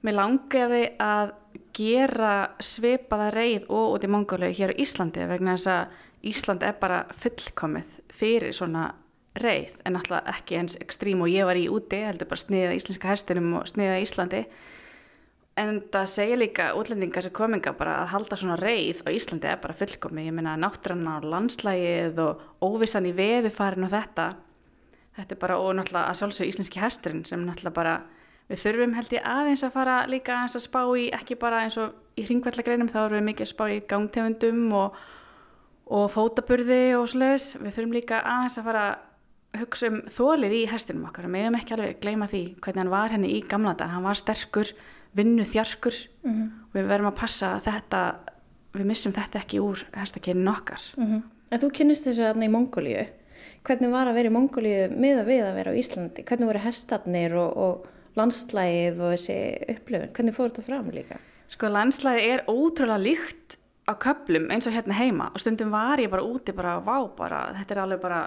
mér 0.06 0.16
langiði 0.16 0.84
að 1.02 1.34
gera 1.76 2.34
svipaða 2.62 3.32
reið 3.34 3.66
og 3.68 3.96
út 3.96 4.06
í 4.06 4.10
Mongóliu 4.10 4.54
hér 4.54 4.72
á 4.72 4.80
Íslandi 4.80 5.26
vegna 5.28 5.56
þess 5.58 5.72
að 5.74 6.06
Ísland 6.28 6.64
er 6.66 6.78
bara 6.80 7.04
fullkomið 7.14 7.98
fyrir 8.10 8.54
svona 8.56 8.88
reið 9.38 9.76
en 9.86 9.98
alltaf 9.98 10.26
ekki 10.32 10.58
eins 10.58 10.78
ekstrím 10.82 11.22
og 11.22 11.30
ég 11.30 11.46
var 11.46 11.58
í 11.58 11.68
úti 11.70 12.00
heldur 12.02 12.30
bara 12.30 12.42
sniða 12.42 12.74
íslenska 12.74 13.12
hestinum 13.12 13.52
og 13.60 13.68
sniða 13.70 14.00
Íslandi 14.02 14.42
en 15.58 15.80
það 15.92 16.10
segja 16.12 16.38
líka 16.38 16.68
útlendingar 16.78 17.26
sem 17.26 17.34
kominga 17.34 17.72
bara 17.76 18.00
að 18.02 18.12
halda 18.14 18.38
svona 18.38 18.58
reið 18.60 19.02
á 19.04 19.08
Íslandi 19.10 19.50
er 19.50 19.62
bara 19.62 19.76
fullkomi, 19.78 20.28
ég 20.28 20.36
meina 20.36 20.56
náttúranna 20.60 21.18
og 21.18 21.26
landslægið 21.32 22.20
og 22.24 22.44
óvissan 22.64 23.08
í 23.08 23.14
veðufarin 23.16 23.88
og 23.88 23.94
þetta 23.94 24.28
þetta 25.18 25.34
er 25.34 25.42
bara 25.42 25.58
og 25.58 25.74
náttúrulega 25.78 26.12
að 26.12 26.20
sjálfsög 26.20 26.52
íslenski 26.52 26.82
hesturinn 26.82 27.24
sem 27.26 27.42
náttúrulega 27.42 27.78
bara 27.78 27.94
við 28.48 28.62
þurfum 28.64 28.94
held 28.96 29.14
ég 29.16 29.26
aðeins 29.28 29.64
að 29.66 29.74
fara 29.74 29.96
líka 30.08 30.36
aðeins 30.36 30.56
að 30.58 30.64
spá 30.64 30.80
í 30.96 31.08
ekki 31.18 31.38
bara 31.40 31.64
eins 31.66 31.78
og 31.80 32.18
í 32.18 32.24
hringvallagreinum 32.26 32.90
þá 32.92 33.00
erum 33.04 33.18
við 33.18 33.26
mikið 33.28 33.46
að 33.46 33.52
spá 33.52 33.64
í 33.72 33.80
gangtegundum 33.90 34.62
og, 34.78 34.96
og 35.98 36.06
fótaburði 36.14 36.82
og 36.98 37.08
svoleiðis. 37.12 37.50
Við 37.60 37.74
þurfum 37.76 37.96
líka 37.98 38.22
aðeins 38.22 38.58
að 38.60 38.68
fara 38.70 38.84
að 38.88 39.62
hugsa 39.62 39.90
um 39.90 39.98
þólið 40.12 40.54
í 40.58 40.62
hestinum 40.70 41.08
okkar 41.08 41.28
og 41.28 41.34
meðum 41.34 41.58
ekki 41.58 41.76
alveg 41.76 42.00
gleyma 42.02 42.28
því 42.30 42.42
hvernig 42.62 42.82
hann 42.84 42.94
var 42.94 43.14
henni 43.14 43.34
í 43.36 43.42
gamla 43.48 43.74
dag 43.78 43.92
hann 43.92 44.06
var 44.06 44.18
sterkur, 44.18 44.72
vinnu 45.18 45.46
þjarkur 45.48 45.98
og 46.28 46.76
við 46.76 46.88
verðum 46.90 47.10
að 47.12 47.20
passa 47.20 47.56
að 47.56 47.68
þetta 47.68 48.02
við 48.78 48.88
missum 48.90 49.14
þetta 49.16 49.42
ekki 49.42 49.60
úr 49.64 49.84
hestakynnin 49.96 50.54
okkar 50.54 50.82
Mm 50.96 51.22
En 51.48 51.60
þú 51.62 51.70
kynnist 51.72 52.04
þessu 52.04 52.26
aðna 52.28 52.44
í 52.44 52.52
Mongóliu. 52.52 53.06
Hvernig 53.64 53.92
var 53.92 54.10
að 54.10 54.18
vera 54.18 54.28
í 54.28 54.32
Mongóliu 54.34 54.88
miða 54.92 55.22
við 55.24 55.46
að 55.46 55.54
vera 55.56 55.72
á 55.72 55.78
Íslandi? 55.80 56.24
Hvernig 56.28 56.50
voru 56.50 56.60
hestarnir 56.60 57.36
og, 57.40 57.54
og 57.56 58.18
landslægið 58.20 59.00
og 59.00 59.14
þessi 59.14 59.36
upplifun? 59.74 60.12
Hvernig 60.18 60.36
fór 60.36 60.50
þetta 60.50 60.66
fram 60.66 60.90
líka? 60.92 61.20
Sko 61.48 61.70
landslæði 61.72 62.26
er 62.34 62.44
ótrúlega 62.52 63.00
líkt 63.00 63.56
á 63.88 63.96
köplum 63.96 64.50
eins 64.52 64.68
og 64.68 64.76
hérna 64.76 64.98
heima 64.98 65.30
og 65.32 65.40
stundum 65.40 65.72
var 65.72 66.02
ég 66.02 66.12
bara 66.12 66.26
úti 66.26 66.52
bara, 66.52 66.76
vá 66.84 67.08
bara, 67.16 67.40
þetta 67.56 67.74
er 67.74 67.82
alveg 67.86 68.02
bara 68.04 68.20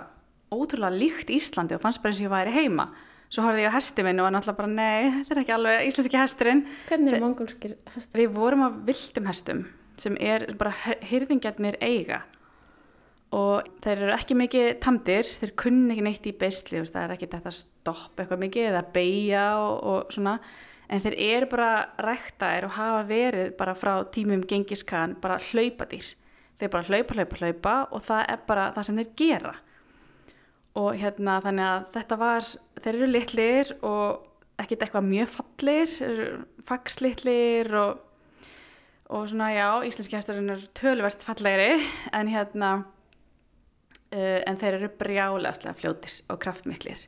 ótrúlega 0.49 0.97
líkt 0.97 1.29
Íslandi 1.29 1.77
og 1.77 1.83
fannst 1.83 2.01
bara 2.01 2.15
eins 2.15 2.23
og 2.23 2.25
ég 2.25 2.33
væri 2.33 2.55
heima. 2.57 2.89
Svo 3.31 3.45
horfði 3.45 3.63
ég 3.63 3.71
á 3.71 3.77
hesti 3.77 4.03
minn 4.03 4.19
og 4.19 4.27
var 4.27 4.33
náttúrulega 4.35 4.59
bara, 4.59 4.71
nei, 4.75 5.11
þetta 5.21 5.35
er 5.37 5.41
ekki 5.45 5.55
alveg 5.55 5.85
íslenski 5.87 6.19
hesturinn. 6.19 6.65
Hvernig 6.89 7.13
eru 7.13 7.23
mongólskir 7.23 7.77
hestar? 7.93 8.19
Við 8.19 8.33
vorum 8.35 8.65
á 8.67 8.69
vildum 8.89 9.29
hestum 9.31 9.63
sem 10.01 10.17
er 10.19 10.49
bara 10.59 10.73
hyrðingjarnir 11.07 11.77
eiga 11.79 12.23
og 13.31 13.67
þeir 13.83 14.01
eru 14.03 14.15
ekki 14.15 14.35
mikið 14.35 14.65
tamdir, 14.83 15.23
þeir 15.23 15.53
kunni 15.59 15.95
ekki 15.95 16.03
neitt 16.03 16.27
í 16.27 16.33
beisli, 16.35 16.81
það 16.83 17.05
er 17.05 17.13
ekki 17.15 17.29
þetta 17.31 17.51
að 17.51 17.57
stoppa 17.61 18.23
eitthvað 18.23 18.41
mikið 18.43 18.67
eða 18.67 18.81
beigja 18.97 19.45
og, 19.61 19.77
og 19.87 20.15
svona, 20.15 20.33
en 20.91 21.03
þeir 21.05 21.17
eru 21.29 21.49
bara 21.53 21.69
ræktaðir 22.03 22.67
og 22.67 22.75
hafa 22.75 23.05
verið 23.07 23.53
bara 23.59 23.75
frá 23.79 23.93
tímum 24.11 24.43
gengiskan 24.47 25.15
bara 25.23 25.39
hlaupadýr. 25.39 26.11
Þeir 26.59 26.73
bara 26.75 26.89
hlaupa, 26.89 27.15
hlaupa, 27.15 27.39
hlaupa 27.39 27.75
og 27.95 28.03
það 28.05 28.25
er 28.35 28.41
bara 28.51 28.67
það 28.75 28.87
sem 28.89 28.99
þeir 28.99 29.13
gera. 29.23 29.53
Og 30.79 30.95
hérna 30.95 31.39
þannig 31.43 31.67
að 31.67 31.87
þetta 31.97 32.17
var, 32.21 32.47
þeir 32.79 32.93
eru 32.93 33.09
litlir 33.09 33.73
og 33.83 34.61
ekkert 34.61 34.85
eitthvað 34.85 35.09
mjög 35.09 35.33
fallir, 35.33 35.95
fagslitlir 36.67 37.71
og, 37.75 38.01
og 39.11 39.25
svona 39.31 39.49
já, 39.51 39.67
íslenski 39.87 40.15
hesturinn 40.15 40.53
er 40.53 40.63
tölvert 40.77 41.25
fallegri 41.25 41.81
en 42.17 42.31
hérna 42.31 42.71
uh, 44.15 44.39
en 44.45 44.61
þeir 44.61 44.79
eru 44.79 44.91
brjálega 45.01 45.75
fljótir 45.77 46.21
og 46.31 46.39
kraftmiklir. 46.43 47.03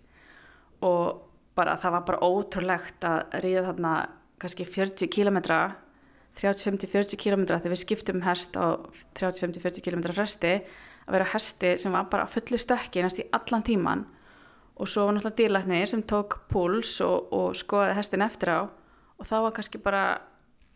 Og 0.83 1.23
bara 1.55 1.77
það 1.79 1.97
var 1.97 2.05
bara 2.09 2.27
ótrúlegt 2.27 3.07
að 3.07 3.39
ríða 3.45 3.67
þarna 3.69 3.93
kannski 4.41 4.67
40 4.67 5.11
kilometra 5.13 5.59
30-50-40 6.39 7.19
kilometra 7.21 7.59
þegar 7.61 7.75
við 7.75 7.83
skiptum 7.83 8.19
um 8.19 8.25
hest 8.25 8.57
á 8.57 8.79
30-50-40 9.19 9.85
kilometra 9.85 10.15
fresti 10.17 10.53
að 11.03 11.15
vera 11.17 11.29
hesti 11.33 11.75
sem 11.81 11.93
var 11.93 12.09
bara 12.11 12.25
á 12.25 12.33
fullu 12.33 12.59
stökki 12.59 13.03
næst 13.03 13.21
í 13.21 13.27
allan 13.35 13.65
tíman 13.65 14.05
og 14.73 14.89
svo 14.89 15.05
var 15.05 15.17
náttúrulega 15.17 15.37
dýrlæknir 15.37 15.89
sem 15.89 16.03
tók 16.09 16.39
púls 16.49 16.95
og, 17.05 17.29
og 17.33 17.57
skoðaði 17.57 17.97
hestin 17.99 18.25
eftir 18.25 18.49
á. 18.49 18.61
Og 19.21 19.27
þá 19.29 19.35
var 19.45 19.55
kannski 19.57 19.81
bara 19.81 20.03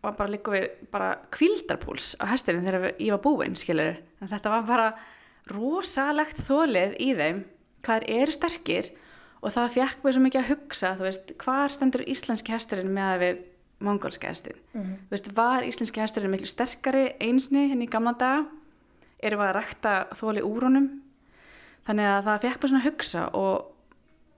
var 0.02 0.14
bara 0.14 0.30
líka 0.30 0.52
við 0.54 0.68
bara 0.92 1.16
kvildarpúls 1.34 2.12
á 2.22 2.30
hestinu 2.30 2.62
þegar 2.62 2.92
ég 3.02 3.10
var 3.16 3.22
búinn 3.24 3.56
skilur 3.58 3.96
en 4.22 4.30
þetta 4.30 4.52
var 4.52 4.66
bara 4.68 4.88
rosalegt 5.50 6.38
þólið 6.46 6.94
í 7.02 7.10
þeim 7.18 7.42
hvað 7.82 8.06
eru 8.14 8.34
sterkir. 8.34 8.92
Og 9.42 9.54
það 9.54 9.74
fekk 9.74 10.04
mig 10.04 10.14
svo 10.14 10.22
mikið 10.22 10.40
að 10.40 10.50
hugsa 10.52 10.94
þú 10.98 11.06
veist, 11.06 11.34
hvar 11.42 11.74
stendur 11.74 12.06
íslenski 12.10 12.54
hesturinn 12.54 12.94
með 12.94 13.10
að 13.10 13.20
við 13.22 13.42
mongolska 13.84 14.30
hestin. 14.32 14.58
Þú 14.74 15.14
veist, 15.14 15.32
var 15.36 15.66
íslenski 15.66 16.02
hesturinn 16.02 16.32
miklu 16.32 16.48
sterkari 16.50 17.12
einsni 17.22 17.68
henni 17.70 17.86
í 17.86 17.90
gamla 17.92 18.14
daga? 18.18 18.46
Erum 19.18 19.42
við 19.42 19.48
að 19.48 19.56
rækta 19.58 19.92
þóli 20.18 20.44
úr 20.46 20.68
honum? 20.68 20.88
Þannig 21.88 22.10
að 22.12 22.24
það 22.28 22.42
fekk 22.44 22.62
mig 22.62 22.70
svona 22.70 22.82
að 22.82 22.88
hugsa 22.88 23.22
og 23.38 23.74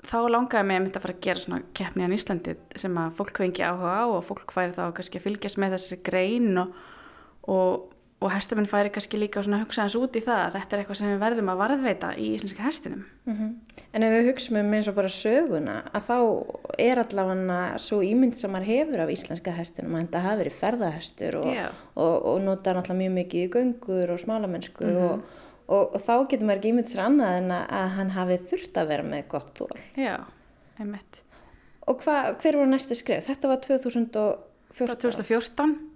þá 0.06 0.18
langaði 0.32 0.66
mig 0.66 0.78
að 0.78 0.84
mynda 0.84 1.00
að 1.00 1.04
fara 1.04 1.16
að 1.16 1.24
gera 1.26 1.42
svona 1.44 1.62
keppni 1.76 2.06
á 2.08 2.16
Íslandi 2.16 2.54
sem 2.80 3.00
að 3.00 3.16
fólk 3.18 3.40
fengi 3.42 3.64
áhuga 3.64 3.94
á 4.00 4.04
og 4.08 4.26
fólk 4.28 4.54
færi 4.54 4.76
þá 4.76 4.84
kannski 4.96 5.20
að 5.20 5.26
fylgjast 5.26 5.60
með 5.60 5.74
þessari 5.76 6.00
grein 6.06 6.62
og, 6.62 6.76
og, 7.52 7.88
og 8.20 8.28
hestamenn 8.34 8.68
færi 8.68 8.90
kannski 8.92 9.16
líka 9.16 9.40
að 9.40 9.62
hugsa 9.62 9.86
hans 9.86 9.96
út 9.96 10.16
í 10.18 10.20
það 10.20 10.40
að 10.42 10.56
þetta 10.58 10.76
er 10.76 10.82
eitthvað 10.82 10.98
sem 10.98 11.08
við 11.08 11.22
verðum 11.22 11.50
að 11.52 11.60
varðveita 11.62 12.10
í 12.20 12.26
íslenska 12.34 12.66
hestinum. 12.66 13.04
En 13.96 14.04
ef 14.04 14.12
við 14.12 14.28
hugsaum 14.28 14.58
um 14.60 14.74
eins 14.76 14.90
og 14.90 14.96
bara 14.98 15.12
söguna, 15.14 15.76
að 15.96 16.10
þá 16.10 16.18
er 16.84 17.00
allavega 17.00 17.78
svo 17.80 18.02
ímynd 18.04 18.36
sem 18.36 18.52
maður 18.52 18.68
hefur 18.68 19.04
af 19.06 19.12
íslenska 19.14 19.54
hestinum, 19.56 19.96
að 19.96 20.04
þetta 20.04 20.24
hafi 20.26 20.42
verið 20.42 20.58
ferðahestur 20.60 21.38
og, 21.40 21.48
Já. 21.56 21.66
og, 21.94 22.28
og 22.34 22.42
nota 22.44 22.76
náttúrulega 22.76 23.00
mjög 23.00 23.16
mikið 23.16 23.46
í 23.46 23.50
göngur 23.56 24.12
og 24.12 24.20
smalamennsku 24.20 24.92
og, 25.06 25.24
og, 25.66 25.96
og 25.96 25.98
þá 26.04 26.14
getur 26.28 26.46
maður 26.50 26.60
ekki 26.60 26.74
ímynd 26.74 26.92
sér 26.92 27.04
annað 27.06 27.40
en 27.40 27.54
að, 27.56 27.88
hann 27.96 28.14
hafi 28.18 28.40
þurft 28.52 28.82
að 28.82 28.92
vera 28.92 29.10
með 29.14 29.26
gott 29.32 29.52
þól. 29.56 29.72
Já, 29.96 30.16
einmitt. 30.76 31.24
Og 31.88 32.04
hva, 32.04 32.34
hver 32.36 32.60
voru 32.60 32.68
næstu 32.68 32.94
skrif? 32.98 33.24
Þetta 33.32 33.48
var 33.48 33.64
2014. 33.64 34.46
Frá 34.70 34.92
2014 34.94 35.89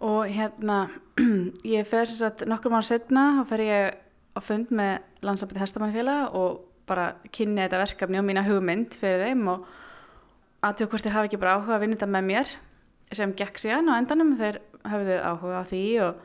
og 0.00 0.30
hérna 0.32 0.78
ég 1.76 1.86
fer 1.88 2.08
þess 2.08 2.24
að 2.26 2.46
nokkur 2.50 2.72
mánu 2.72 2.88
setna 2.88 3.26
þá 3.40 3.42
fer 3.52 3.64
ég 3.66 4.00
á 4.36 4.40
fund 4.44 4.72
með 4.72 5.24
landsambandi 5.26 5.62
hestamannfélag 5.64 6.34
og 6.38 6.64
bara 6.88 7.12
kynni 7.34 7.62
þetta 7.62 7.82
verkefni 7.84 8.20
og 8.20 8.26
mína 8.26 8.46
hugmynd 8.46 8.96
fyrir 8.98 9.28
þeim 9.28 9.46
og 9.52 9.68
aðtjók 10.66 10.94
hvort 10.94 11.06
þeir 11.06 11.16
hafi 11.16 11.30
ekki 11.30 11.40
bara 11.42 11.54
áhuga 11.58 11.76
að 11.76 11.84
vinna 11.84 11.98
þetta 11.98 12.10
með 12.14 12.26
mér 12.30 12.56
sem 13.16 13.32
gekk 13.36 13.60
síðan 13.60 13.90
á 13.90 13.98
endanum 13.98 14.34
þeir 14.38 14.60
hafðu 14.86 15.16
áhuga 15.20 15.62
á 15.62 15.64
því 15.68 15.84
og, 16.06 16.20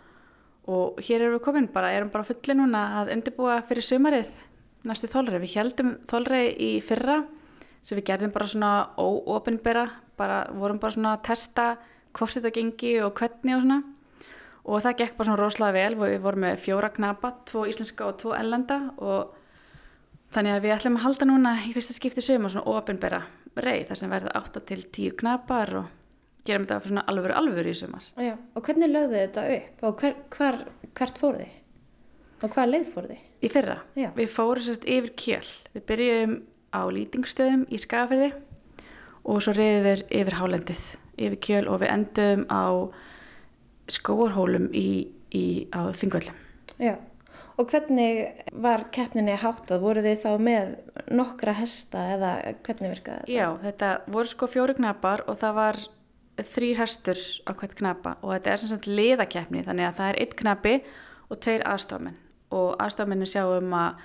og 0.71 0.99
hér 1.05 1.23
erum 1.23 1.37
við 1.37 1.45
komin 1.47 1.69
bara, 1.73 1.91
erum 1.95 2.11
bara 2.13 2.27
fulli 2.27 2.57
núna 2.57 2.83
að 3.01 3.13
undirbúa 3.15 3.57
fyrir 3.67 3.85
sumarið 3.85 4.31
næstu 4.85 5.09
þólrei. 5.09 5.39
Við 5.41 5.57
heldum 5.57 5.95
þólrei 6.09 6.43
í 6.61 6.71
fyrra 6.85 7.23
sem 7.85 7.97
við 7.99 8.07
gerðum 8.11 8.33
bara 8.35 8.49
svona 8.49 8.71
óopinbera, 9.01 9.85
bara 10.17 10.45
vorum 10.53 10.79
bara 10.81 10.95
svona 10.95 11.15
að 11.17 11.25
testa 11.29 11.67
hvort 12.15 12.37
þetta 12.37 12.53
gengi 12.55 12.95
og 13.03 13.13
hvernig 13.19 13.57
og 13.57 13.65
svona 13.65 13.81
og 14.65 14.81
það 14.81 14.99
gekk 15.01 15.17
bara 15.17 15.27
svona 15.29 15.41
rosalega 15.41 15.75
vel 15.75 15.97
og 15.99 16.07
við 16.09 16.21
vorum 16.23 16.45
með 16.47 16.61
fjóra 16.63 16.89
knapa, 16.93 17.33
tvo 17.45 17.65
íslenska 17.69 18.07
og 18.07 18.15
tvo 18.21 18.33
ellenda 18.37 18.79
og 18.97 19.35
þannig 20.33 20.55
að 20.55 20.63
við 20.65 20.73
ætlum 20.75 20.97
að 20.97 21.05
halda 21.05 21.27
núna 21.29 21.51
í 21.67 21.73
fyrsta 21.75 21.95
skipti 21.95 22.23
sumar 22.25 22.53
svona 22.53 22.73
opinbera 22.73 23.21
reið 23.55 23.91
þar 23.91 24.01
sem 24.01 24.11
verða 24.11 24.33
8 24.41 24.63
til 24.71 24.81
10 24.83 25.19
knapar 25.21 25.73
og 25.81 25.93
gerum 26.45 26.65
þetta 26.65 26.89
svona 26.89 27.05
alvöru 27.09 27.37
alvöru 27.37 27.71
í. 27.71 27.77
Já, 28.21 28.33
og 28.35 28.65
hvernig 28.65 28.91
lögðu 28.91 29.21
þetta 29.21 29.45
upp 29.55 29.85
og 29.87 30.01
hver, 30.01 30.17
hver, 30.35 30.59
hvert 30.97 31.21
fór 31.21 31.39
þið? 31.39 31.53
Og 32.43 32.51
hvað 32.51 32.71
leið 32.73 32.91
fór 32.93 33.07
þið? 33.09 33.23
Í 33.45 33.49
fyrra, 33.53 33.77
Já. 33.95 34.09
við 34.17 34.29
fórum 34.33 34.65
sérst 34.65 34.85
yfir 34.89 35.13
kjöl. 35.21 35.47
Við 35.73 35.87
byrjum 35.89 36.35
á 36.75 36.81
lýtingstöðum 36.91 37.65
í 37.69 37.79
Skagafirði 37.81 38.31
og 39.25 39.41
svo 39.41 39.55
reyðum 39.55 39.87
við 39.87 40.05
yfir 40.19 40.39
hálendið 40.41 40.83
yfir 41.17 41.41
kjöl 41.47 41.65
og 41.71 41.81
við 41.83 41.91
endum 41.93 42.45
á 42.51 42.63
skóarhólum 43.91 44.69
í, 44.73 44.87
í, 45.33 45.45
á 45.71 45.91
Þingvöllum. 45.95 46.39
Já, 46.81 46.95
Og 47.55 47.69
hvernig 47.71 48.25
var 48.51 48.89
keppninni 48.91 49.31
háttað? 49.39 49.79
Voru 49.79 50.01
þið 50.03 50.17
þá 50.25 50.31
með 50.43 50.71
nokkra 51.15 51.53
hesta 51.55 52.01
eða 52.11 52.31
hvernig 52.65 52.91
virkaði 52.97 53.21
þetta? 53.21 53.31
Já, 53.31 53.45
þetta 53.61 53.91
voru 54.11 54.31
sko 54.31 54.49
fjóri 54.51 54.75
knapar 54.75 55.23
og 55.31 55.37
það 55.39 55.55
var 55.55 55.79
þrýr 56.43 56.81
hestur 56.81 57.21
á 57.47 57.51
hvert 57.55 57.77
knapa 57.79 58.17
og 58.19 58.33
þetta 58.33 58.51
er 58.51 58.61
sem 58.61 58.71
sagt 58.73 58.89
liðakeppni 58.91 59.63
þannig 59.63 59.87
að 59.87 59.97
það 60.01 60.11
er 60.11 60.19
einn 60.19 60.35
knapi 60.41 60.75
og 61.31 61.39
tveir 61.45 61.63
aðstofmenn 61.71 62.17
og 62.55 62.75
aðstofmennin 62.83 63.31
sjá 63.31 63.45
um 63.47 63.71
að 63.79 64.03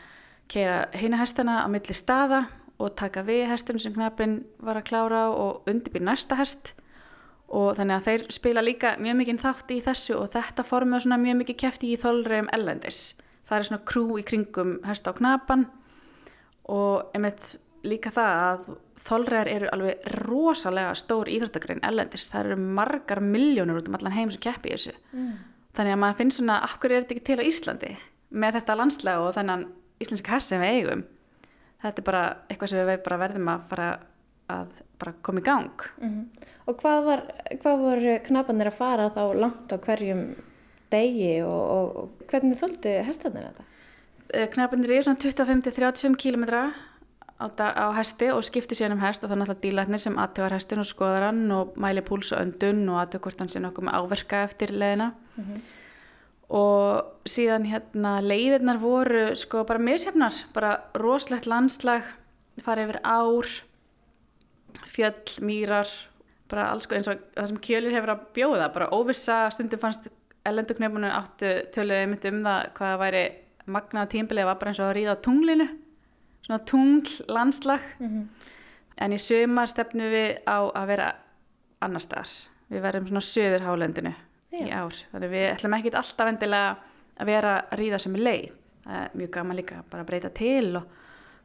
keira 0.51 0.79
hina 0.95 1.19
hestana 1.19 1.61
á 1.67 1.69
milli 1.71 1.97
staða 1.97 2.45
og 2.81 2.95
taka 2.99 3.25
við 3.27 3.49
hestum 3.51 3.81
sem 3.83 3.95
knapin 3.97 4.45
var 4.63 4.79
að 4.79 4.87
klára 4.93 5.25
og 5.35 5.67
undirbýr 5.71 6.07
næsta 6.07 6.39
hest 6.39 6.77
og 7.51 7.75
þannig 7.79 7.97
að 7.97 8.07
þeir 8.07 8.25
spila 8.35 8.63
líka 8.63 8.93
mjög 9.03 9.17
mikið 9.21 9.41
þátt 9.43 9.73
í 9.75 9.81
þessu 9.83 10.17
og 10.21 10.31
þetta 10.35 10.67
formið 10.67 11.05
svona 11.05 11.19
mjög 11.19 11.41
mikið 11.41 11.59
kefti 11.65 11.91
í 11.91 11.99
þólreim 11.99 12.51
ellendis. 12.55 13.01
Það 13.49 13.57
er 13.57 13.69
svona 13.69 13.87
krú 13.91 14.05
í 14.21 14.27
kringum 14.27 14.77
hesta 14.87 15.11
á 15.11 15.19
knapan 15.19 15.67
og 16.71 17.11
einmitt 17.17 17.57
líka 17.83 18.13
það 18.15 18.43
að 18.45 18.71
þolræðar 19.01 19.51
eru 19.51 19.71
alveg 19.75 20.11
rosalega 20.21 20.93
stór 20.99 21.31
íþróttagrein 21.33 21.83
ellendis. 21.87 22.29
Það 22.31 22.53
eru 22.53 22.69
margar 22.79 23.23
miljónur 23.25 23.81
út 23.81 23.89
um 23.91 23.97
allan 23.99 24.15
heim 24.15 24.31
sem 24.31 24.43
keppi 24.45 24.71
í 24.71 24.77
þessu. 24.77 24.95
Mm. 25.17 25.33
Þannig 25.75 25.97
að 25.97 26.01
maður 26.03 26.19
finnst 26.21 26.41
svona, 26.41 26.59
akkur 26.67 26.93
er 26.93 27.03
þetta 27.03 27.17
ekki 27.17 27.27
til 27.27 27.41
á 27.41 27.49
Íslandi 27.51 27.91
með 28.31 28.59
þetta 28.59 28.77
landslega 28.79 29.25
og 29.25 29.35
þennan 29.35 29.67
íslenska 30.03 30.37
hest 30.37 30.53
sem 30.53 30.63
við 30.63 30.77
eigum. 30.77 31.05
Þetta 31.81 32.03
er 32.03 32.07
bara 32.07 32.25
eitthvað 32.51 32.73
sem 32.73 32.87
við 32.91 33.03
bara 33.07 33.21
verðum 33.25 33.51
að 33.51 33.67
fara 33.71 33.89
að 34.51 34.77
bara 35.01 35.17
koma 35.25 35.41
í 35.41 35.47
gang. 35.47 35.89
Mhm. 36.01 36.23
Og 36.69 36.77
hvað, 36.79 37.05
var, 37.05 37.25
hvað 37.63 37.83
voru 37.87 38.15
knapanir 38.27 38.71
að 38.71 38.79
fara 38.79 39.11
þá 39.11 39.23
langt 39.35 39.73
á 39.73 39.77
hverjum 39.81 40.25
degi 40.93 41.41
og, 41.43 41.61
og, 41.75 41.97
og 41.97 42.31
hvernig 42.31 42.61
þóldu 42.61 42.95
hestarnir 43.07 43.49
þetta? 43.51 43.67
Knapinir 44.55 44.93
eru 44.95 45.09
svona 45.09 45.19
25-35 45.19 46.15
km 46.21 46.45
á, 46.55 47.47
á 47.59 47.87
hesti 47.97 48.29
og 48.31 48.45
skiptir 48.47 48.79
síðan 48.79 48.99
um 48.99 49.03
hest 49.03 49.25
og 49.25 49.31
það 49.31 49.37
er 49.37 49.41
náttúrulega 49.43 49.65
dílarnir 49.65 50.03
sem 50.03 50.19
aðtögar 50.21 50.55
hestin 50.55 50.83
og 50.83 50.87
skoðar 50.87 51.31
hann 51.31 51.43
og 51.57 51.75
mæli 51.81 52.05
púls 52.07 52.31
og 52.35 52.43
öndun 52.45 52.85
og 52.93 53.01
aðtögar 53.03 53.27
hvort 53.27 53.43
hann 53.43 53.53
sé 53.53 53.63
nokkuð 53.63 53.89
með 53.89 53.99
áverka 53.99 54.45
eftir 54.47 54.75
leðina. 54.75 55.11
Og 56.51 57.31
síðan 57.31 57.67
hérna 57.71 58.19
leiðirnar 58.23 58.81
voru 58.83 59.25
sko 59.39 59.65
bara 59.67 59.83
misjafnar, 59.83 60.35
bara 60.55 60.77
roslegt 60.99 61.47
landslag, 61.51 62.07
farið 62.63 62.91
yfir 62.91 63.01
ár, 63.07 63.51
fjöll, 64.91 65.37
mýrar, 65.47 65.91
bara 66.51 66.71
alls 66.73 66.87
sko 66.87 66.97
eins 66.99 67.11
og 67.11 67.21
það 67.37 67.51
sem 67.51 67.61
kjölir 67.67 67.95
hefur 67.95 68.15
að 68.15 68.25
bjóða, 68.37 68.71
bara 68.75 68.91
óvissa, 68.95 69.45
stundum 69.55 69.83
fannst 69.83 70.09
ellenduknöfunum 70.49 71.13
áttu 71.13 71.53
töluðið 71.75 72.11
mitt 72.11 72.27
um 72.31 72.43
það 72.47 72.69
hvað 72.79 72.99
væri 73.05 73.25
magnaða 73.71 74.11
tímbilið 74.15 74.49
var 74.49 74.61
bara 74.61 74.73
eins 74.73 74.81
og 74.81 74.89
að 74.89 74.95
ríða 74.99 75.17
tunglinu, 75.25 75.67
svona 76.47 76.63
tungl 76.67 77.17
landslag, 77.31 77.85
en 79.01 79.15
í 79.15 79.19
sömar 79.23 79.71
stefnum 79.71 80.11
við 80.13 80.41
á 80.49 80.59
að 80.65 80.87
vera 80.91 81.11
annar 81.81 82.05
staðar. 82.05 82.33
Við 82.71 82.85
verðum 82.85 83.07
svona 83.09 83.25
söður 83.27 83.67
hálendinu 83.67 84.15
í 84.55 84.65
Já. 84.67 84.83
ár, 84.83 84.97
þannig 85.13 85.31
við 85.33 85.47
ætlum 85.51 85.77
ekkit 85.79 85.99
alltaf 85.99 86.31
endilega 86.31 86.77
að 87.21 87.31
vera 87.31 87.55
að 87.61 87.79
ríða 87.81 87.99
sem 88.03 88.15
er 88.15 88.25
leið. 88.27 88.57
Það 88.85 89.01
er 89.01 89.17
mjög 89.21 89.31
gaman 89.37 89.59
líka 89.59 89.83
bara 89.91 90.05
að 90.05 90.11
breyta 90.11 90.31
til 90.35 90.77
og 90.81 90.85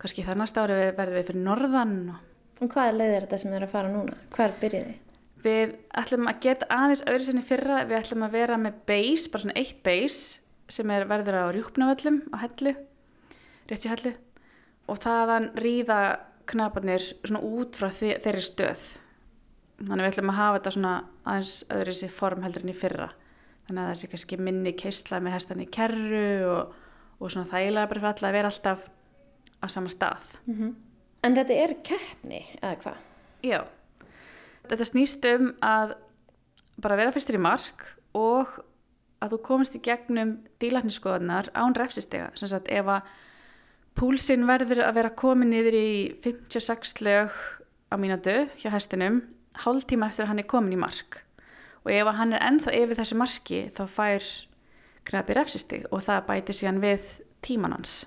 kannski 0.01 0.25
það 0.25 0.39
næsta 0.41 0.63
ári 0.63 0.77
verðum 0.97 1.17
við 1.19 1.27
fyrir 1.29 1.45
norðan 1.45 1.95
og 2.13 2.34
Og 2.61 2.71
hvaða 2.71 2.95
leið 2.95 3.13
er 3.13 3.25
þetta 3.25 3.39
sem 3.41 3.55
eru 3.55 3.67
að 3.67 3.73
fara 3.73 3.91
núna? 3.91 4.17
Hvar 4.35 4.55
byrjiði? 4.61 4.95
Við 5.45 5.73
ætlum 6.01 6.29
að 6.31 6.39
geta 6.45 6.67
aðeins 6.73 7.03
öðru 7.05 7.25
sinni 7.27 7.45
fyrra, 7.45 7.81
við 7.85 7.99
ætlum 7.99 8.25
að 8.25 8.37
vera 8.39 8.57
með 8.57 8.77
base, 8.89 9.29
bara 9.31 9.43
svona 9.43 9.57
eitt 9.59 9.81
base 9.85 10.39
sem 10.73 10.93
er 10.95 11.05
verður 11.09 11.37
á 11.37 11.53
rjúpnavöllum 11.53 12.21
á 12.33 12.37
hellu, 12.41 12.73
rétt 13.69 13.85
í 13.85 13.91
hellu 13.91 14.13
og 14.89 15.01
þaðan 15.03 15.51
ríða 15.59 15.99
knaparnir 16.49 17.03
svona 17.25 17.41
út 17.45 17.77
frá 17.77 17.91
þe 17.93 18.15
þeirri 18.23 18.45
stöð. 18.45 18.87
Þannig 19.81 20.05
við 20.05 20.11
ætlum 20.13 20.31
að 20.31 20.39
hafa 20.39 20.57
þetta 20.57 20.73
svona 20.77 20.95
aðeins 21.25 21.53
öðru 21.75 21.95
sinni 21.99 22.17
form 22.17 22.45
heldur 22.45 22.65
en 22.65 22.71
í 22.71 22.77
fyrra. 22.79 23.09
Þannig 23.67 23.81
að 23.81 23.89
það 23.89 23.99
sé 23.99 24.09
kannski 24.11 24.39
minni 24.39 24.75
keisla 24.77 25.19
með 25.25 25.35
hestan 25.35 25.63
í 25.63 25.69
kerru 25.77 26.25
og, 26.49 26.75
og 27.19 27.33
svona 27.33 27.49
þægilega 27.49 27.91
bara 27.91 28.03
fyrir 28.03 28.11
alla 28.13 28.29
að 28.29 28.37
vera 28.37 28.51
alltaf 28.53 28.85
á 29.61 29.65
sama 29.73 29.93
stað. 29.93 30.35
En 31.25 31.33
þetta 31.33 31.57
er 31.57 31.73
keppni, 31.85 32.43
eða 32.61 32.75
hvað? 32.83 32.97
Já, 33.45 33.59
þetta 34.69 34.87
snýst 34.91 35.25
um 35.31 35.51
að 35.65 35.95
bara 36.81 36.97
vera 36.99 37.13
fyrstur 37.15 37.39
í 37.39 37.41
mark 37.41 37.85
og 38.17 38.51
að 39.23 39.33
þú 39.33 39.39
komist 39.47 39.77
í 39.77 39.81
gegnum 39.85 40.35
dílarniskoðunar 40.61 41.49
án 41.57 41.73
refsistega. 41.77 42.29
Sem 42.37 42.51
sagt, 42.51 42.69
ef 42.69 42.89
að 42.91 43.07
púlsinn 43.97 44.45
verður 44.45 44.83
að 44.85 44.97
vera 44.99 45.13
komin 45.17 45.49
niður 45.53 45.77
í 45.79 45.89
56 46.25 47.01
lög 47.05 47.33
á 47.89 47.95
mínútu 47.97 48.35
hjá 48.61 48.69
hestinum, 48.75 49.23
hálftíma 49.65 50.11
eftir 50.11 50.25
að 50.25 50.33
hann 50.33 50.43
er 50.43 50.49
komin 50.51 50.75
í 50.75 50.81
mark. 50.81 51.23
Og 51.85 51.93
ef 51.93 52.09
að 52.09 52.19
hann 52.19 52.35
er 52.35 52.45
ennþá 52.45 52.75
yfir 52.83 52.99
þessu 52.99 53.17
marki, 53.17 53.63
þá 53.73 53.83
fær 53.97 54.29
knapi 55.05 55.37
refsistig 55.37 55.89
og 55.93 56.05
það 56.05 56.27
bætir 56.29 56.59
síðan 56.59 56.83
við 56.83 57.15
tíman 57.45 57.77
hans. 57.77 58.03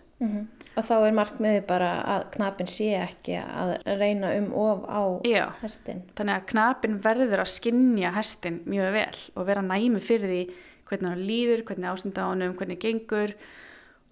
Og 0.78 0.84
þá 0.86 0.94
er 0.98 1.14
markmiði 1.16 1.62
bara 1.66 1.90
að 2.06 2.24
knapin 2.36 2.68
sé 2.70 2.92
ekki 3.00 3.34
að 3.42 3.72
reyna 3.98 4.30
um 4.38 4.52
of 4.54 4.84
á 4.86 5.02
Já. 5.26 5.44
hestin. 5.62 6.04
Þannig 6.14 6.36
að 6.36 6.48
knapin 6.52 6.98
verður 7.02 7.42
að 7.42 7.50
skinja 7.56 8.12
hestin 8.14 8.60
mjög 8.68 8.92
vel 8.94 9.22
og 9.34 9.48
vera 9.48 9.64
næmi 9.64 10.02
fyrir 10.04 10.30
því 10.30 10.42
hvernig 10.88 11.10
hann 11.10 11.24
líður, 11.26 11.64
hvernig 11.68 11.90
ástunda 11.90 12.28
honum, 12.30 12.54
hvernig 12.56 12.78
gengur 12.80 13.34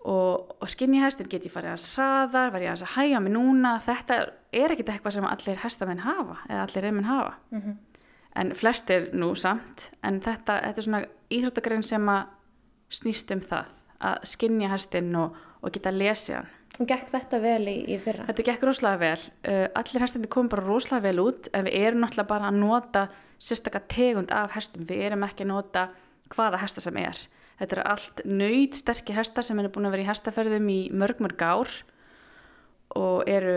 og, 0.06 0.56
og 0.60 0.70
skinja 0.70 1.06
hestin 1.06 1.30
geti 1.30 1.50
farið 1.52 1.76
að 1.76 1.86
hraðar, 1.94 2.52
var 2.54 2.64
ég 2.66 2.74
að 2.74 2.92
hæga 2.96 3.22
mig 3.22 3.34
núna, 3.34 3.76
þetta 3.82 4.18
er 4.54 4.74
ekkit 4.74 4.92
eitthvað 4.92 5.16
sem 5.16 5.28
allir 5.30 5.62
hestamenn 5.62 6.04
hafa 6.04 6.38
eða 6.48 6.66
allir 6.66 6.86
reymenn 6.86 7.08
hafa. 7.08 7.36
En 8.36 8.52
flestir 8.52 9.10
nú 9.16 9.32
samt, 9.38 9.90
en 10.04 10.20
þetta, 10.20 10.60
þetta 10.66 10.82
er 10.82 10.84
svona 10.84 11.04
íþróttagrein 11.32 11.86
sem 11.86 12.08
að 12.12 12.26
snýst 12.92 13.32
um 13.32 13.40
það, 13.40 13.70
að 14.10 14.26
skinja 14.28 14.68
hestin 14.74 15.14
og, 15.16 15.38
og 15.62 15.74
geta 15.74 15.92
lesið 15.94 16.40
hann. 16.40 16.52
Og 16.76 16.88
gekk 16.90 17.08
þetta 17.12 17.38
vel 17.40 17.62
í, 17.72 17.76
í 17.88 17.96
fyrra? 18.00 18.26
Þetta 18.28 18.44
gekk 18.50 18.66
rosalega 18.68 19.00
vel. 19.00 19.22
Uh, 19.48 19.62
allir 19.80 20.04
hestindi 20.04 20.28
kom 20.32 20.50
bara 20.52 20.66
rosalega 20.66 21.06
vel 21.08 21.22
út 21.24 21.48
en 21.56 21.64
við 21.68 21.86
erum 21.88 22.02
náttúrulega 22.04 22.32
bara 22.34 22.50
að 22.50 22.58
nota 22.60 23.06
sérstakka 23.40 23.80
tegund 23.88 24.34
af 24.34 24.52
hestum. 24.56 24.84
Við 24.88 25.06
erum 25.08 25.24
ekki 25.24 25.46
að 25.46 25.52
nota 25.54 25.86
hvaða 26.34 26.60
hesta 26.60 26.84
sem 26.84 26.98
er. 27.00 27.22
Þetta 27.56 27.78
eru 27.78 27.86
allt 27.88 28.22
nöyð 28.28 28.76
sterkir 28.82 29.16
hestar 29.16 29.46
sem 29.46 29.58
eru 29.62 29.72
búin 29.72 29.88
að 29.88 29.96
vera 29.96 30.04
í 30.04 30.10
hestaferðum 30.10 30.68
í 30.68 30.80
mörg 30.92 31.22
mörg 31.24 31.44
ár 31.46 31.72
og 32.96 33.28
eru 33.30 33.56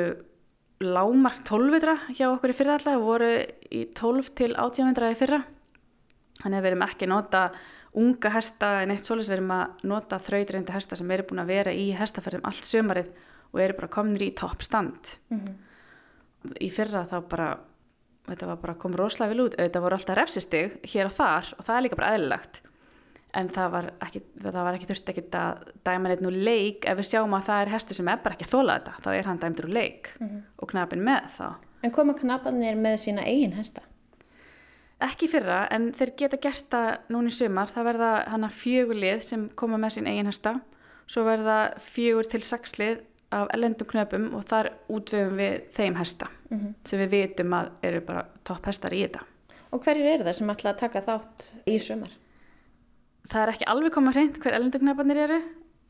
lámark 0.80 1.44
12 1.48 1.74
vitra 1.76 1.96
hjá 2.16 2.30
okkur 2.30 2.54
í 2.54 2.56
fyrra 2.56 2.78
alltaf, 2.78 3.02
voru 3.04 3.34
í 3.68 3.84
12 3.98 4.32
til 4.40 4.54
18 4.56 4.94
vitra 4.94 5.12
í 5.12 5.18
fyrra. 5.20 5.42
Þannig 6.40 6.56
að 6.56 6.64
við 6.64 6.72
erum 6.72 6.86
ekki 6.88 7.08
að 7.08 7.12
nota 7.12 7.42
unga 7.98 8.30
hesta 8.36 8.82
en 8.84 8.92
eitt 8.94 9.08
svoleiðis 9.08 9.32
við 9.32 9.38
erum 9.40 9.56
að 9.56 9.84
nota 9.90 10.20
þrautreynda 10.22 10.76
hesta 10.76 10.96
sem 11.00 11.12
eru 11.12 11.26
búin 11.30 11.42
að 11.42 11.52
vera 11.56 11.74
í 11.74 11.90
hestaferðum 11.98 12.46
allt 12.46 12.68
sömarið 12.68 13.10
og 13.54 13.62
eru 13.64 13.78
bara 13.80 13.88
komnir 13.94 14.28
í 14.28 14.32
toppstand. 14.38 15.16
Í 16.62 16.70
fyrra 16.72 17.06
þá 17.10 17.18
bara, 17.30 17.50
þetta 18.30 18.50
var 18.52 18.60
bara 18.62 18.76
komið 18.80 19.02
rosalega 19.02 19.34
vel 19.34 19.46
út, 19.48 19.58
þetta 19.58 19.82
voru 19.84 19.98
alltaf 19.98 20.20
refsistig 20.20 20.78
hér 20.94 21.10
og 21.10 21.16
þar 21.18 21.54
og 21.58 21.66
það 21.66 21.76
er 21.76 21.86
líka 21.88 22.00
bara 22.00 22.12
eðlilegt. 22.16 22.62
En 23.40 23.50
það 23.54 23.74
var 23.74 23.88
ekki, 24.06 24.22
það 24.42 24.64
var 24.66 24.74
ekki 24.78 24.88
þurft 24.90 25.10
ekki 25.12 25.24
að 25.38 25.66
dæma 25.86 26.10
neitt 26.10 26.22
nú 26.26 26.32
leik 26.34 26.86
ef 26.90 26.98
við 26.98 27.10
sjáum 27.12 27.36
að 27.38 27.50
það 27.50 27.66
er 27.66 27.74
hestur 27.76 28.00
sem 28.00 28.08
er 28.10 28.22
bara 28.24 28.38
ekki 28.38 28.48
að 28.48 28.54
þóla 28.56 28.78
þetta, 28.80 28.94
þá 29.06 29.10
er 29.14 29.28
hann 29.30 29.42
dæmdur 29.44 29.68
úr 29.68 29.76
leik 29.76 30.14
og 30.58 30.70
knapin 30.72 31.04
með 31.06 31.28
þá. 31.36 31.48
En 31.84 31.92
koma 31.92 32.14
knapanir 32.18 32.76
með 32.76 32.98
sína 33.06 33.26
eigin 33.26 33.54
hesta? 33.54 33.82
Ekki 35.00 35.30
fyrra, 35.32 35.62
en 35.72 35.94
þeir 35.96 36.10
geta 36.20 36.38
gert 36.44 36.66
það 36.74 36.90
núna 37.14 37.32
í 37.32 37.36
sumar. 37.36 37.70
Það 37.72 37.88
verða 37.88 38.10
hana 38.34 38.50
fjögur 38.52 39.00
lið 39.00 39.22
sem 39.24 39.46
koma 39.56 39.80
með 39.80 39.96
sín 39.96 40.10
eigin 40.12 40.28
hesta. 40.28 40.58
Svo 41.10 41.24
verða 41.24 41.60
fjögur 41.80 42.28
til 42.28 42.42
sex 42.44 42.76
lið 42.82 43.00
af 43.32 43.48
ellendum 43.54 43.88
knöpum 43.88 44.26
og 44.36 44.46
þar 44.50 44.72
útvöfum 44.90 45.38
við 45.38 45.60
þeim 45.76 45.98
hesta 46.00 46.30
sem 46.86 47.00
við 47.04 47.12
vitum 47.14 47.54
að 47.54 47.70
eru 47.86 48.02
bara 48.02 48.24
topp 48.44 48.66
hestar 48.66 48.94
í 48.98 49.04
þetta. 49.06 49.22
Og 49.72 49.84
hverjir 49.86 50.16
eru 50.16 50.26
það 50.26 50.38
sem 50.40 50.50
ætla 50.50 50.74
að 50.74 50.80
taka 50.80 51.02
þátt 51.06 51.48
í 51.70 51.76
sumar? 51.80 52.16
Það 53.30 53.42
er 53.42 53.52
ekki 53.54 53.68
alveg 53.70 53.94
koma 53.94 54.14
hreint 54.16 54.40
hver 54.42 54.56
ellendum 54.58 54.82
knöpanir 54.82 55.22
eru, 55.28 55.42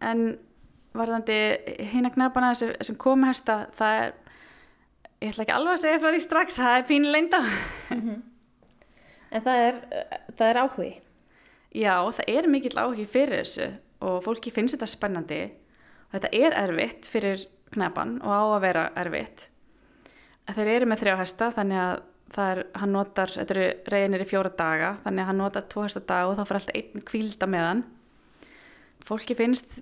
en 0.04 0.26
varðandi 1.00 1.38
hina 1.94 2.12
knöpana 2.12 2.52
sem, 2.60 2.74
sem 2.84 2.98
koma 3.00 3.32
hesta, 3.32 3.62
það 3.78 4.02
er, 4.02 4.12
ég 5.24 5.32
ætla 5.32 5.46
ekki 5.46 5.56
alveg 5.56 5.78
að 5.78 5.84
segja 5.86 6.02
frá 6.04 6.12
því 6.12 6.22
strax, 6.26 6.60
það 6.60 6.76
er 6.76 6.88
pínu 6.92 7.14
leinda. 7.16 7.42
En 9.30 9.46
það 9.46 9.64
er, 9.68 9.80
það 10.38 10.48
er 10.50 10.60
áhugi. 10.64 10.92
Já, 11.78 11.94
það 12.18 12.32
er 12.34 12.50
mikill 12.50 12.78
áhugi 12.82 13.06
fyrir 13.10 13.44
þessu 13.44 13.70
og 14.06 14.22
fólki 14.26 14.54
finnst 14.54 14.74
þetta 14.76 14.90
spennandi 14.90 15.42
og 16.10 16.16
þetta 16.16 16.32
er 16.34 16.56
erfitt 16.64 17.10
fyrir 17.12 17.44
knapan 17.76 18.18
og 18.24 18.32
á 18.34 18.44
að 18.56 18.64
vera 18.66 18.86
erfitt. 18.98 19.46
Þeir 20.50 20.72
eru 20.74 20.88
með 20.90 21.04
þrjá 21.04 21.20
hesta 21.20 21.52
þannig 21.54 21.82
að 21.84 22.00
það 22.34 22.52
er, 22.54 22.62
hann 22.82 22.94
notar, 22.94 23.34
þetta 23.36 23.56
eru 23.56 23.68
reynir 23.94 24.24
í 24.24 24.28
fjóra 24.30 24.52
daga 24.58 24.90
þannig 25.04 25.24
að 25.24 25.30
hann 25.30 25.40
notar 25.44 25.68
tvo 25.70 25.86
hesta 25.86 26.02
dag 26.10 26.30
og 26.30 26.38
þá 26.38 26.44
fyrir 26.50 26.60
alltaf 26.62 26.80
einn 26.80 27.06
kvílda 27.06 27.50
með 27.50 27.68
hann. 27.68 27.84
Fólki 29.06 29.38
finnst 29.38 29.80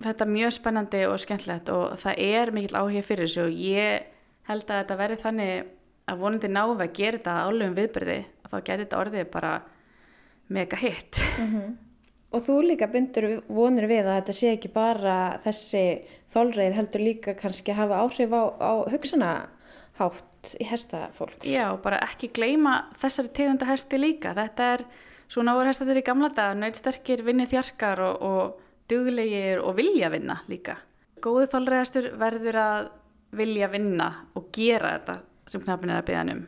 þetta 0.00 0.28
mjög 0.28 0.54
spennandi 0.56 1.02
og 1.08 1.18
skemmtilegt 1.20 1.72
og 1.72 1.96
það 2.00 2.20
er 2.24 2.52
mikill 2.56 2.76
áhuga 2.76 3.04
fyrir 3.04 3.28
þessu 3.28 3.46
og 3.46 3.56
ég 3.64 4.10
held 4.48 4.66
að 4.68 4.82
þetta 4.82 5.00
verði 5.00 5.18
þannig 5.24 5.72
að 6.10 6.20
vonandi 6.20 6.50
við 6.50 6.84
að 6.84 6.94
gera 6.96 7.18
þetta 7.18 7.34
álugum 7.46 7.76
viðbyrði 7.76 8.20
þá 8.50 8.56
geti 8.66 8.84
þetta 8.84 8.98
orðið 9.04 9.30
bara 9.32 9.52
mega 10.50 10.76
hitt. 10.80 11.20
Og 12.30 12.44
þú 12.46 12.56
líka 12.62 12.86
bindur 12.90 13.26
vonir 13.50 13.88
við 13.90 14.06
að 14.06 14.20
þetta 14.20 14.34
sé 14.38 14.50
ekki 14.54 14.68
bara 14.74 15.14
þessi 15.42 15.84
þólreið 16.30 16.76
heldur 16.78 17.02
líka 17.02 17.34
kannski 17.38 17.74
hafa 17.74 18.02
áhrif 18.04 18.30
á, 18.30 18.42
á 18.54 18.72
hugsanahátt 18.92 20.52
í 20.62 20.66
hestafólks. 20.70 21.42
Já, 21.46 21.74
bara 21.82 21.98
ekki 22.06 22.30
gleyma 22.34 22.84
þessari 23.02 23.32
tegunda 23.34 23.66
hesti 23.66 23.98
líka. 23.98 24.34
Þetta 24.38 24.68
er 24.76 24.84
svona 25.30 25.56
voru 25.58 25.70
hestatir 25.72 25.98
í 25.98 26.04
gamla 26.06 26.30
dag, 26.34 26.54
nöytsterkir, 26.58 27.24
vinni 27.26 27.46
þjarkar 27.50 28.04
og, 28.06 28.22
og 28.22 28.62
duglegir 28.90 29.60
og 29.62 29.74
vilja 29.78 30.10
vinna 30.14 30.40
líka. 30.50 30.78
Góði 31.22 31.50
þólreiðastur 31.52 32.12
verður 32.18 32.56
að 32.62 32.88
vilja 33.36 33.68
vinna 33.70 34.08
og 34.38 34.48
gera 34.54 34.94
þetta 34.96 35.18
sem 35.50 35.62
knapin 35.66 35.90
er 35.90 36.00
að 36.00 36.14
hann 36.16 36.32
um. 36.36 36.46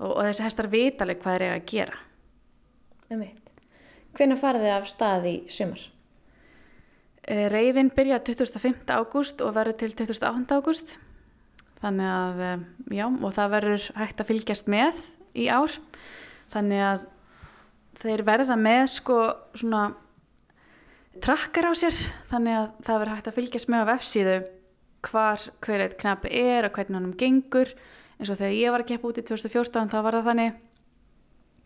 Og, 0.00 0.10
og 0.10 0.20
þessi 0.26 0.46
hestar 0.46 0.70
vita 0.72 1.04
alveg 1.04 1.22
hvað 1.22 1.36
er 1.38 1.46
eiga 1.46 1.56
að 1.58 1.66
gera. 1.72 1.98
Hvenær 4.14 4.38
farið 4.38 4.64
þið 4.64 4.74
af 4.76 4.88
stað 4.90 5.26
í 5.30 5.34
sumar? 5.50 5.82
Reiðin 7.24 7.88
byrja 7.94 8.20
25. 8.20 8.84
ágúst 8.92 9.40
og 9.40 9.54
verður 9.56 9.78
til 9.80 9.94
28. 9.96 10.58
ágúst. 10.60 10.96
Þannig 11.80 12.08
að, 12.08 12.40
eh, 12.40 12.58
já, 12.96 13.06
og 13.08 13.32
það 13.32 13.54
verður 13.54 13.86
hægt 13.96 14.20
að 14.20 14.28
fylgjast 14.28 14.68
með 14.68 15.00
í 15.34 15.48
ár. 15.48 15.72
Þannig 16.52 16.80
að 16.80 17.06
þeir 18.00 18.22
verða 18.24 18.56
með 18.56 18.84
sko 18.88 19.18
svona 19.54 19.94
trakkar 21.20 21.68
á 21.68 21.72
sér. 21.76 21.96
Þannig 22.30 22.54
að 22.60 22.68
það 22.84 23.00
verður 23.00 23.14
hægt 23.16 23.28
að 23.28 23.38
fylgjast 23.38 23.68
með 23.68 23.84
á 23.84 23.90
vefsíðu 23.92 24.36
hvar 25.04 25.40
hver 25.64 25.84
eitt 25.84 25.98
knapi 26.00 26.32
er 26.32 26.64
og 26.64 26.72
hvernig 26.72 27.00
hann 27.00 27.18
gengur. 27.20 27.74
Eins 28.18 28.30
og 28.30 28.38
þegar 28.38 28.54
ég 28.56 28.74
var 28.74 28.84
að 28.84 28.90
keppa 28.92 29.10
út 29.10 29.20
í 29.20 29.26
2014 29.26 29.90
þá 29.92 29.98
var 30.06 30.18
það 30.18 30.28
þannig 30.30 30.58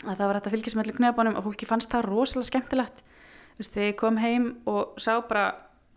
að 0.04 0.14
það 0.14 0.26
var 0.26 0.38
hægt 0.38 0.48
að 0.48 0.54
fylgjast 0.54 0.78
með 0.78 0.84
allir 0.84 0.98
knöpunum 0.98 1.38
og 1.38 1.46
fólki 1.48 1.68
fannst 1.68 1.92
það 1.92 2.06
rosalega 2.06 2.50
skemmtilegt. 2.52 3.02
Þú 3.56 3.62
veist, 3.62 3.74
þegar 3.74 3.88
ég 3.88 3.98
kom 3.98 4.20
heim 4.22 4.46
og 4.70 5.00
sá 5.02 5.12
bara 5.26 5.46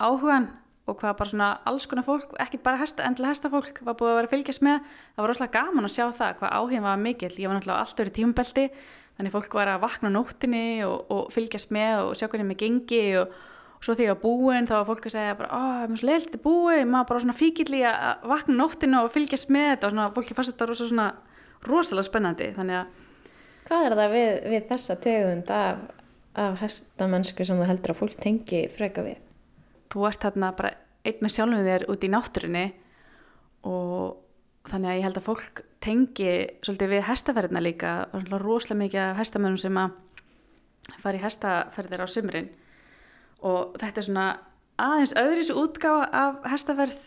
áhugan 0.01 0.49
og 0.89 0.97
hvað 0.97 1.17
bara 1.19 1.31
svona 1.31 1.49
alls 1.69 1.85
konar 1.87 2.05
fólk, 2.07 2.33
ekki 2.41 2.59
bara 2.65 2.79
hesta, 2.81 3.05
endilega 3.05 3.35
hestafólk 3.35 3.83
var 3.85 3.97
búið 3.99 4.11
að 4.11 4.17
vera 4.17 4.29
að 4.29 4.33
fylgjast 4.33 4.63
með, 4.65 4.89
það 5.13 5.21
var 5.21 5.31
rosalega 5.31 5.59
gaman 5.59 5.87
að 5.87 5.93
sjá 5.93 6.05
það 6.17 6.33
hvað 6.39 6.55
áhugin 6.57 6.85
var 6.87 7.03
mikill, 7.03 7.31
ég 7.37 7.51
var 7.51 7.57
náttúrulega 7.57 7.77
á 7.77 7.83
allt 7.85 8.01
öru 8.01 8.13
tímubelti, 8.17 8.65
þannig 9.19 9.35
fólk 9.35 9.57
var 9.59 9.71
að 9.71 9.83
vakna 9.85 10.11
nóttinni 10.11 10.65
og, 10.87 10.97
og 11.13 11.29
fylgjast 11.35 11.71
með 11.75 12.01
og 12.07 12.15
sjá 12.17 12.27
hvernig 12.27 12.49
með 12.49 12.61
gengi 12.63 13.03
og 13.21 13.37
svo 13.81 13.95
þegar 13.97 14.19
búin 14.21 14.67
þá 14.69 14.75
var 14.77 14.89
fólk 14.91 15.07
að 15.09 15.15
segja 15.15 15.37
bara, 15.39 15.61
það 15.61 15.83
er 15.83 15.91
mjög 15.91 16.01
svo 16.01 16.09
leilt 16.11 16.35
búið, 16.43 16.81
maður 16.89 17.07
bara 17.09 17.23
svona 17.23 17.37
fíkill 17.37 17.77
í 17.77 17.81
að 17.89 18.27
vakna 18.31 18.53
á 18.53 18.59
nóttinni 18.61 18.99
og 19.01 19.15
fylgjast 19.15 19.49
með 19.53 19.67
þetta 19.71 19.87
og 19.87 19.95
svona, 19.95 20.11
fólki 20.17 20.37
fannst 20.37 20.53
þetta 20.53 20.69
rosa, 20.69 20.89
svona, 20.91 21.07
rosalega 21.65 22.09
spennandi, 22.09 22.51
þannig 22.57 22.81
að 22.83 22.99
Hvað 23.71 23.87
er 23.87 23.93
það 23.95 24.13
við, 24.13 24.29
við 24.51 24.63
þessa 24.67 24.95
tegund 24.99 25.51
af, 25.55 25.83
af 26.43 26.55
hestamennsku 26.59 27.45
sem 27.47 27.59
þú 27.61 27.67
heldur 27.69 27.93
að 27.93 28.01
fólk 28.01 28.15
tengi 28.19 28.63
freka 28.73 29.05
við? 29.05 29.19
þú 29.91 30.07
ert 30.07 30.23
þarna 30.23 30.51
bara 30.55 30.73
einn 31.07 31.23
með 31.23 31.35
sjálfum 31.35 31.67
þér 31.67 31.87
út 31.91 32.05
í 32.05 32.11
náttúrunni 32.11 32.65
og 33.67 34.69
þannig 34.69 34.91
að 34.91 34.97
ég 34.97 35.05
held 35.07 35.19
að 35.19 35.27
fólk 35.27 35.61
tengi 35.81 36.31
svolítið 36.61 36.93
við 36.93 37.05
hestaferðina 37.07 37.63
líka. 37.63 37.91
Rosalega 38.13 38.79
mikið 38.83 39.03
af 39.03 39.21
hestamönnum 39.21 39.61
sem 39.61 39.79
að 39.81 39.95
fara 41.01 41.17
í 41.17 41.23
hestaferðir 41.23 42.05
á 42.05 42.07
sumrin 42.09 42.51
og 43.41 43.77
þetta 43.81 44.01
er 44.01 44.07
svona 44.07 44.27
aðeins 44.81 45.15
öðris 45.19 45.53
útgáfa 45.53 46.09
af 46.11 46.45
hestaferð 46.51 46.99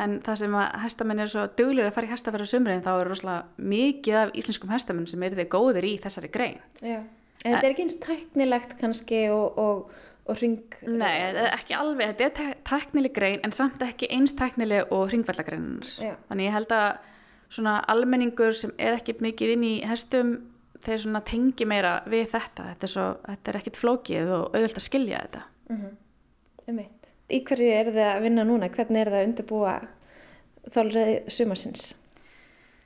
en 0.00 0.20
það 0.24 0.38
sem 0.40 0.54
að 0.56 0.78
hestamenn 0.86 1.20
er 1.20 1.28
svo 1.28 1.42
duglir 1.58 1.84
að 1.84 1.92
fara 1.92 2.08
í 2.08 2.12
hestaferð 2.14 2.46
á 2.48 2.52
sumrin 2.54 2.84
þá 2.84 2.92
er 2.94 3.10
rosalega 3.10 3.66
mikið 3.74 4.18
af 4.22 4.30
íslenskum 4.40 4.70
hestamenn 4.72 5.08
sem 5.10 5.22
eru 5.26 5.36
þið 5.36 5.48
góðir 5.52 5.84
í 5.84 5.94
þessari 6.00 6.30
grein 6.32 6.62
Já. 6.80 7.02
En 7.44 7.52
þetta 7.52 7.66
er 7.66 7.74
ekki 7.74 7.84
eins 7.84 7.98
tæknilegt 8.02 8.72
kannski 8.80 9.18
og, 9.30 9.58
og, 9.60 9.90
og 10.26 10.40
ring... 10.40 10.56
Nei, 10.88 11.12
er 11.28 11.50
ekki 11.52 11.76
alveg, 11.76 12.14
þetta 12.14 12.24
er 12.24 12.34
te- 12.38 12.62
tæknileg 12.70 13.14
grein 13.14 13.44
en 13.46 13.54
samt 13.54 13.82
ekki 13.84 14.08
eins 14.16 14.34
tæknileg 14.38 14.90
og 14.94 15.10
hringvallagreinar. 15.10 15.92
Já. 16.00 16.14
Þannig 16.30 16.48
ég 16.48 16.56
held 16.56 16.74
að 16.74 16.88
svona 17.52 17.76
almenningur 17.92 18.56
sem 18.56 18.72
er 18.82 18.96
ekki 18.96 19.18
mikið 19.22 19.52
inn 19.54 19.66
í 19.68 19.74
hestum, 19.86 20.32
þeir 20.86 21.04
svona 21.04 21.22
tengi 21.28 21.68
meira 21.68 21.98
við 22.10 22.32
þetta. 22.32 22.70
Þetta 22.72 22.88
er, 22.88 22.94
svo, 22.96 23.06
þetta 23.28 23.52
er 23.52 23.60
ekkit 23.60 23.80
flókið 23.82 24.32
og 24.38 24.48
auðvöld 24.56 24.80
að 24.80 24.86
skilja 24.88 25.22
þetta. 25.26 25.44
Um 25.70 26.80
Í 27.26 27.40
hverju 27.42 27.70
er 27.74 27.88
þið 27.90 28.04
að 28.06 28.20
vinna 28.22 28.42
núna? 28.46 28.68
Hvernig 28.70 29.02
er 29.02 29.08
það 29.10 29.20
að 29.20 29.28
undirbúa 29.28 29.76
þólreið 30.74 31.14
sumarsins? 31.34 31.86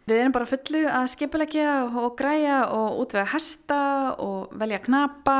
Við 0.08 0.22
erum 0.22 0.32
bara 0.32 0.46
á 0.48 0.52
fullu 0.52 0.80
að 0.88 1.08
skipulegja 1.12 1.72
og 2.00 2.14
græja 2.18 2.62
og 2.72 3.02
útvega 3.02 3.28
hesta 3.34 3.80
og 4.16 4.54
velja 4.58 4.80
knapa 4.86 5.36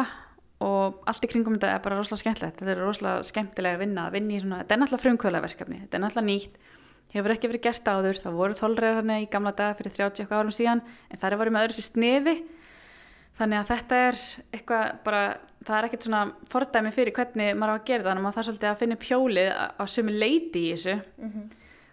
og 0.61 1.01
allt 1.09 1.25
í 1.25 1.31
kringum 1.33 1.57
þetta 1.57 1.73
er 1.79 1.83
bara 1.85 1.97
rosalega 1.97 2.21
skemmtilegt. 2.21 2.61
Þetta 2.61 2.75
er 2.75 2.83
rosalega 2.85 3.25
skemmtilega 3.27 3.79
að 3.79 3.85
vinna, 3.87 4.05
að 4.07 4.19
vinna 4.19 4.37
í 4.37 4.43
svona, 4.43 4.61
þetta 4.61 4.77
er 4.77 4.83
náttúrulega 4.83 5.05
frumkvöla 5.07 5.43
verkefni, 5.47 5.81
þetta 5.87 5.97
er 5.97 6.05
náttúrulega 6.05 6.29
nýtt, 6.29 6.61
hefur 7.15 7.35
ekki 7.35 7.51
verið 7.51 7.65
gert 7.67 7.91
áður, 7.91 8.21
það 8.21 8.39
voru 8.43 8.59
þólreið 8.61 8.99
þarna 9.01 9.17
í 9.25 9.29
gamla 9.33 9.55
daga 9.57 9.79
fyrir 9.81 9.97
30 9.97 10.27
okkar 10.27 10.43
árum 10.45 10.55
síðan, 10.55 10.83
en 11.09 11.23
það 11.23 11.31
er 11.31 11.41
voru 11.41 11.55
með 11.57 11.67
öðru 11.67 11.79
sér 11.79 11.89
sneði, 11.89 12.37
þannig 13.41 13.61
að 13.63 13.71
þetta 13.73 14.01
er 14.07 14.19
eitthvað 14.53 14.87
bara, 15.07 15.23
það 15.65 15.77
er 15.79 15.89
ekkert 15.89 16.07
svona 16.07 16.23
fordæmi 16.53 16.93
fyrir 16.95 17.17
hvernig 17.17 17.57
maður 17.57 17.73
á 17.73 17.77
að 17.79 17.87
gera 17.91 18.07
það, 18.07 18.13
en 18.13 18.25
maður 18.25 18.39
þarf 18.39 18.49
svolítið 18.51 18.71
að 18.71 18.81
finna 18.83 18.99
upp 18.99 19.07
hjólið 19.11 19.51
á, 19.57 19.85
sumi 19.89 20.17
leiti 20.17 20.63
í 20.67 20.73
þessu 20.75 20.97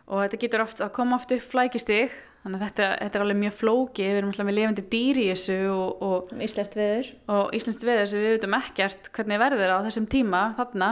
og 0.08 0.24
þetta 0.24 0.42
getur 0.44 0.64
oft 0.64 0.82
að 0.84 0.94
koma 0.96 1.18
oft 1.18 1.34
upp 1.36 1.48
flækistig, 1.52 2.14
þannig 2.44 2.62
að 2.62 2.66
þetta, 2.68 2.90
þetta 3.02 3.20
er 3.20 3.26
alveg 3.26 3.40
mjög 3.42 3.56
flókið, 3.58 4.12
við 4.12 4.20
erum 4.22 4.32
alltaf 4.32 4.48
með 4.48 4.58
lifandi 4.60 4.86
dýr 4.94 5.20
í 5.20 5.26
þessu 5.34 5.58
og, 5.74 6.06
og 6.08 6.46
Íslenskt 6.48 6.78
viður? 6.80 7.10
og 7.36 7.58
íslenskt 7.58 7.84
veður 7.88 8.08
sem 8.12 8.24
við 8.24 8.36
veitum 8.38 8.58
ekkert 8.60 9.10
hvernig 9.18 9.42
verður 9.42 9.74
á 9.76 9.78
þessum 9.88 10.08
tíma 10.12 10.44
þarna 10.60 10.92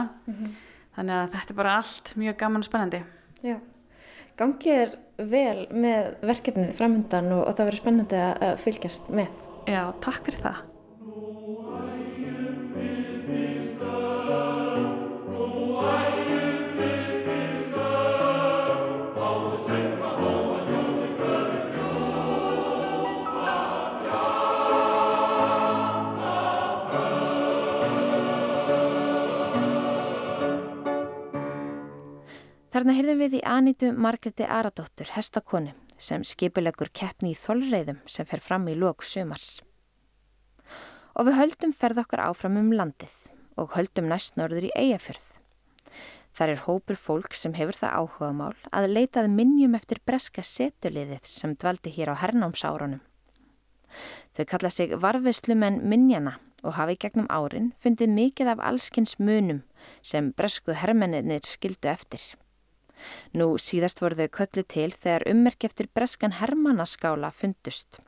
þannig 0.96 1.16
að 1.16 1.32
þetta 1.36 1.54
er 1.54 1.60
bara 1.62 1.78
allt 1.80 2.12
mjög 2.16 2.36
gaman 2.42 2.64
og 2.64 2.68
spennandi 2.68 3.02
Já. 3.46 3.56
Gangið 4.36 4.76
er 4.82 4.90
vel 5.16 5.66
með 5.72 6.16
verkefnið 6.28 6.72
framöndan 6.76 7.30
og, 7.32 7.46
og 7.48 7.56
það 7.56 7.68
verður 7.70 7.80
spennandi 7.80 8.18
að, 8.20 8.32
að 8.44 8.58
fylgjast 8.66 9.06
með. 9.16 9.30
Já, 9.66 9.90
takk 9.98 10.22
fyrir 10.22 10.42
það. 10.44 10.64
Þarna 32.76 32.92
heyrðum 32.92 33.20
við 33.24 33.34
í 33.38 33.42
Anitu 33.48 33.88
Margreti 33.96 34.44
Aradóttur, 34.44 35.08
hestakonu, 35.14 35.70
sem 35.98 36.24
skipulegur 36.24 36.90
keppni 36.92 37.32
í 37.32 37.38
þolreiðum 37.38 38.02
sem 38.06 38.28
fer 38.28 38.42
fram 38.44 38.68
í 38.68 38.76
lok 38.76 39.04
sumars. 39.04 39.60
Og 41.16 41.28
við 41.28 41.38
höldum 41.40 41.72
ferð 41.72 42.02
okkar 42.04 42.26
áfram 42.28 42.58
um 42.60 42.72
landið 42.76 43.14
og 43.56 43.72
höldum 43.76 44.10
næst 44.10 44.36
norður 44.36 44.68
í 44.68 44.74
Eyjafjörð. 44.76 45.24
Þar 46.36 46.52
er 46.52 46.64
hópur 46.66 46.98
fólk 47.00 47.36
sem 47.38 47.54
hefur 47.56 47.78
það 47.78 47.94
áhugamál 47.96 48.56
að 48.68 48.90
leitað 48.92 49.30
minnjum 49.32 49.76
eftir 49.78 50.02
breska 50.04 50.44
setuliðið 50.44 51.24
sem 51.24 51.54
dvaldi 51.56 51.92
hér 51.94 52.12
á 52.12 52.20
hernámsárunum. 52.20 53.00
Þau 54.36 54.44
kalla 54.50 54.70
sig 54.70 54.92
varfislumenn 55.00 55.80
minnjana 55.88 56.36
og 56.62 56.76
hafi 56.76 56.98
gegnum 57.00 57.28
árin 57.32 57.70
fundið 57.80 58.12
mikið 58.12 58.52
af 58.52 58.64
allskins 58.68 59.16
munum 59.16 59.62
sem 60.04 60.32
bresku 60.36 60.76
hermenninir 60.76 61.48
skildu 61.48 61.88
eftir. 61.88 62.20
Nú 63.36 63.54
síðast 63.60 64.00
voru 64.02 64.18
þau 64.18 64.28
köllu 64.40 64.64
til 64.64 64.90
þegar 64.92 65.26
ummerk 65.32 65.68
eftir 65.68 65.90
breskan 65.94 66.36
hermannaskála 66.40 67.30
fundust. 67.34 68.00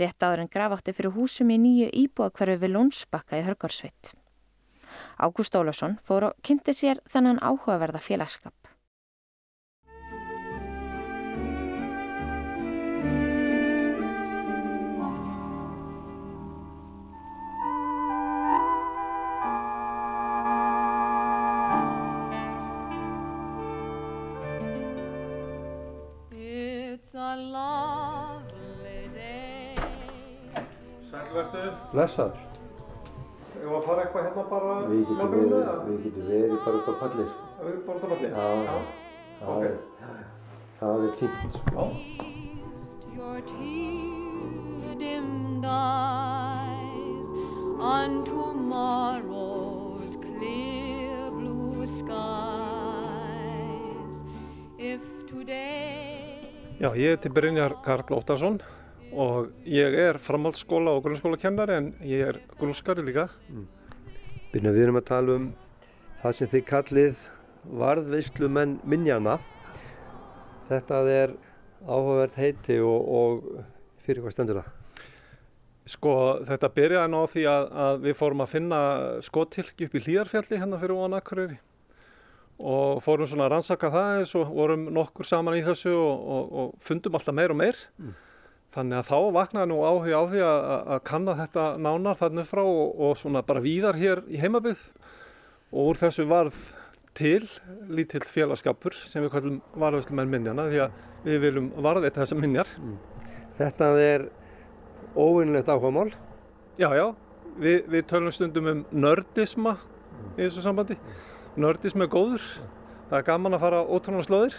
Rétt 0.00 0.22
áður 0.22 0.44
en 0.44 0.52
grafátti 0.52 0.94
fyrir 0.96 1.14
húsum 1.16 1.50
í 1.52 1.58
nýju 1.60 1.90
íbúakverfi 2.04 2.62
við 2.62 2.74
Lónsbakka 2.76 3.40
í 3.40 3.44
Hörgarsveit. 3.48 4.14
Ágúst 5.20 5.54
Ólafsson 5.54 5.98
fór 6.04 6.30
og 6.30 6.40
kynnti 6.46 6.74
sér 6.74 7.02
þennan 7.10 7.42
áhugaverða 7.44 8.00
félagskap. 8.02 8.59
Sælvertu, 31.10 31.62
Blessaður. 31.92 32.38
ég 33.60 33.66
var 33.70 33.78
að 33.80 33.86
fara 33.86 34.00
eitthvað 34.04 34.24
hérna 34.26 34.44
bara 34.50 34.72
Við 34.88 35.00
getum 35.08 35.30
verið, 35.34 35.52
við 35.86 35.98
getum 36.04 36.24
verið 36.30 36.58
bara 36.64 36.76
út 36.80 36.88
á 36.88 36.94
palli, 37.00 37.24
sko. 37.30 37.42
Það 37.56 37.64
verður 37.66 37.82
bara 37.86 37.96
út 37.96 38.04
á 38.04 38.08
balli? 38.12 38.28
Já, 38.30 38.46
já. 38.66 38.74
Það 39.40 39.50
ok. 39.56 39.64
það 40.80 40.96
er 41.06 41.12
fínt, 41.20 41.52
sko. 41.58 41.82
Eyes 45.70 47.28
on 47.80 48.10
tomorrow's 48.24 49.39
Já, 56.80 56.94
ég 56.96 57.12
heiti 57.12 57.28
Brynjar 57.28 57.74
Karl 57.84 58.14
Óttarsson 58.16 58.54
og 59.12 59.50
ég 59.68 59.92
er 60.00 60.16
framhaldsskóla 60.16 60.94
og 60.96 61.02
grunnskólakennari 61.04 61.74
en 61.76 61.90
ég 62.08 62.22
er 62.30 62.38
grúskari 62.56 63.04
líka. 63.04 63.26
Byrna, 64.48 64.72
við 64.72 64.86
erum 64.86 65.00
að 65.02 65.04
tala 65.10 65.36
um 65.36 65.50
það 66.22 66.38
sem 66.38 66.50
þið 66.54 66.64
kallið 66.72 67.20
varðveislumenn 67.84 68.78
minjana. 68.88 69.36
Þetta 70.72 71.04
er 71.12 71.36
áhugavert 71.84 72.40
heiti 72.40 72.80
og, 72.80 73.12
og 73.12 74.04
fyrir 74.06 74.24
hvað 74.24 74.38
stendur 74.38 74.62
það? 74.62 74.74
Sko 75.98 76.14
þetta 76.48 76.76
byrjaði 76.80 77.12
ná 77.12 77.20
því 77.34 77.50
að, 77.58 77.72
að 77.90 78.06
við 78.08 78.22
fórum 78.24 78.46
að 78.46 78.54
finna 78.56 78.84
skotilki 79.28 79.90
upp 79.90 80.00
í 80.00 80.06
Hlíðarfjalli 80.06 80.64
hérna 80.64 80.80
fyrir 80.80 80.96
ofan 80.96 81.20
Akureyri 81.20 81.60
og 82.60 83.00
fórum 83.04 83.28
svona 83.30 83.46
að 83.48 83.52
rannsaka 83.54 83.90
það 83.94 84.18
eins 84.20 84.34
og 84.36 84.50
vorum 84.54 84.88
nokkur 84.94 85.26
saman 85.28 85.56
í 85.58 85.62
þessu 85.64 85.92
og, 85.96 86.26
og, 86.34 86.50
og 86.62 86.74
fundum 86.84 87.16
alltaf 87.16 87.34
meir 87.36 87.54
og 87.54 87.58
meir. 87.60 87.78
Þannig 88.70 89.00
að 89.00 89.08
þá 89.10 89.16
vaknaði 89.34 89.70
nú 89.72 89.78
áhuga 89.82 90.18
á 90.20 90.24
því 90.30 90.42
að, 90.46 90.60
að- 90.94 91.00
kanna 91.08 91.32
þetta 91.40 91.64
nánar 91.82 92.18
þarna 92.20 92.44
frá 92.46 92.60
og, 92.62 92.92
og 93.02 93.16
svona 93.18 93.42
bara 93.42 93.62
víðar 93.64 93.98
hér 93.98 94.20
í 94.30 94.38
heimabið 94.38 94.84
og 95.72 95.88
úr 95.90 95.98
þessu 95.98 96.26
varð 96.30 96.58
til 97.18 97.48
lítill 97.90 98.22
félagskapur 98.30 98.94
sem 98.94 99.24
við 99.24 99.32
kallum 99.34 99.56
varðveislumenn 99.74 100.30
minjana 100.30 100.68
því 100.70 100.78
að 100.84 101.00
við 101.26 101.40
viljum 101.42 101.72
varðveita 101.82 102.22
þessar 102.22 102.38
minjar. 102.44 102.70
Þetta 103.58 103.88
er 104.04 104.28
óvinnlegt 105.18 105.68
áhugamál. 105.68 106.12
Já, 106.78 106.88
já, 106.96 107.08
við, 107.60 107.82
við 107.92 108.06
tölum 108.08 108.32
stundum 108.32 108.70
um 108.70 108.84
nördisma 108.94 109.74
í 110.38 110.44
þessu 110.46 110.62
sambandi. 110.64 110.96
Nördism 111.60 112.04
er 112.04 112.10
góður, 112.12 112.44
það 113.10 113.18
er 113.18 113.26
gaman 113.26 113.56
að 113.56 113.64
fara 113.66 113.82
ótrúna 113.84 114.24
slóðir. 114.24 114.56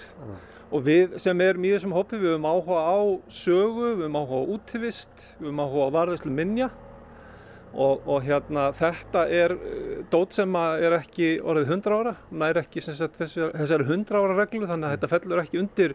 Og 0.71 0.85
við 0.85 1.17
sem 1.19 1.41
erum 1.43 1.65
í 1.67 1.73
þessum 1.73 1.95
hópi 1.95 2.19
við 2.21 2.35
höfum 2.35 2.47
áhuga 2.47 2.83
á 2.87 2.99
sögu, 3.33 3.89
við 3.97 4.05
höfum 4.05 4.19
áhuga 4.21 4.39
á 4.39 4.49
útivist, 4.55 5.27
við 5.39 5.49
höfum 5.49 5.61
áhuga 5.65 5.87
á 5.89 5.95
varðveislu 5.97 6.33
minja. 6.35 6.69
Og, 7.71 8.01
og 8.03 8.25
hérna 8.27 8.65
þetta 8.75 9.25
er 9.31 9.53
eh, 9.55 9.99
dót 10.11 10.35
sem 10.35 10.55
er 10.59 10.97
ekki 10.97 11.37
orðið 11.39 11.69
100 11.77 11.93
ára, 11.95 12.15
nær 12.35 12.59
ekki 12.59 12.83
sem 12.83 12.97
sagt, 12.97 13.15
þessar, 13.19 13.53
þessar 13.55 13.85
100 13.85 14.17
ára 14.19 14.35
reglu 14.35 14.67
þannig 14.67 14.89
að 14.89 14.97
þetta 14.97 15.09
fellur 15.13 15.43
ekki 15.45 15.61
undir 15.61 15.93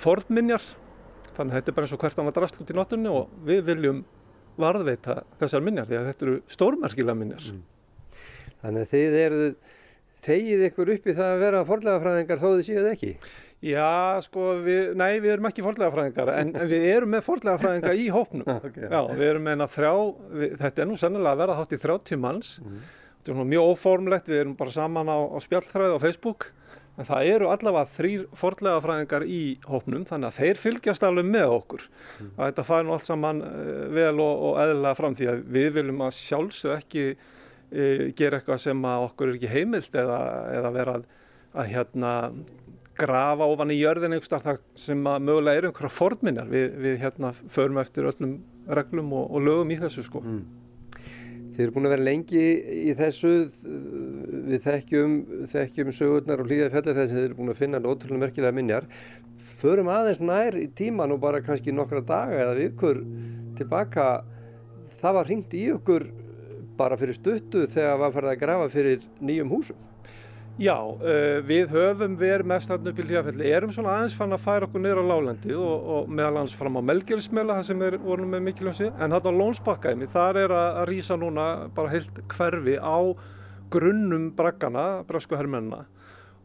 fornminjar 0.00 0.64
þannig 1.36 1.52
að 1.52 1.58
þetta 1.58 1.70
er 1.72 1.76
bara 1.76 1.88
eins 1.88 1.94
og 1.96 2.02
hvert 2.02 2.22
annað 2.22 2.38
drast 2.38 2.58
út 2.60 2.72
í 2.72 2.76
nóttunni 2.76 3.12
og 3.12 3.36
við 3.44 3.60
viljum 3.68 4.00
varðveita 4.60 5.20
þessar 5.40 5.64
minjar 5.64 5.88
því 5.88 5.98
að 5.98 6.08
þetta 6.10 6.26
eru 6.26 6.38
stórmerkilega 6.56 7.18
minjar. 7.18 7.46
Þannig 8.62 8.84
að 8.84 8.90
þið 8.92 9.16
eruð, 9.22 9.54
þegið 10.22 10.66
ykkur 10.68 10.92
upp 10.94 11.08
í 11.08 11.16
það 11.16 11.30
að 11.30 11.42
vera 11.42 11.64
forlegafræðingar 11.68 12.40
þó 12.42 12.46
þið 12.52 12.62
séuð 12.68 12.88
ekki. 12.92 13.12
Já, 13.62 14.18
sko, 14.26 14.46
við, 14.64 14.88
nei, 14.98 15.20
við 15.22 15.36
erum 15.36 15.46
ekki 15.46 15.62
forlegafræðingar 15.62 16.32
en, 16.34 16.48
en 16.58 16.70
við 16.70 16.86
erum 16.90 17.12
með 17.14 17.26
forlegafræðingar 17.28 18.00
í 18.00 18.08
hópnum. 18.14 18.48
Okay. 18.62 18.88
Já, 18.88 19.00
við 19.18 19.28
erum 19.28 19.46
með 19.46 19.62
þrjá, 19.74 19.92
við, 20.40 20.56
þetta 20.62 20.82
er 20.82 20.88
nú 20.90 20.96
sennilega 20.98 21.34
að 21.34 21.42
verða 21.42 21.56
hátt 21.60 21.76
í 21.76 21.78
30 21.82 22.20
manns. 22.22 22.50
Þetta 22.62 23.30
er 23.30 23.36
svona 23.36 23.50
mjög 23.52 23.70
óformlegt, 23.70 24.30
við 24.32 24.40
erum 24.42 24.56
bara 24.58 24.74
saman 24.74 25.10
á, 25.10 25.18
á 25.18 25.38
spjallþræði 25.44 25.98
á 25.98 26.04
Facebook. 26.04 26.48
En 27.00 27.08
það 27.08 27.28
eru 27.32 27.48
allavega 27.48 27.90
þrýr 27.96 28.24
forlegafræðingar 28.36 29.24
í 29.24 29.42
hópnum, 29.64 30.02
þannig 30.08 30.28
að 30.28 30.40
þeir 30.40 30.58
fylgjast 30.60 31.06
alveg 31.06 31.28
með 31.30 31.54
okkur. 31.54 31.86
Að 32.34 32.42
þetta 32.42 32.64
fær 32.68 32.84
nú 32.84 32.96
allt 32.96 33.08
saman 33.08 33.44
uh, 33.46 33.70
vel 33.94 34.16
og, 34.20 34.42
og 34.48 34.58
eðlilega 34.64 34.98
fram 34.98 35.16
því 35.16 35.30
að 35.32 35.46
við 35.54 35.70
viljum 35.78 36.02
að 36.04 36.18
sjálfsög 36.18 36.74
ekki 36.76 37.06
gera 38.18 38.38
eitthvað 38.38 38.62
sem 38.62 38.84
okkur 38.92 39.30
er 39.30 39.38
ekki 39.38 39.52
heimilt 39.52 39.94
eða, 39.96 40.18
eða 40.58 40.72
vera 40.74 40.96
að, 40.98 41.06
að 41.52 41.70
hérna 41.72 42.14
grafa 42.98 43.48
ofan 43.48 43.72
í 43.72 43.78
jörðin 43.80 44.16
einhverstað 44.16 44.60
sem 44.78 44.98
mögulega 45.00 45.60
eru 45.60 45.70
einhverja 45.70 45.96
fornminjar. 45.96 46.50
Við, 46.52 46.66
við 46.84 46.98
hérna 47.02 47.32
förum 47.52 47.80
eftir 47.82 48.10
öllum 48.10 48.34
reglum 48.68 49.14
og, 49.16 49.30
og 49.30 49.46
lögum 49.46 49.72
í 49.72 49.78
þessu 49.80 50.04
sko. 50.06 50.22
Þið 51.52 51.64
eru 51.66 51.74
búin 51.74 51.88
að 51.88 51.92
vera 51.92 52.06
lengi 52.06 52.44
í 52.88 52.92
þessu, 52.96 53.32
við 54.48 54.62
þekkjum, 54.64 55.16
þekkjum 55.52 55.90
sögurnar 55.96 56.40
og 56.40 56.48
hlýðar 56.48 56.72
fjallir 56.72 56.96
þess 56.96 57.10
að 57.10 57.18
þið 57.18 57.26
eru 57.26 57.38
búin 57.40 57.52
að 57.52 57.58
finna 57.60 57.80
ótrúlega 57.84 58.22
merkilega 58.22 58.56
minjar. 58.56 58.86
Förum 59.60 59.90
aðeins 59.92 60.22
nær 60.24 60.56
í 60.58 60.68
tíman 60.78 61.12
og 61.12 61.20
bara 61.22 61.42
kannski 61.44 61.74
nokkra 61.76 62.00
daga 62.08 62.40
eða 62.46 62.56
vikur 62.56 63.02
tilbaka. 63.58 64.06
Það 65.02 65.18
var 65.18 65.28
hringt 65.28 65.56
í 65.58 65.66
ykkur 65.74 66.08
bara 66.82 66.98
fyrir 67.00 67.16
stuttu 67.16 67.64
þegar 67.70 68.02
var 68.02 68.14
farið 68.18 68.34
að 68.34 68.44
grafa 68.44 68.68
fyrir 68.74 69.08
nýjum 69.22 69.56
húsum. 69.56 69.88
Já, 70.60 70.76
uh, 70.76 71.38
við 71.48 71.70
höfum 71.72 72.12
verið 72.20 72.48
mest 72.50 72.68
þarna 72.68 72.90
upp 72.92 72.98
í 73.00 73.04
hlíðafelli, 73.06 73.46
erum 73.56 73.70
svona 73.72 73.94
aðeins 73.96 74.16
fann 74.18 74.36
að 74.36 74.42
færa 74.44 74.66
okkur 74.66 74.82
niður 74.84 75.00
á 75.00 75.04
lálendi 75.08 75.54
og, 75.56 75.86
og 75.94 76.10
meðal 76.12 76.42
hans 76.42 76.52
fram 76.52 76.76
á 76.76 76.82
Melgilsmela 76.84 77.56
það 77.56 77.68
sem 77.70 77.84
er 77.86 77.96
voru 78.02 78.26
með 78.28 78.44
mikilvæg 78.50 78.76
síðan, 78.76 78.98
en 79.00 79.16
þarna 79.16 79.32
á 79.32 79.38
Lónsbakkaðinni, 79.38 80.10
þar 80.12 80.40
er 80.42 80.54
að, 80.58 80.68
að 80.82 80.86
rýsa 80.90 81.16
núna 81.16 81.46
bara 81.72 81.92
heilt 81.94 82.20
hverfi 82.34 82.76
á 82.76 82.98
grunnum 83.72 84.28
braggana, 84.36 84.86
brasku 85.08 85.40
hermennina. 85.40 85.86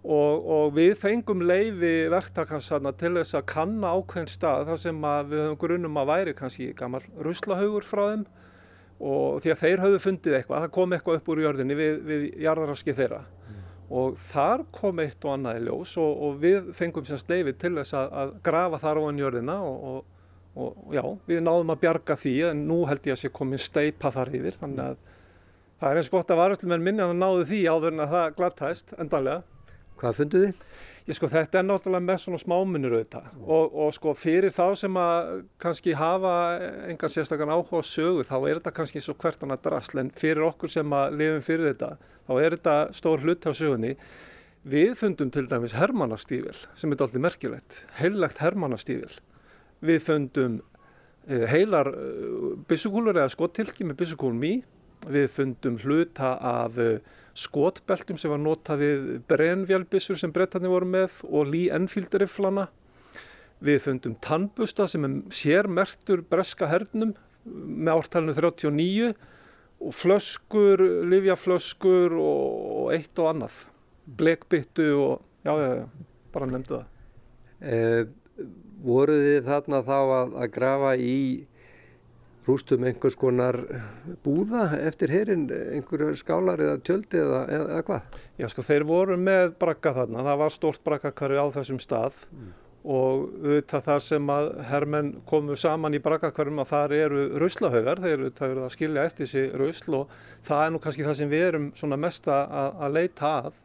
Og, 0.08 0.48
og 0.56 0.72
við 0.78 0.94
fengum 1.02 1.44
leifi 1.44 1.94
verktakans 2.14 2.72
til 2.72 3.12
þess 3.18 3.36
að 3.36 3.48
kanna 3.52 3.92
ákveðin 3.92 4.32
stað 4.32 4.70
þar 4.70 4.84
sem 4.86 5.08
við 5.28 5.42
höfum 5.42 5.62
grunnum 5.66 6.00
að 6.00 6.12
væri 6.14 6.38
kannski 6.38 6.72
gammal 6.80 7.04
ruslahaugur 7.20 7.84
frá 7.84 8.06
þeim 8.14 8.28
og 8.98 9.42
því 9.44 9.54
að 9.54 9.64
þeir 9.64 9.84
höfðu 9.84 10.04
fundið 10.04 10.38
eitthvað, 10.40 10.64
það 10.64 10.76
kom 10.78 10.94
eitthvað 10.96 11.20
upp 11.20 11.32
úr 11.34 11.42
jörðinni 11.44 11.78
við, 11.78 11.98
við 12.08 12.30
jarðaraski 12.42 12.96
þeirra 12.98 13.24
og 13.88 14.18
þar 14.20 14.66
kom 14.76 15.00
eitt 15.00 15.24
og 15.24 15.34
annað 15.38 15.62
í 15.62 15.66
ljós 15.68 15.94
og, 16.02 16.24
og 16.28 16.40
við 16.42 16.72
fengum 16.76 17.06
semst 17.08 17.30
leifi 17.32 17.54
til 17.56 17.76
þess 17.78 17.96
að, 17.96 18.16
að 18.22 18.34
grafa 18.44 18.80
þar 18.84 19.02
ofan 19.04 19.22
jörðina 19.22 19.58
og, 19.64 19.86
og, 19.92 20.16
og 20.58 20.96
já, 20.98 21.04
við 21.30 21.44
náðum 21.46 21.72
að 21.72 21.84
bjarga 21.86 22.18
því 22.20 22.34
en 22.50 22.66
nú 22.68 22.82
held 22.90 23.08
ég 23.08 23.16
að 23.16 23.22
sé 23.22 23.32
komin 23.32 23.62
steipa 23.62 24.12
þar 24.12 24.34
yfir 24.36 24.58
þannig 24.60 24.84
að 24.90 24.98
það 25.78 25.90
er 25.92 26.02
eins 26.02 26.12
gott 26.12 26.34
að 26.34 26.42
varðslumenn 26.42 26.84
minna 26.84 27.08
að 27.08 27.22
náðu 27.22 27.48
því 27.54 27.62
áður 27.70 27.96
en 27.96 28.04
að 28.04 28.14
það 28.16 28.36
glattæst 28.42 28.94
endanlega. 28.98 29.44
Hvað 29.98 30.20
funduð 30.20 30.46
þið? 30.48 30.66
Sko 31.08 31.30
þetta 31.32 31.62
er 31.62 31.64
náttúrulega 31.64 32.04
með 32.04 32.18
svona 32.20 32.38
smámunir 32.42 32.92
auðvitað 32.98 33.28
og, 33.46 33.76
og 33.80 33.94
sko 33.96 34.12
fyrir 34.18 34.52
þá 34.52 34.66
sem 34.76 34.98
að 35.00 35.30
kannski 35.64 35.94
hafa 35.96 36.34
engan 36.90 37.14
sérstakann 37.14 37.54
áhuga 37.54 37.80
á 37.80 37.84
sögu 37.88 38.26
þá 38.28 38.36
er 38.42 38.60
þetta 38.60 38.74
kannski 38.76 39.04
svo 39.06 39.16
hvert 39.22 39.46
annað 39.46 39.62
drasl 39.70 40.02
en 40.02 40.12
fyrir 40.12 40.44
okkur 40.50 40.74
sem 40.74 40.98
að 40.98 41.16
lifum 41.22 41.46
fyrir 41.48 41.70
þetta 41.70 41.94
þá 42.28 42.34
er 42.36 42.58
þetta 42.58 42.76
stór 42.98 43.24
hlut 43.24 43.48
á 43.48 43.52
sögunni. 43.56 43.94
Við 44.68 44.98
fundum 45.00 45.30
til 45.32 45.46
dæmis 45.48 45.76
hermannastífil 45.78 46.58
sem 46.76 46.92
er 46.92 47.04
alltaf 47.06 47.24
merkilegt, 47.24 47.84
heillagt 48.02 48.42
hermannastífil. 48.44 49.14
Við 49.80 50.02
fundum 50.04 50.58
eh, 51.30 51.46
heilar 51.48 51.88
uh, 51.94 52.58
byssukúlur 52.68 53.16
eða 53.16 53.32
skottilki 53.32 53.88
með 53.88 54.02
byssukúlum 54.02 54.44
í. 54.44 54.58
Við 55.08 55.30
fundum 55.32 55.78
hluta 55.86 56.36
af 56.36 56.76
uh, 56.84 56.98
skotbeltum 57.38 58.18
sem 58.18 58.32
var 58.34 58.42
notað 58.42 58.82
við 58.82 59.08
brennvjálbissur 59.30 60.18
sem 60.20 60.34
brettarnir 60.34 60.74
voru 60.74 60.90
með 60.90 61.22
og 61.28 61.52
Lee 61.52 61.72
Enfield 61.74 62.16
riflana. 62.18 62.68
Við 63.64 63.82
fundum 63.86 64.18
tannbusta 64.22 64.88
sem 64.90 65.06
er 65.06 65.16
sérmertur 65.34 66.24
breska 66.30 66.70
hernum 66.70 67.16
með 67.46 67.94
ártalinu 67.94 68.36
39 68.38 69.14
og 69.78 69.94
flöskur, 69.94 70.82
livjaflöskur 71.10 72.16
og 72.18 72.94
eitt 72.96 73.18
og 73.22 73.32
annað. 73.32 73.64
Blekbyttu 74.18 74.88
og 74.98 75.22
já, 75.46 75.54
já, 75.54 75.70
já, 75.82 76.08
bara 76.34 76.50
nefndu 76.50 76.80
það. 76.80 76.88
Eh, 77.62 78.02
voruð 78.86 79.24
þið 79.26 79.48
þarna 79.48 79.84
þá 79.86 79.98
að, 79.98 80.36
að 80.42 80.52
grafa 80.58 80.92
í 81.02 81.18
rústum 82.48 82.86
einhvers 82.88 83.18
konar 83.20 83.60
búða 84.24 84.70
eftir 84.80 85.12
herin, 85.12 85.48
einhverjar 85.52 86.16
skálar 86.20 86.62
eða 86.64 86.78
tjöldi 86.86 87.20
eða, 87.20 87.42
eða, 87.58 87.82
hvað? 87.88 88.22
Já, 88.40 88.48
sko, 88.54 88.64
þeir 88.70 88.88
voru 88.88 89.18
með 89.20 89.52
bragga 89.60 89.94
þarna. 89.98 90.24
Það 90.30 90.40
var 90.44 90.56
stórt 90.56 90.84
braggakari 90.88 91.42
á 91.42 91.46
þessum 91.58 91.82
stað 91.84 92.24
og 92.88 93.24
auðvitað 93.44 93.84
þar 93.84 94.04
sem 94.06 94.30
að 94.32 94.50
hermenn 94.70 95.10
komu 95.28 95.58
saman 95.60 95.98
í 95.98 96.00
braggakvarum 96.04 96.62
að 96.64 96.70
þar 96.72 96.94
eru 96.96 97.24
ruslahaugar, 97.44 98.00
þeir 98.00 98.14
eru 98.16 98.30
það 98.38 98.62
að 98.64 98.74
skilja 98.78 99.06
eftir 99.10 99.28
sig 99.28 99.56
rusl 99.60 99.98
og 100.04 100.14
það 100.48 100.64
er 100.64 100.72
nú 100.72 100.82
kannski 100.84 101.08
það 101.08 101.18
sem 101.20 101.32
við 101.34 101.48
erum 101.50 101.72
svona 101.76 102.00
mest 102.00 102.30
að, 102.32 102.54
að 102.80 103.00
leita 103.00 103.34
að. 103.42 103.58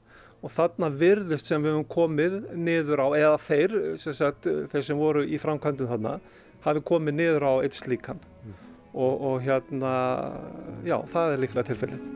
Og 0.43 0.51
þarna 0.51 0.89
virðist 0.99 1.47
sem 1.47 1.63
við 1.63 1.77
höfum 1.77 1.87
komið 1.93 2.33
niður 2.59 3.05
á, 3.07 3.09
eða 3.15 3.39
þeir, 3.47 3.77
sem 4.03 4.17
sagt, 4.19 4.49
þeir 4.73 4.87
sem 4.89 4.99
voru 4.99 5.23
í 5.23 5.39
framkvæmdum 5.39 5.93
þarna, 5.93 6.17
hafi 6.67 6.83
komið 6.91 7.19
niður 7.21 7.47
á 7.47 7.53
eitt 7.63 7.79
slíkan 7.79 8.19
og, 8.93 9.13
og 9.21 9.39
hérna, 9.45 9.93
já, 10.85 10.99
það 11.13 11.35
er 11.35 11.43
líklega 11.45 11.69
tilfellið. 11.71 12.11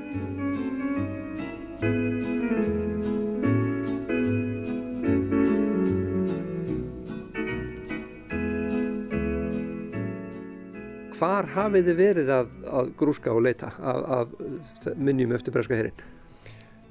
Hvar 11.17 11.49
hafið 11.49 11.87
þið 11.89 11.97
verið 11.97 12.35
að, 12.35 12.53
að 12.69 12.93
grúska 13.01 13.33
og 13.33 13.41
leita 13.47 13.71
að, 13.81 14.03
að 14.19 14.93
minnjum 15.01 15.33
eftir 15.33 15.55
breska 15.55 15.79
hérinn? 15.79 16.05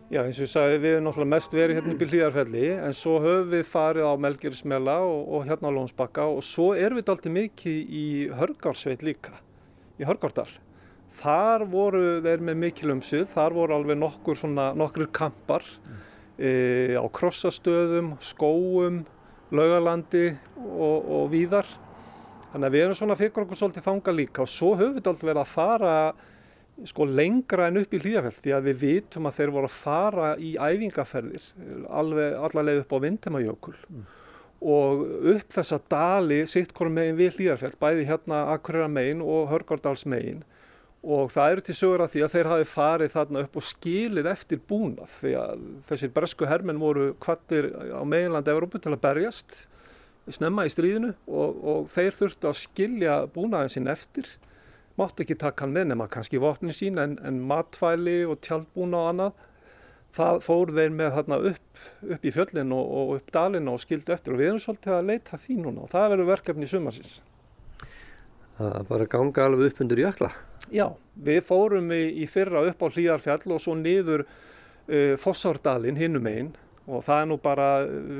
Já 0.09 0.19
eins 0.21 0.38
og 0.38 0.45
ég 0.45 0.49
sagði 0.49 0.81
við 0.81 0.91
erum 0.95 1.07
náttúrulega 1.07 1.33
mest 1.33 1.53
verið 1.53 1.77
hérna 1.79 1.93
í 1.93 1.99
Bílíjarfelli 2.01 2.65
en 2.73 2.93
svo 2.97 3.15
höfum 3.21 3.51
við 3.53 3.63
farið 3.69 4.05
á 4.09 4.13
Melgirismela 4.21 4.99
og, 5.05 5.21
og 5.33 5.47
hérna 5.49 5.69
á 5.69 5.75
Lónsbakka 5.77 6.27
og 6.29 6.45
svo 6.45 6.71
erum 6.77 7.01
við 7.01 7.09
alltaf 7.13 7.33
mikið 7.38 7.95
í 8.01 8.05
Hörgársveit 8.38 9.05
líka 9.05 9.33
í 9.99 10.07
Hörgárdal. 10.07 10.49
Þar 11.15 11.65
voru 11.71 12.03
þeir 12.25 12.43
með 12.43 12.59
mikil 12.65 12.91
umsið, 12.95 13.29
þar 13.31 13.55
voru 13.55 13.77
alveg 13.77 13.99
nokkur 14.01 14.39
svona, 14.39 14.69
nokkur 14.75 15.07
kampar 15.15 15.63
e, 16.35 16.95
á 16.99 17.05
krossastöðum, 17.15 18.15
skóum, 18.19 19.03
laugalandi 19.55 20.27
og, 20.59 21.09
og 21.17 21.27
víðar. 21.31 21.69
Þannig 22.51 22.67
að 22.67 22.75
við 22.75 22.85
erum 22.85 22.99
svona 22.99 23.19
fyrir 23.19 23.45
okkur 23.45 23.59
svolítið 23.59 23.87
þanga 23.87 24.15
líka 24.15 24.43
og 24.43 24.51
svo 24.51 24.73
höfum 24.75 24.97
við 24.97 25.09
alltaf 25.11 25.29
verið 25.29 25.43
að 25.43 25.53
fara 25.53 25.95
sko 26.83 27.07
lengra 27.07 27.69
en 27.69 27.79
upp 27.79 27.93
í 27.95 27.99
hlýðafell 28.03 28.35
því 28.35 28.53
að 28.55 28.67
við 28.69 28.79
vitum 28.81 29.29
að 29.29 29.37
þeir 29.37 29.51
voru 29.55 29.69
að 29.69 29.77
fara 29.79 30.29
í 30.35 30.51
æfingaferðir 30.59 31.45
alveg 31.87 32.35
allavega 32.47 32.83
upp 32.83 32.95
á 32.95 32.97
Vindheimajökul 33.05 33.75
og 34.66 35.05
upp 35.36 35.53
þessa 35.53 35.78
dali 35.91 36.41
sitt 36.49 36.74
hvorum 36.74 36.95
megin 36.97 37.20
við 37.20 37.38
hlýðarfell 37.38 37.76
bæði 37.82 38.07
hérna 38.09 38.41
Akureyra 38.55 38.89
megin 38.89 39.22
og 39.22 39.51
Hörgárdals 39.51 40.07
megin. 40.09 40.41
Og 41.05 41.30
það 41.30 41.51
eru 41.51 41.63
til 41.68 41.76
sögur 41.78 42.01
að 42.01 42.16
því 42.16 42.24
að 42.26 42.34
þeir 42.34 42.49
hafi 42.49 42.68
farið 42.72 43.13
þarna 43.13 43.43
upp 43.45 43.59
og 43.59 43.66
skilið 43.68 44.30
eftir 44.32 44.61
búnað 44.72 45.11
því 45.20 45.34
að 45.38 45.68
þessir 45.91 46.13
bresku 46.16 46.49
hermenn 46.49 46.82
voru 46.82 47.11
kvattir 47.22 47.70
á 47.93 48.01
meginlandi 48.01 48.53
Evrópu 48.55 48.82
til 48.82 48.95
að 48.95 49.03
berjast 49.03 49.59
snemma 50.34 50.66
í 50.66 50.72
stríðinu 50.74 51.11
og, 51.30 51.59
og 51.61 51.91
þeir 51.93 52.18
þurftu 52.18 52.49
að 52.49 52.61
skilja 52.63 53.20
búnaðin 53.36 53.76
sinn 53.76 53.91
eftir. 53.91 54.32
Máttu 54.97 55.22
ekki 55.22 55.38
taka 55.38 55.66
hann 55.66 55.76
með 55.76 55.91
nema 55.91 56.09
kannski 56.09 56.41
vopnin 56.41 56.74
sín 56.74 56.97
en, 57.03 57.20
en 57.22 57.38
matfæli 57.45 58.24
og 58.26 58.39
tjaldbúna 58.41 59.03
og 59.03 59.11
annað 59.11 59.43
það 60.16 60.41
fór 60.45 60.72
þeir 60.76 60.95
með 60.95 61.13
þarna 61.18 61.39
upp, 61.51 61.86
upp 62.16 62.26
í 62.26 62.34
fjöllin 62.34 62.74
og, 62.76 62.91
og 62.99 63.13
upp 63.18 63.32
dalina 63.36 63.76
og 63.76 63.82
skildu 63.84 64.13
eftir 64.16 64.36
og 64.36 64.41
við 64.41 64.51
erum 64.51 64.61
svolítið 64.63 64.97
að 64.97 65.07
leita 65.11 65.39
því 65.41 65.57
núna 65.61 65.86
og 65.86 65.91
það 65.91 66.11
verður 66.13 66.30
verkefni 66.32 66.70
sumarsins. 66.72 67.16
Það 68.55 68.76
er 68.80 68.86
bara 68.88 69.05
að 69.05 69.11
ganga 69.11 69.45
alveg 69.45 69.72
upp 69.72 69.82
undir 69.84 70.01
jökla. 70.05 70.30
Já, 70.72 70.86
við 71.28 71.41
fórum 71.45 71.89
í, 71.91 72.03
í 72.24 72.28
fyrra 72.32 72.63
upp 72.70 72.86
á 72.86 72.88
Hlíðarfjall 72.88 73.55
og 73.55 73.63
svo 73.63 73.76
niður 73.78 74.24
uh, 74.26 75.16
Fossárdalinn 75.22 75.99
hinnum 75.99 76.30
einn 76.32 76.53
og 76.86 77.01
það 77.03 77.22
er 77.22 77.30
nú 77.32 77.39
bara 77.41 77.68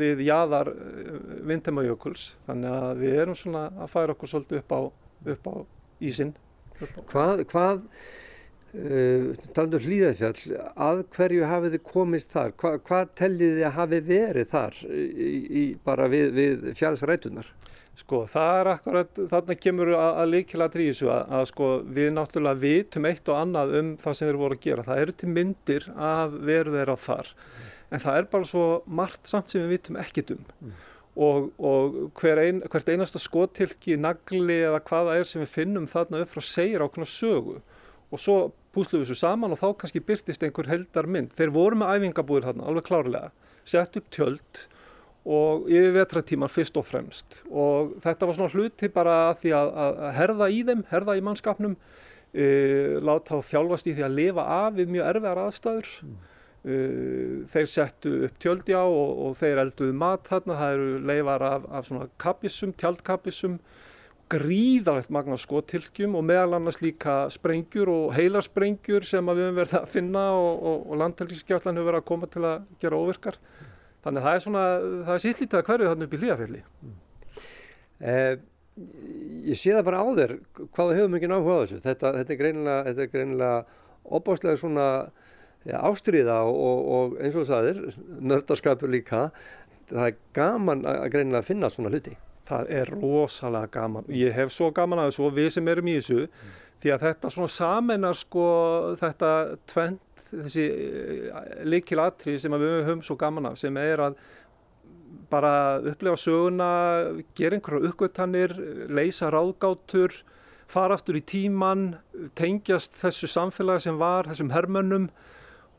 við 0.02 0.26
jaðar 0.26 0.74
uh, 0.74 1.16
Vindheimajökuls 1.48 2.34
þannig 2.50 2.76
að 2.76 3.02
við 3.06 3.18
erum 3.24 3.40
svona 3.40 3.70
að 3.80 3.94
færa 3.94 4.18
okkur 4.18 4.34
svolítið 4.34 4.62
upp 4.62 4.76
á, 4.76 4.82
upp 5.36 5.50
á 5.50 5.54
ísinn. 6.04 6.36
Hvað, 7.08 7.46
hvað 7.54 7.84
uh, 8.76 9.28
talandu 9.56 9.82
hlýðafjall, 9.84 10.56
að 10.88 11.04
hverju 11.16 11.50
hafið 11.50 11.78
þið 11.78 11.86
komist 11.92 12.34
þar? 12.36 12.56
Hva, 12.62 12.76
hvað 12.86 13.14
tellið 13.22 13.60
þið 13.60 13.68
að 13.70 13.78
hafi 13.80 14.02
verið 14.10 14.50
þar 14.52 14.82
í, 14.86 15.30
í, 15.64 15.64
bara 15.88 16.10
við, 16.12 16.32
við 16.36 16.68
fjallsrætunar? 16.80 17.52
Sko 17.96 18.26
það 18.28 18.58
er 18.60 18.70
akkurat, 18.74 19.20
þarna 19.32 19.56
kemur 19.56 19.94
að, 19.96 20.10
að 20.20 20.32
líkilega 20.34 20.74
trísu 20.74 21.08
að, 21.14 21.22
að 21.38 21.46
sko 21.54 21.70
við 21.96 22.10
náttúrulega 22.12 22.60
vitum 22.60 23.08
eitt 23.08 23.30
og 23.32 23.38
annað 23.40 23.78
um 23.80 23.94
það 24.02 24.18
sem 24.18 24.30
þeir 24.30 24.40
voru 24.42 24.58
að 24.58 24.66
gera. 24.66 24.84
Það 24.88 25.04
eru 25.04 25.16
til 25.16 25.30
myndir 25.32 25.86
að 25.96 26.36
veru 26.50 26.74
þeirra 26.76 26.98
þar. 27.06 27.30
En 27.94 28.04
það 28.04 28.20
er 28.20 28.28
bara 28.34 28.50
svo 28.50 28.66
margt 29.00 29.32
samt 29.32 29.54
sem 29.54 29.64
við 29.64 29.78
vitum 29.78 30.02
ekkit 30.02 30.36
um. 30.36 30.44
Og, 31.16 31.48
og 31.56 31.96
hver 32.20 32.42
ein, 32.44 32.60
hvert 32.68 32.92
einasta 32.92 33.22
skotilki, 33.24 33.96
nagli 33.96 34.60
eða 34.66 34.82
hvaða 34.84 35.16
er 35.22 35.30
sem 35.30 35.46
við 35.46 35.54
finnum 35.54 35.88
þarna 35.88 36.26
upp 36.26 36.34
frá 36.34 36.44
segir 36.44 36.84
ákveðna 36.84 37.08
sögu. 37.08 37.62
Og 38.16 38.22
svo 38.22 38.38
púslum 38.76 39.02
við 39.02 39.10
þessu 39.10 39.24
saman 39.24 39.56
og 39.56 39.60
þá 39.62 39.68
kannski 39.82 40.04
byrtist 40.04 40.44
einhver 40.46 40.70
heldar 40.72 41.08
mynd. 41.12 41.34
Þeir 41.36 41.54
voru 41.56 41.80
með 41.80 41.98
æfingabúðir 41.98 42.50
þarna, 42.50 42.70
alveg 42.70 42.88
klárlega. 42.88 43.32
Sett 43.68 43.98
upp 44.00 44.10
tjöld 44.14 44.66
og 45.26 45.66
yfir 45.72 45.96
vetratíman 45.96 46.52
fyrst 46.54 46.76
og 46.78 46.86
fremst. 46.86 47.40
Og 47.50 47.96
þetta 48.04 48.30
var 48.30 48.38
svona 48.38 48.54
hluti 48.54 48.92
bara 48.94 49.16
að 49.32 49.40
því 49.42 49.56
að, 49.58 49.72
að 49.86 50.14
herða 50.20 50.50
í 50.54 50.62
þeim, 50.68 50.84
herða 50.92 51.18
í 51.18 51.24
mannskapnum 51.26 51.76
e, 51.76 52.46
láta 53.02 53.40
þá 53.40 53.52
þjálfast 53.52 53.90
í 53.90 53.96
því 53.98 54.06
að 54.06 54.18
lifa 54.20 54.48
af 54.60 54.78
við 54.78 54.94
mjög 54.94 55.10
erfiðar 55.14 55.42
aðstæður. 55.48 55.92
E, 56.66 56.78
þeir 57.56 57.72
settu 57.72 58.14
upp 58.28 58.38
tjöldjá 58.44 58.84
og, 58.84 59.24
og 59.26 59.40
þeir 59.42 59.64
elduðu 59.66 59.98
mat 59.98 60.30
þarna, 60.30 60.60
það 60.62 60.78
eru 60.78 61.02
leifar 61.10 61.48
af, 61.50 61.68
af 61.80 61.90
svona 61.90 62.10
kapissum, 62.22 62.76
tjaldkapissum 62.78 63.58
gríðalegt 64.32 65.12
magna 65.14 65.38
skotilkjum 65.38 66.16
og 66.18 66.26
meðal 66.26 66.58
annars 66.58 66.80
líka 66.82 67.26
sprengjur 67.34 67.92
og 67.94 68.16
heilarsprengjur 68.18 69.06
sem 69.06 69.28
við 69.30 69.44
höfum 69.46 69.60
verið 69.62 69.78
að 69.80 69.92
finna 69.94 70.26
og, 70.34 70.52
og, 70.56 70.84
og 70.90 71.00
landhelgiskjállan 71.04 71.78
hefur 71.78 71.92
verið 71.92 72.02
að 72.02 72.10
koma 72.10 72.30
til 72.34 72.46
að 72.50 72.68
gera 72.82 73.00
óvirkar 73.00 73.40
Þannig 74.06 74.22
að 74.22 74.26
það 74.28 74.36
er 74.38 74.44
svona, 74.44 74.64
það 75.06 75.16
er 75.16 75.22
sýllítið 75.24 75.58
að 75.58 75.64
hverju 75.68 75.86
þarna 75.90 76.06
upp 76.06 76.12
í 76.14 76.18
hlýðafjalli. 76.22 76.60
Eh, 78.06 78.34
ég 79.50 79.58
sé 79.58 79.72
það 79.74 79.88
bara 79.88 80.02
á 80.06 80.08
þér 80.20 80.34
hvað 80.60 80.92
þú 80.92 80.98
hefur 81.00 81.14
mikið 81.16 81.32
náhuga 81.32 81.56
á 81.58 81.62
þessu. 81.64 81.80
Þetta, 81.88 82.12
þetta 82.20 82.36
er 82.36 82.40
greinilega, 82.42 82.84
þetta 82.86 83.04
er 83.06 83.10
greinilega 83.16 83.56
opáslega 84.20 84.62
svona 84.62 84.86
ja, 85.66 85.80
ástriða 85.80 86.38
og, 86.52 86.86
og, 87.00 87.18
eins 87.18 87.40
og 87.42 87.50
það 87.50 87.72
er, 87.72 87.82
nördaskapur 88.30 88.94
líka. 88.94 89.24
Það 89.90 90.12
er 90.12 90.22
gaman 90.38 90.86
að 90.92 91.10
greinilega 91.16 91.50
finna 91.50 91.74
svona 91.74 91.94
hluti. 91.96 92.14
Það 92.46 92.72
er 92.78 92.92
rosalega 92.94 93.72
gaman. 93.74 94.08
Ég 94.14 94.36
hef 94.38 94.54
svo 94.54 94.70
gaman 94.76 95.02
að 95.02 95.12
þessu 95.12 95.26
og 95.26 95.36
við 95.40 95.52
sem 95.56 95.70
erum 95.72 95.90
í 95.90 95.98
þessu 95.98 96.28
því 96.84 96.92
að 96.94 97.06
þetta 97.08 97.32
svona 97.34 97.54
samenar 97.56 98.18
sko 98.20 98.48
þetta 99.02 99.32
tvent 99.72 100.02
þessi 100.30 100.66
líkil 101.66 102.02
atrið 102.04 102.42
sem 102.44 102.58
við 102.58 102.76
höfum 102.86 103.04
svo 103.06 103.18
gaman 103.20 103.50
af 103.50 103.60
sem 103.62 103.78
er 103.80 104.04
að 104.10 104.18
bara 105.32 105.82
upplefa 105.82 106.20
söguna, 106.20 106.70
gera 107.38 107.58
einhverja 107.58 107.90
uppgötanir, 107.90 108.54
leysa 108.94 109.32
ráðgátur, 109.34 110.14
fara 110.70 110.98
aftur 110.98 111.18
í 111.20 111.24
tíman, 111.26 111.96
tengjast 112.38 112.98
þessu 113.00 113.30
samfélagi 113.32 113.88
sem 113.88 114.00
var, 114.02 114.30
þessum 114.30 114.54
hermönnum 114.54 115.10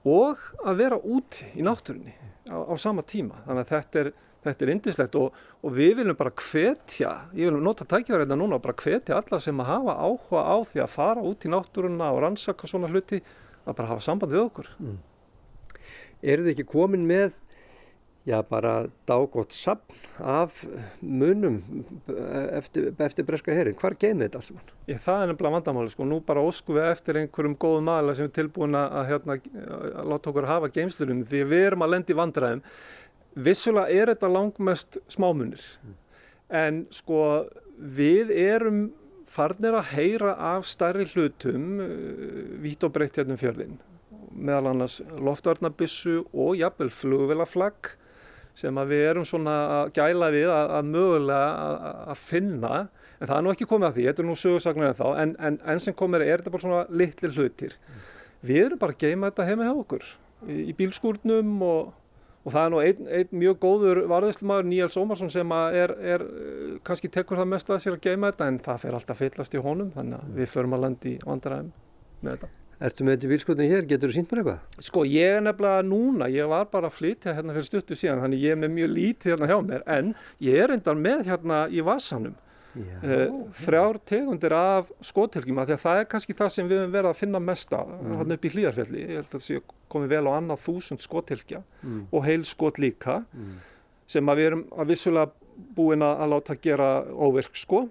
og 0.06 0.42
að 0.66 0.82
vera 0.82 0.98
úti 0.98 1.48
í 1.58 1.64
náttúrunni 1.66 2.14
á, 2.50 2.58
á 2.58 2.74
sama 2.78 3.04
tíma. 3.06 3.42
Þannig 3.46 3.64
að 3.64 3.72
þetta 3.74 4.02
er, 4.02 4.12
þetta 4.48 4.66
er 4.66 4.72
indislegt 4.74 5.18
og, 5.20 5.40
og 5.62 5.74
við 5.76 5.96
viljum 6.00 6.18
bara 6.18 6.34
hvetja, 6.40 7.12
ég 7.36 7.50
vil 7.50 7.62
nota 7.64 7.86
tækjaverðina 7.88 8.38
núna 8.38 8.58
og 8.58 8.64
bara 8.64 8.76
hvetja 8.80 9.18
alla 9.20 9.40
sem 9.42 9.62
að 9.62 9.70
hafa 9.72 9.96
áhuga 10.02 10.44
á 10.46 10.56
því 10.70 10.84
að 10.84 10.94
fara 10.94 11.26
út 11.30 11.46
í 11.46 11.52
náttúruna 11.52 12.12
og 12.14 12.22
rannsaka 12.24 12.70
svona 12.70 12.90
hluti 12.92 13.22
að 13.66 13.74
bara 13.74 13.90
hafa 13.94 14.06
samband 14.06 14.34
við 14.34 14.44
okkur. 14.46 14.70
Mm. 14.78 15.00
Eru 16.26 16.46
þið 16.46 16.54
ekki 16.54 16.70
komin 16.70 17.04
með 17.06 17.34
já 18.26 18.42
bara 18.42 18.86
dágótt 19.06 19.52
sapn 19.54 19.94
af 20.18 20.64
munum 21.00 21.60
eftir, 22.50 22.90
eftir 22.98 23.26
breska 23.26 23.54
herin? 23.54 23.76
Hvar 23.78 23.94
geymið 23.94 24.26
þetta 24.26 24.40
alls 24.40 24.48
saman? 24.50 24.72
Ég, 24.90 24.98
það 25.04 25.22
er 25.22 25.30
nefnilega 25.30 25.54
vandamáli 25.54 25.92
sko, 25.92 26.06
nú 26.10 26.18
bara 26.26 26.42
óskum 26.42 26.74
við 26.74 26.88
eftir 26.90 27.20
einhverjum 27.20 27.54
góðum 27.62 27.86
maður 27.86 28.18
sem 28.18 28.26
er 28.26 28.34
tilbúin 28.34 28.74
að, 28.74 28.96
hérna, 29.12 29.38
að 30.02 30.10
láta 30.10 30.32
okkur 30.32 30.48
hafa 30.50 30.72
geymslunum 30.74 31.22
því 31.30 31.44
við 31.52 31.66
erum 31.68 31.86
að 31.86 31.94
lendi 31.94 32.18
vandræðum. 32.18 32.64
Vissulega 33.36 33.92
er 33.92 34.14
þetta 34.14 34.32
langmest 34.32 35.00
smámunir. 35.12 35.60
En 36.48 36.86
sko 36.94 37.20
við 37.76 38.32
erum 38.32 38.86
farnir 39.28 39.76
að 39.76 39.90
heyra 39.92 40.32
af 40.54 40.64
stærri 40.70 41.04
hlutum 41.12 41.82
uh, 41.82 41.90
vítt 42.62 42.86
og 42.86 42.94
breytt 42.94 43.18
hérna 43.18 43.36
um 43.36 43.40
fjörðin 43.42 43.76
meðal 44.36 44.72
annars 44.72 44.98
loftvarnabissu 45.22 46.20
og 46.32 46.56
jafnvel 46.60 46.90
flugvelaflagg 46.92 47.92
sem 48.56 48.78
að 48.80 48.92
við 48.94 49.02
erum 49.10 49.26
svona 49.28 49.54
að 49.80 49.90
gæla 49.98 50.28
við 50.32 50.48
að, 50.48 50.70
að 50.78 50.90
mögulega 50.94 51.48
að, 51.64 51.96
að 52.12 52.20
finna. 52.24 52.72
En 53.16 53.28
það 53.28 53.36
er 53.36 53.44
nú 53.44 53.52
ekki 53.52 53.68
komið 53.68 53.88
að 53.88 53.98
því, 53.98 54.06
þetta 54.08 54.22
er 54.22 54.28
nú 54.28 54.36
sögursagnar 54.40 54.92
en 54.92 54.96
þá 54.96 55.06
en, 55.22 55.34
en 55.48 55.58
enn 55.72 55.82
sem 55.84 55.96
komið 55.96 56.24
er 56.24 56.40
þetta 56.40 56.54
bara 56.54 56.64
svona 56.64 57.00
litli 57.02 57.32
hlutir. 57.34 57.76
Við 58.46 58.62
erum 58.62 58.80
bara 58.80 58.96
að 58.96 59.04
geima 59.04 59.30
þetta 59.30 59.48
heima 59.50 59.68
hjá 59.68 59.74
okkur 59.74 60.08
í, 60.08 60.56
í 60.56 60.76
bílskúrnum 60.78 61.52
og, 61.66 61.92
og 62.46 62.52
það 62.54 62.60
er 62.62 62.72
nú 62.72 62.82
einn 62.82 63.08
ein 63.18 63.32
mjög 63.42 63.56
góður 63.64 64.02
varðislumadur 64.10 64.68
Níels 64.70 64.98
Ómarsson 65.00 65.32
sem 65.32 65.56
er, 65.56 65.96
er 66.14 66.22
eh, 66.26 66.76
kannski 66.86 67.10
tekur 67.12 67.40
það 67.40 67.50
mest 67.56 67.72
að 67.72 67.82
sér 67.82 67.96
að 67.96 68.06
geima 68.06 68.30
þetta 68.30 68.52
en 68.52 68.60
það 68.68 68.84
fer 68.84 68.98
alltaf 69.00 69.18
fyllast 69.22 69.56
í 69.56 69.64
honum 69.64 69.90
þannig 69.96 70.20
að 70.20 70.38
við 70.38 70.54
förum 70.54 70.78
að 70.78 70.86
landi 70.86 71.16
vandaræðum 71.26 71.74
með 72.22 72.36
þetta 72.36 72.54
Ertu 72.76 73.06
með 73.06 73.14
þetta 73.14 73.28
bílskotni 73.30 73.66
hér? 73.70 73.84
Getur 73.88 74.10
þú 74.12 74.14
sínt 74.18 74.32
mér 74.32 74.42
eitthvað? 74.42 74.80
Sko 74.84 75.04
ég 75.08 75.38
er 75.38 75.44
nefnilega 75.44 75.84
núna, 75.88 76.26
ég 76.28 76.48
var 76.50 76.66
bara 76.68 76.90
að 76.90 76.98
flytja 76.98 77.32
hérna 77.32 77.54
fyrir 77.56 77.68
stuttu 77.70 77.96
síðan, 77.96 78.20
þannig 78.20 78.42
ég 78.44 78.52
er 78.52 78.58
með 78.60 78.74
mjög 78.74 78.90
lítið 78.92 79.32
hérna 79.32 79.48
hjá 79.48 79.56
mér, 79.64 79.84
en 79.88 80.10
ég 80.44 80.60
er 80.60 80.74
endar 80.74 80.98
með 81.00 81.22
hérna 81.30 81.62
í 81.72 81.80
uh, 81.80 82.34
þrjár 83.64 83.98
tegundir 84.04 84.52
af 84.56 84.90
skotelgjum, 85.00 85.58
af 85.58 85.68
því 85.68 85.76
að 85.76 85.84
það 85.84 86.00
er 86.00 86.08
kannski 86.12 86.36
það 86.36 86.52
sem 86.54 86.68
við 86.68 86.82
höfum 86.82 86.96
verið 86.96 87.10
að 87.10 87.20
finna 87.22 87.40
mesta 87.40 87.82
mm. 87.86 88.16
hérna 88.20 88.36
upp 88.36 88.44
í 88.44 88.52
hlýjarfjalli, 88.54 89.00
ég 89.00 89.14
held 89.16 89.26
að 89.26 89.34
það 89.36 89.44
sé 89.46 89.60
komið 89.88 90.14
vel 90.16 90.26
á 90.26 90.32
annað 90.36 90.64
þúsund 90.66 91.04
skotelgja 91.04 91.62
Mm. 91.82 92.06
og 92.12 92.24
heil 92.24 92.44
skot 92.44 92.78
líka, 92.78 93.24
Mm. 93.32 93.58
sem 94.06 94.26
að 94.26 94.36
við 94.36 94.46
erum 94.46 94.64
að 94.76 94.86
vissulega 94.86 95.30
búin 95.76 96.02
að 96.02 96.28
láta 96.28 96.56
gera 96.60 97.04
óvirk 97.14 97.54
sko, 97.56 97.88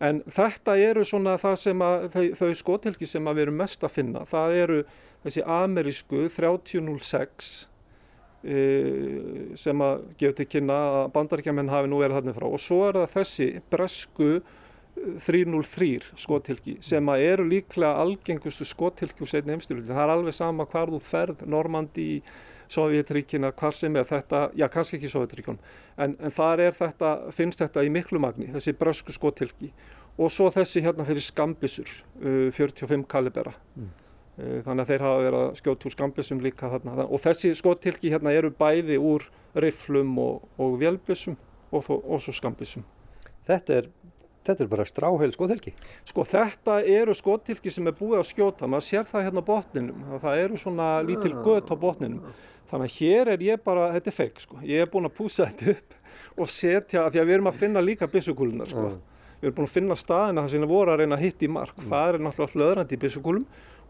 En 0.00 0.22
þetta 0.26 0.74
eru 0.82 1.04
svona 1.06 1.36
það 1.40 1.58
sem 1.60 1.78
að 1.78 2.08
þau, 2.14 2.24
þau 2.40 2.54
skotelgi 2.58 3.06
sem 3.06 3.28
að 3.30 3.38
við 3.38 3.46
erum 3.46 3.60
mest 3.62 3.84
að 3.86 3.94
finna. 3.94 4.24
Það 4.26 4.56
eru 4.62 4.78
þessi 5.24 5.44
amerísku 5.46 6.24
3006 6.34 7.52
e, 7.54 7.73
sem 8.44 9.80
að 9.80 10.04
gefur 10.20 10.36
til 10.36 10.46
kynna 10.52 10.76
að 10.98 11.06
bandaríkjamenn 11.14 11.72
hafi 11.72 11.88
nú 11.88 12.02
verið 12.02 12.18
þarna 12.18 12.36
frá 12.36 12.46
og 12.50 12.60
svo 12.60 12.80
er 12.88 12.98
það 12.98 13.14
þessi 13.14 13.46
bresku 13.72 14.30
eh, 14.34 15.14
303 15.24 15.92
skotilki 16.20 16.74
sem 16.84 17.08
að 17.08 17.24
eru 17.30 17.46
líklega 17.48 18.02
algengustu 18.02 18.66
skotilki 18.68 19.24
úr 19.24 19.30
setni 19.30 19.54
heimstyrjöldin. 19.54 19.94
Það 19.94 20.04
er 20.04 20.14
alveg 20.16 20.36
sama 20.36 20.68
hvar 20.68 20.92
þú 20.92 21.00
ferð, 21.04 21.46
Normandi, 21.48 22.20
Sovjetríkina, 22.74 23.52
hvar 23.56 23.74
sem 23.76 23.96
er 23.96 24.06
þetta, 24.08 24.46
já 24.56 24.68
kannski 24.72 24.98
ekki 24.98 25.12
Sovjetríkun, 25.12 25.58
en, 26.00 26.16
en 26.20 26.32
þar 26.32 26.66
er 26.68 26.78
þetta, 26.78 27.16
finnst 27.36 27.60
þetta 27.60 27.84
í 27.84 27.92
miklu 27.92 28.20
magni, 28.22 28.48
þessi 28.54 28.76
bresku 28.76 29.12
skotilki 29.14 29.72
og 30.14 30.30
svo 30.30 30.46
þessi 30.54 30.84
hérna 30.84 31.04
fyrir 31.08 31.24
skambisur, 31.24 31.90
uh, 32.22 32.48
45 32.54 33.04
kalibera. 33.10 33.52
Mm. 33.76 33.92
Uh, 34.34 34.60
Þannig 34.66 34.82
að 34.82 34.90
þeir 34.90 35.04
hafa 35.06 35.24
verið 35.24 35.40
að 35.40 35.58
skjóta 35.60 35.86
úr 35.86 35.94
skambissum 35.94 36.40
líka 36.42 36.70
þarna. 36.72 37.06
Og 37.06 37.22
þessi 37.22 37.52
skotilki 37.54 38.10
hérna 38.10 38.34
eru 38.34 38.50
bæði 38.50 38.98
úr 38.98 39.28
rifflum 39.62 40.16
og, 40.18 40.48
og 40.58 40.78
vélbissum 40.80 41.36
og, 41.70 41.90
og 41.90 42.18
svo 42.22 42.34
skambissum. 42.34 42.84
Þetta 43.46 43.76
er, 43.78 43.88
þetta 44.46 44.64
er 44.64 44.70
bara 44.72 44.86
stráheil 44.88 45.34
skotelgi. 45.34 45.74
Sko 46.08 46.24
þetta 46.26 46.80
eru 46.82 47.14
skotilki 47.16 47.72
sem 47.72 47.86
er 47.90 47.96
búið 47.98 48.22
að 48.22 48.30
skjóta, 48.32 48.68
maður 48.70 48.88
sér 48.88 49.08
það 49.10 49.26
hérna 49.28 49.44
á 49.44 49.50
botninum, 49.50 50.04
að 50.10 50.24
það 50.24 50.42
eru 50.44 50.60
svona 50.60 50.88
lítil 51.04 51.34
gött 51.44 51.70
á 51.70 51.76
botninum. 51.78 52.34
Þannig 52.70 52.90
að 52.90 52.94
hér 52.98 53.30
er 53.34 53.44
ég 53.44 53.60
bara, 53.62 53.90
þetta 53.94 54.10
er 54.10 54.16
feik 54.16 54.40
sko, 54.42 54.58
ég 54.64 54.82
er 54.82 54.90
búinn 54.90 55.06
að 55.06 55.18
púsa 55.18 55.46
þetta 55.50 55.74
upp 55.76 56.40
og 56.40 56.50
setja, 56.50 57.04
af 57.04 57.12
því 57.12 57.20
að 57.20 57.28
við 57.28 57.36
erum 57.36 57.50
að 57.50 57.60
finna 57.60 57.82
líka 57.84 58.08
byssukúlunar 58.10 58.72
sko. 58.72 58.86
Við 59.42 59.50
erum 59.50 59.56
búin 59.58 59.68
að 59.68 59.74
finna 59.76 59.96
staðina 60.00 60.42
þar 60.42 60.52
sem 60.54 60.64
við 60.64 60.72
voru 60.72 60.94
að 60.94 61.02
reyna 61.02 61.18
að 61.18 61.24
hitta 61.26 61.44
í 61.44 61.50
mark, 61.52 61.84
það 61.84 62.08
er 62.08 62.24
náttúrulega 62.24 62.86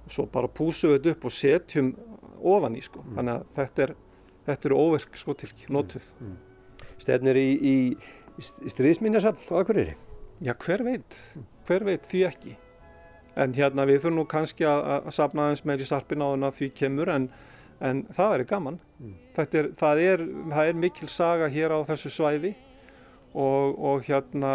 og 0.04 0.12
svo 0.12 0.26
bara 0.30 0.50
púsum 0.50 0.92
við 0.92 0.98
þetta 0.98 1.14
upp 1.14 1.24
og 1.28 1.34
setjum 1.34 1.92
ofan 2.54 2.76
í 2.76 2.82
sko. 2.84 3.04
Þannig 3.16 3.38
að 3.38 3.46
þetta, 3.58 3.86
er, 3.86 3.94
þetta 4.48 4.68
eru 4.70 4.80
óverk 4.80 5.16
skotilki, 5.20 5.70
notuð. 5.72 6.10
Stefnir 7.00 7.38
í, 7.40 7.48
í 7.54 7.76
stríðsminjasafn 8.70 9.48
á 9.50 9.54
Akureyri. 9.60 9.96
Já, 10.44 10.52
hver 10.60 10.84
veit, 10.84 11.16
hver 11.68 11.86
veit 11.86 12.06
því 12.10 12.22
ekki. 12.28 12.54
En 13.40 13.54
hérna 13.56 13.86
við 13.88 14.02
þurfum 14.02 14.20
nú 14.20 14.26
kannski 14.30 14.66
að, 14.68 14.84
að 15.00 15.16
safna 15.16 15.48
aðeins 15.48 15.64
meir 15.66 15.82
í 15.82 15.88
sarpin 15.88 16.22
á 16.22 16.26
þannig 16.28 16.50
að 16.50 16.58
því 16.60 16.68
kemur 16.78 17.10
en, 17.10 17.28
en 17.82 18.04
það 18.14 18.34
væri 18.34 18.46
gaman. 18.52 18.78
Þetta 19.34 19.58
Er, 19.58 19.70
það, 19.80 20.04
er, 20.12 20.24
það 20.52 20.70
er 20.70 20.80
mikil 20.84 21.10
saga 21.10 21.50
hér 21.50 21.74
á 21.74 21.78
þessu 21.88 22.12
svæði 22.14 22.54
og, 23.34 23.74
og 23.74 24.04
hérna 24.06 24.52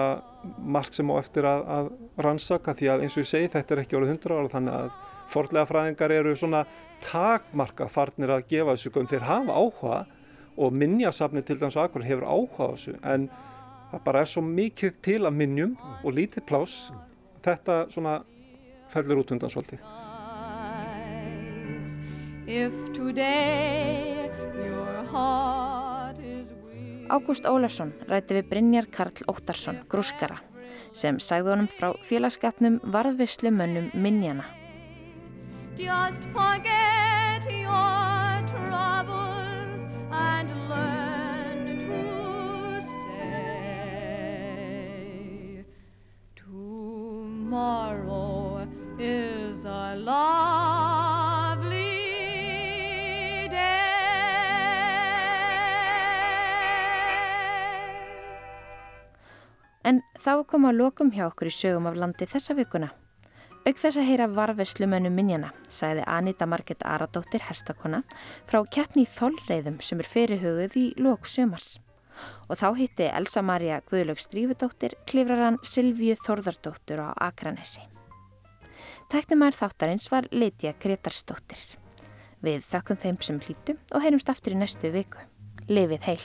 margt 0.64 0.96
sem 0.96 1.10
á 1.12 1.16
eftir 1.20 1.48
að, 1.50 1.66
að 1.68 1.90
rannsaka 2.24 2.76
því 2.80 2.92
að 2.94 3.04
eins 3.04 3.18
og 3.18 3.26
ég 3.26 3.32
segi 3.34 3.52
þetta 3.56 3.76
er 3.76 3.82
ekki 3.84 3.98
orðið 4.00 4.14
100 4.16 4.38
ára 4.38 4.54
þannig 4.54 4.78
að 4.78 5.09
forlega 5.30 5.68
fræðingar 5.70 6.14
eru 6.14 6.36
svona 6.38 6.66
takmarka 7.04 7.88
farnir 7.92 8.34
að 8.34 8.48
gefa 8.50 8.76
þessu 8.76 8.94
göm 8.96 9.10
þeir 9.10 9.28
hafa 9.28 9.56
áhuga 9.56 10.00
og 10.60 10.76
minjasafni 10.76 11.44
til 11.46 11.60
dæmis 11.62 11.78
akkur 11.80 12.04
hefur 12.04 12.28
áhuga 12.28 12.68
á 12.68 12.72
þessu 12.74 12.98
en 13.04 13.30
það 13.92 14.04
bara 14.06 14.24
er 14.24 14.32
svo 14.34 14.44
mikið 14.46 15.00
til 15.06 15.22
að 15.24 15.40
minjum 15.40 15.78
og 16.04 16.14
lítið 16.18 16.46
pláss 16.50 16.92
þetta 17.46 17.86
svona 17.94 18.20
fellur 18.94 19.24
út 19.24 19.36
undan 19.36 19.54
svolítið 19.54 19.82
If 22.50 22.74
today 22.96 24.26
your 24.58 25.04
heart 25.12 26.18
is 26.18 26.50
weak. 26.66 27.06
Ágúst 27.14 27.46
Ólafsson 27.46 27.94
rætti 28.10 28.40
við 28.40 28.48
Brynjar 28.50 28.88
Karl 28.90 29.22
Óttarsson, 29.30 29.84
grúskara, 29.86 30.40
sem 30.90 31.22
sagði 31.22 31.54
honum 31.54 31.70
frá 31.70 31.92
félagskapnum 32.10 32.80
varðvislu 32.90 33.54
mönnum 33.54 33.92
minjana. 33.94 34.59
Just 35.80 36.24
forget 36.36 37.42
your 37.50 38.44
troubles 38.52 39.80
and 40.12 40.50
learn 40.68 41.60
to 41.88 42.82
say 42.82 43.56
tomorrow 46.36 47.88
is 49.00 49.64
a 49.64 49.96
lovely 49.96 50.68
day. 53.48 53.80
En 59.86 60.04
þá 60.20 60.44
kom 60.44 60.68
að 60.68 60.76
lokum 60.84 61.12
hjá 61.16 61.32
okkur 61.32 61.48
í 61.48 61.56
sögum 61.56 61.88
af 61.88 61.96
landi 61.96 62.26
þessa 62.28 62.54
vikuna. 62.60 62.99
Auk 63.70 63.78
þess 63.78 64.00
að 64.02 64.08
heyra 64.08 64.26
varveslumönnum 64.34 65.14
minjana, 65.14 65.52
sagði 65.70 66.02
Anita 66.10 66.48
Marget 66.50 66.80
Aradóttir 66.90 67.44
Hestakona 67.46 68.00
frá 68.50 68.64
keppni 68.66 69.04
í 69.04 69.10
þolreiðum 69.14 69.78
sem 69.86 70.02
er 70.02 70.10
fyrirhugð 70.10 70.78
í 70.80 70.86
lok 70.98 71.30
sömars. 71.30 71.76
Og 72.50 72.58
þá 72.58 72.66
hitti 72.80 73.12
Elsa 73.12 73.44
Maria 73.46 73.78
Guðlaug 73.92 74.24
Strífudóttir 74.24 74.98
klifraran 75.06 75.62
Silvíu 75.62 76.18
Þórðardóttur 76.18 77.06
á 77.06 77.14
Akranesi. 77.30 77.86
Tæknumæður 79.14 79.62
þáttarins 79.62 80.10
var 80.10 80.32
Lydia 80.34 80.74
Gretarsdóttir. 80.82 81.62
Við 82.42 82.66
þökkum 82.74 83.04
þeim 83.06 83.22
sem 83.22 83.42
hlýtu 83.46 83.78
og 83.94 84.02
heyrumst 84.02 84.34
aftur 84.34 84.58
í 84.58 84.64
næstu 84.64 84.90
viku. 84.98 85.30
Lifið 85.70 86.10
heil! 86.10 86.24